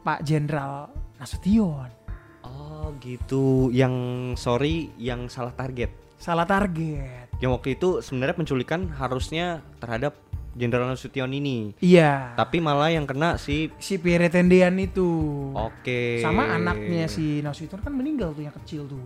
Pak 0.00 0.24
Jenderal 0.24 0.88
Nasution. 1.20 1.92
Oh, 2.44 2.92
gitu. 3.00 3.68
Yang 3.72 3.94
sorry, 4.36 4.92
yang 5.00 5.28
salah 5.28 5.52
target. 5.52 5.92
Salah 6.20 6.44
target. 6.48 7.32
Yang 7.40 7.50
waktu 7.60 7.68
itu 7.76 7.88
sebenarnya 8.00 8.36
penculikan 8.36 8.88
harusnya 8.96 9.60
terhadap 9.80 10.16
Jenderal 10.54 10.86
Nasution 10.86 11.30
ini. 11.30 11.74
Iya. 11.78 12.32
Tapi 12.32 12.58
malah 12.58 12.88
yang 12.88 13.04
kena 13.04 13.36
si 13.36 13.74
si 13.76 13.98
Pierre 13.98 14.26
Tendean 14.28 14.78
itu. 14.78 15.06
Oke. 15.50 16.18
Sama 16.18 16.46
anaknya 16.48 17.06
si 17.06 17.38
Nasution 17.40 17.78
kan 17.78 17.90
meninggal 17.90 18.30
tuh 18.30 18.42
yang 18.42 18.54
kecil 18.62 18.86
tuh. 18.86 19.02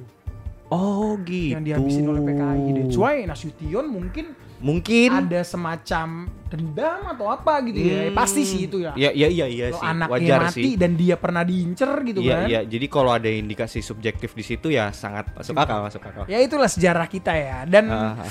Oh, 0.69 1.17
gitu. 1.25 1.57
Yang 1.57 1.65
dihabisin 1.65 2.05
oleh 2.07 2.21
PKI. 2.23 2.69
That's 2.77 2.97
why 2.97 3.25
Nasution 3.25 3.85
mungkin 3.89 4.27
Mungkin 4.59 5.15
ada 5.15 5.41
semacam 5.41 6.27
dendam 6.51 7.01
atau 7.07 7.31
apa 7.31 7.63
gitu 7.63 7.79
ya. 7.79 8.11
Hmm. 8.11 8.19
Pasti 8.19 8.43
sih 8.43 8.67
itu 8.67 8.83
ya. 8.83 8.91
Ya 8.93 9.15
ya 9.15 9.31
iya 9.31 9.47
iya 9.47 9.71
Lo 9.71 9.79
sih. 9.79 9.87
anaknya 9.87 10.13
Wajar 10.13 10.41
mati 10.45 10.61
sih. 10.61 10.75
dan 10.75 10.93
dia 10.93 11.15
pernah 11.15 11.47
diincer 11.47 11.87
gitu 12.03 12.19
Iya 12.19 12.35
kan. 12.35 12.47
iya. 12.51 12.61
Jadi 12.67 12.87
kalau 12.91 13.15
ada 13.15 13.31
indikasi 13.31 13.79
subjektif 13.79 14.35
di 14.35 14.43
situ 14.43 14.69
ya 14.69 14.91
sangat 14.91 15.31
masuk 15.33 15.55
akal 15.55 15.79
masuk 15.81 16.03
akal. 16.03 16.25
Ya 16.27 16.43
itulah 16.43 16.67
sejarah 16.67 17.07
kita 17.07 17.33
ya. 17.33 17.63
Dan 17.65 17.87
Ah, 17.87 18.19
ah. 18.19 18.31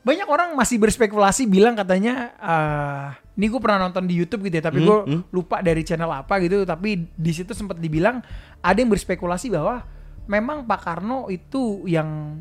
Banyak 0.00 0.28
orang 0.28 0.56
masih 0.56 0.80
berspekulasi 0.80 1.44
bilang 1.44 1.76
katanya 1.76 2.32
eh 2.40 3.08
ini 3.40 3.48
gue 3.48 3.60
pernah 3.60 3.88
nonton 3.88 4.04
di 4.04 4.20
YouTube 4.20 4.44
gitu 4.48 4.60
ya, 4.60 4.64
tapi 4.68 4.84
Hmm, 4.84 4.86
gue 4.86 4.98
hmm. 5.16 5.22
lupa 5.32 5.64
dari 5.64 5.80
channel 5.80 6.12
apa 6.12 6.36
gitu. 6.44 6.68
Tapi 6.68 7.08
di 7.08 7.32
situ 7.32 7.56
sempat 7.56 7.80
dibilang 7.80 8.20
ada 8.60 8.76
yang 8.76 8.92
berspekulasi 8.92 9.48
bahwa 9.48 9.80
memang 10.28 10.68
Pak 10.68 10.80
Karno 10.84 11.32
itu 11.32 11.88
yang 11.88 12.36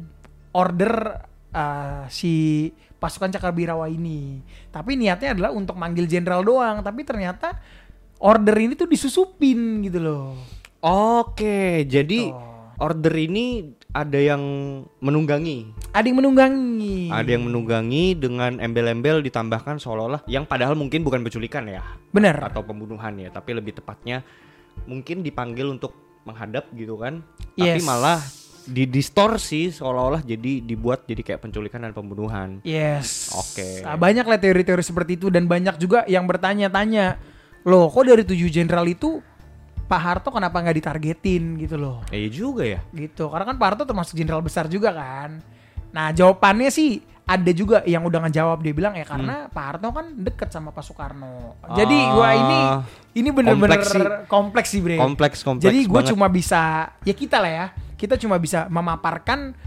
order 0.52 1.24
eh, 1.56 2.04
si 2.12 2.68
pasukan 3.00 3.32
Cakabirawa 3.32 3.88
ini. 3.88 4.44
Tapi 4.76 5.00
niatnya 5.00 5.32
adalah 5.32 5.56
untuk 5.56 5.80
manggil 5.80 6.04
jenderal 6.04 6.44
doang. 6.44 6.84
Tapi 6.84 7.08
ternyata 7.08 7.56
order 8.20 8.56
ini 8.60 8.76
tuh 8.76 8.92
disusupin 8.92 9.80
gitu 9.88 10.04
loh. 10.04 10.36
Oke, 10.84 11.88
jadi 11.88 12.32
Tuh. 12.32 12.76
order 12.80 13.16
ini 13.16 13.76
ada 13.90 14.20
yang 14.22 14.42
menunggangi. 15.02 15.74
Ada 15.98 16.06
yang 16.14 16.18
menunggangi. 16.22 17.10
Ada 17.10 17.30
yang 17.34 17.44
menunggangi 17.50 18.14
dengan 18.14 18.62
embel-embel 18.62 19.26
ditambahkan 19.26 19.82
seolah-olah 19.82 20.22
yang 20.30 20.46
padahal 20.46 20.78
mungkin 20.78 21.02
bukan 21.02 21.26
penculikan 21.26 21.66
ya 21.66 21.82
Bener. 22.14 22.38
atau 22.38 22.62
pembunuhan 22.62 23.18
ya, 23.18 23.34
tapi 23.34 23.58
lebih 23.58 23.74
tepatnya 23.82 24.22
mungkin 24.86 25.26
dipanggil 25.26 25.66
untuk 25.74 26.22
menghadap 26.22 26.70
gitu 26.78 27.02
kan. 27.02 27.26
Tapi 27.58 27.82
Yes. 27.82 27.86
malah 27.86 28.22
didistorsi 28.70 29.74
seolah-olah 29.74 30.22
jadi 30.22 30.62
dibuat 30.62 31.10
jadi 31.10 31.26
kayak 31.26 31.42
penculikan 31.50 31.82
dan 31.82 31.98
pembunuhan. 31.98 32.62
Yes. 32.62 33.34
Oke. 33.34 33.82
Nah, 33.82 33.98
banyak 33.98 34.22
lah 34.30 34.38
teori-teori 34.38 34.86
seperti 34.86 35.18
itu 35.18 35.34
dan 35.34 35.50
banyak 35.50 35.82
juga 35.82 36.06
yang 36.06 36.30
bertanya-tanya, 36.30 37.18
loh 37.66 37.90
kok 37.90 38.06
dari 38.06 38.22
tujuh 38.22 38.54
jenderal 38.54 38.86
itu 38.86 39.26
Pak 39.90 39.98
Harto 40.00 40.30
kenapa 40.30 40.62
nggak 40.62 40.78
ditargetin 40.78 41.58
gitu 41.58 41.76
loh? 41.76 42.06
Eh 42.08 42.22
iya 42.22 42.30
juga 42.30 42.62
ya. 42.62 42.80
Gitu. 42.90 43.26
Karena 43.26 43.44
kan 43.44 43.58
Pak 43.58 43.68
Harto 43.68 43.84
termasuk 43.84 44.14
jenderal 44.14 44.40
besar 44.40 44.70
juga 44.70 44.94
kan. 44.94 45.42
Nah 45.90 46.14
jawabannya 46.14 46.70
sih 46.70 47.02
ada 47.26 47.50
juga 47.50 47.82
yang 47.84 48.02
udah 48.02 48.26
ngejawab 48.26 48.58
dia 48.60 48.70
bilang 48.70 48.94
ya 48.94 49.02
karena 49.04 49.50
Pak 49.50 49.64
Harto 49.66 49.90
kan 49.90 50.14
deket 50.14 50.50
sama 50.50 50.70
Pak 50.70 50.82
Soekarno. 50.84 51.58
Jadi 51.74 51.98
gua 52.08 52.30
ini 52.32 52.60
Hmm. 52.60 52.74
Ah, 52.76 52.82
ini 53.12 53.30
bener-bener 53.30 53.82
kompleks 53.82 53.90
sih. 53.90 54.02
kompleks 54.26 54.70
sih 54.70 54.80
bre. 54.80 54.96
Kompleks 54.96 55.38
kompleks. 55.42 55.66
Jadi 55.66 55.80
gue 55.84 56.02
cuma 56.08 56.26
bisa 56.28 56.62
ya 57.02 57.14
kita 57.14 57.38
lah 57.38 57.50
ya 57.52 57.66
kita 57.98 58.14
cuma 58.16 58.38
bisa 58.38 58.70
memaparkan 58.70 59.58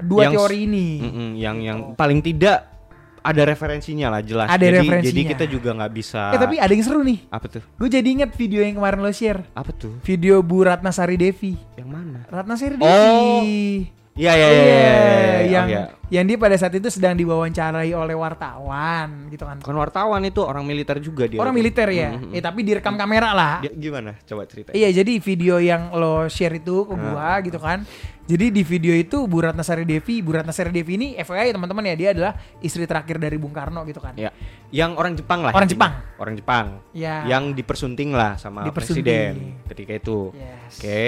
dua 0.00 0.26
Yang- 0.26 0.34
teori 0.34 0.58
ini. 0.60 0.88
Mm-mm, 1.00 1.28
yang 1.34 1.56
yang 1.58 1.78
paling 1.94 2.18
tidak 2.18 2.77
ada 3.22 3.42
referensinya 3.44 4.06
lah 4.12 4.20
jelas. 4.24 4.48
Ada 4.48 4.64
jadi, 4.64 4.76
referensinya. 4.80 5.12
Jadi 5.12 5.22
kita 5.30 5.44
juga 5.46 5.70
nggak 5.74 5.92
bisa. 5.92 6.32
Eh 6.34 6.38
tapi 6.40 6.56
ada 6.58 6.72
yang 6.72 6.84
seru 6.84 7.00
nih. 7.04 7.18
apa 7.28 7.46
tuh? 7.46 7.62
Gue 7.76 7.88
jadi 7.90 8.08
inget 8.08 8.30
video 8.34 8.60
yang 8.64 8.78
kemarin 8.78 9.00
lo 9.04 9.12
share. 9.12 9.44
Apa 9.52 9.70
tuh? 9.74 10.00
Video 10.02 10.40
Bu 10.40 10.64
Ratna 10.64 10.90
Sari 10.90 11.16
Devi. 11.20 11.54
Yang 11.76 11.88
mana? 11.88 12.18
Ratna 12.30 12.54
Sari 12.56 12.74
Oh, 12.78 12.84
Devi. 12.84 13.98
Iya 14.07 14.07
iya 14.18 14.32
iya. 14.34 14.48
iya, 14.48 14.64
iya, 14.66 14.72
iya. 14.74 15.38
yang 15.48 15.64
Oh, 15.64 15.70
iya. 15.70 15.82
yang 16.10 16.24
dia 16.24 16.36
pada 16.36 16.56
saat 16.56 16.74
itu 16.74 16.88
sedang 16.88 17.14
diwawancarai 17.14 17.92
oleh 17.92 18.12
wartawan 18.12 19.30
gitu 19.30 19.44
kan. 19.44 19.56
Bukan 19.60 19.76
wartawan 19.76 20.20
itu 20.24 20.40
orang 20.40 20.64
militer 20.64 20.98
juga 20.98 21.24
dia. 21.24 21.38
Orang 21.38 21.54
militer 21.54 21.86
ya. 21.88 22.16
Mhm. 22.16 22.34
Eh 22.34 22.40
tapi 22.40 22.60
direkam 22.60 22.96
kamera 22.96 23.30
lah. 23.30 23.62
Dia 23.62 23.70
gimana? 23.70 24.18
Coba 24.24 24.42
cerita. 24.44 24.72
Iya 24.72 24.90
jadi 24.90 25.12
video 25.16 25.56
yang 25.56 25.92
lo 25.92 26.26
share 26.26 26.56
itu 26.56 26.82
ke 26.82 26.94
gua 26.94 27.16
Ah. 27.16 27.38
gitu 27.38 27.56
kan. 27.56 27.86
Jadi 28.28 28.52
di 28.52 28.60
video 28.60 28.92
itu 28.92 29.24
Bu 29.24 29.40
Ratna 29.40 29.64
Sari 29.64 29.88
Devi, 29.88 30.20
Bu 30.20 30.36
Ratna 30.36 30.52
Sari 30.52 30.68
Devi 30.68 31.00
ini 31.00 31.08
FYI 31.16 31.48
teman-teman 31.48 31.80
ya 31.86 31.94
dia 31.96 32.08
adalah 32.12 32.36
istri 32.60 32.84
terakhir 32.84 33.16
dari 33.16 33.40
Bung 33.40 33.56
Karno 33.56 33.88
gitu 33.88 34.04
kan. 34.04 34.12
Ya. 34.20 34.28
Yang 34.68 34.90
orang 34.96 35.12
Jepang 35.16 35.40
lah. 35.40 35.52
Orang. 35.56 35.64
Jepang. 35.64 35.92
Orang 36.20 36.34
Jepang. 36.36 36.66
Ya. 36.92 37.24
Yang 37.24 37.56
dipersunting 37.56 38.12
lah 38.12 38.36
sama 38.36 38.68
Dipersunting. 38.68 39.00
presiden 39.00 39.32
ketika 39.64 39.92
itu. 39.96 40.18
Yes. 40.36 40.76
Oke. 40.76 41.04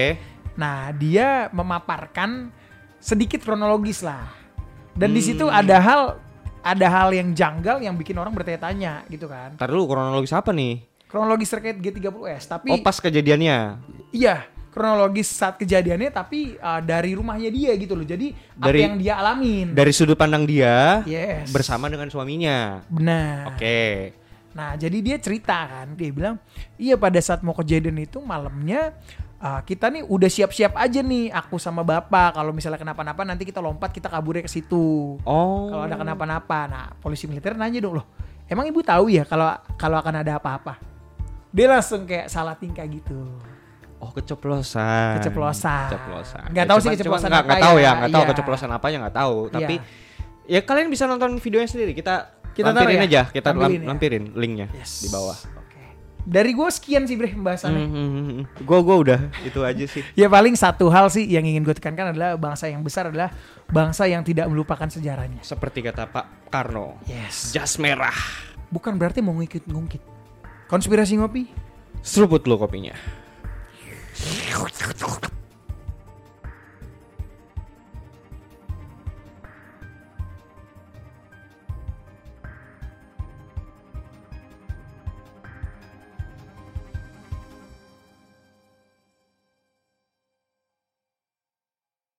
Nah, 0.56 0.96
dia 0.96 1.52
memaparkan 1.52 2.56
sedikit 3.00 3.40
kronologis 3.40 4.00
lah. 4.00 4.28
Dan 4.92 5.10
di 5.10 5.20
situ 5.20 5.42
Hmm. 5.42 5.56
ada 5.56 5.76
hal 5.76 6.02
ada 6.60 6.86
hal 6.86 7.08
yang 7.10 7.32
janggal 7.32 7.80
yang 7.80 7.96
bikin 7.96 8.14
orang 8.14 8.30
bertanya-tanya 8.30 9.08
gitu 9.08 9.24
kan. 9.24 9.56
Ntar 9.56 9.66
dulu 9.66 9.88
kronologis 9.88 10.30
apa 10.30 10.52
nih? 10.52 10.84
Kronologis 11.08 11.48
terkait 11.48 11.74
G30S, 11.74 12.46
tapi 12.46 12.70
Oh 12.70 12.78
pas 12.78 12.94
kejadiannya. 12.94 13.80
iya, 14.12 14.44
kronologis 14.70 15.26
saat 15.26 15.56
kejadiannya 15.56 16.06
tapi 16.08 16.54
uh, 16.56 16.78
dari 16.78 17.16
rumahnya 17.16 17.48
dia 17.48 17.72
gitu 17.74 17.96
loh. 17.96 18.04
Jadi 18.04 18.30
apa 18.30 18.68
Dari- 18.68 18.82
yang 18.84 18.94
dia 18.94 19.14
alamin. 19.16 19.72
Dari 19.72 19.90
sudut 19.90 20.14
pandang 20.14 20.44
dia 20.44 21.00
Yes. 21.02 21.48
bersama 21.48 21.88
dengan 21.88 22.06
suaminya. 22.06 22.84
Benar. 22.86 23.50
Oke. 23.50 24.12
Nah, 24.50 24.74
jadi 24.74 24.98
dia 24.98 25.16
cerita 25.16 25.54
kan, 25.64 25.94
dia 25.94 26.10
bilang, 26.10 26.34
"Iya 26.74 26.94
pada 26.94 27.18
saat 27.18 27.40
mau 27.40 27.54
kejadian 27.54 27.96
itu 28.00 28.18
malamnya 28.20 28.92
uh, 29.40 29.60
kita 29.64 29.88
nih 29.88 30.04
udah 30.04 30.28
siap-siap 30.28 30.76
aja 30.76 31.00
nih 31.00 31.28
aku 31.28 31.56
sama 31.56 31.80
bapak 31.80 32.36
kalau 32.36 32.52
misalnya 32.52 32.78
kenapa-napa 32.78 33.24
nanti 33.24 33.42
kita 33.42 33.58
lompat 33.58 33.90
kita 33.90 34.06
kaburnya 34.06 34.44
ke 34.44 34.52
situ." 34.52 35.16
Oh. 35.24 35.68
kalau 35.68 35.84
ada 35.84 35.96
kenapa-napa. 35.96 36.68
Nah, 36.68 36.84
polisi 36.96 37.24
militer 37.24 37.56
nanya 37.56 37.80
dong 37.80 37.98
loh, 37.98 38.06
emang 38.46 38.68
ibu 38.68 38.80
tahu 38.80 39.08
ya 39.08 39.24
kalau 39.24 39.50
kalau 39.74 39.98
akan 39.98 40.20
ada 40.20 40.36
apa-apa? 40.36 40.76
Dia 41.50 41.66
langsung 41.66 42.06
kayak 42.06 42.30
salah 42.30 42.54
tingkah 42.54 42.86
gitu. 42.86 43.26
Oh 44.00 44.08
keceplosan. 44.16 45.20
Keceplosan. 45.20 45.92
Keceplosan. 45.92 46.44
Nggak 46.56 46.66
tahu 46.70 46.78
sih 46.80 46.88
keceplosan 46.94 47.28
cuman 47.28 47.36
apa 47.36 47.44
nggak 47.44 47.60
tahu 47.60 47.76
ya, 47.76 47.84
ya, 47.84 47.90
nggak 48.00 48.10
tahu 48.10 48.22
iya. 48.24 48.30
keceplosan 48.32 48.68
apanya 48.72 48.96
nggak 49.04 49.16
tahu. 49.18 49.36
Tapi 49.52 49.74
Iya. 50.48 50.56
ya 50.56 50.60
kalian 50.64 50.88
bisa 50.88 51.04
nonton 51.04 51.36
videonya 51.36 51.68
sendiri. 51.68 51.92
Kita 51.92 52.32
Kita 52.56 52.72
lampirin 52.72 52.98
ya? 52.98 53.06
aja, 53.06 53.22
kita 53.28 53.52
lam- 53.52 53.60
Lampirin 53.60 53.82
ya? 53.82 53.88
lampirin 53.92 54.24
linknya 54.34 54.66
Yes. 54.72 55.04
di 55.04 55.08
bawah. 55.12 55.36
Dari 56.20 56.52
gue 56.52 56.68
sekian 56.68 57.08
sih 57.08 57.16
bre 57.16 57.32
pembahasannya. 57.32 57.86
Hmm, 57.86 58.40
Gue 58.60 58.78
gue 58.80 58.96
udah 58.96 59.20
itu 59.42 59.60
aja 59.64 59.84
sih. 59.88 60.04
Ya 60.20 60.28
paling 60.28 60.54
satu 60.54 60.92
hal 60.92 61.08
sih 61.08 61.24
yang 61.24 61.42
ingin 61.42 61.64
gue 61.64 61.72
tekankan 61.72 62.12
adalah 62.12 62.36
bangsa 62.36 62.68
yang 62.68 62.84
besar 62.84 63.08
adalah 63.08 63.32
bangsa 63.66 64.04
yang 64.04 64.20
tidak 64.20 64.46
melupakan 64.46 64.86
sejarahnya. 64.86 65.40
Seperti 65.40 65.80
kata 65.80 66.06
Pak 66.06 66.52
Karno, 66.52 67.00
Yes. 67.08 67.50
jas 67.50 67.80
merah. 67.80 68.14
Bukan 68.68 68.94
berarti 68.94 69.24
mau 69.24 69.34
ngikut-ngungkit. 69.34 70.02
Konspirasi 70.68 71.18
ngopi? 71.18 71.48
Seruput 72.04 72.44
lo 72.46 72.56
kopinya. 72.56 72.94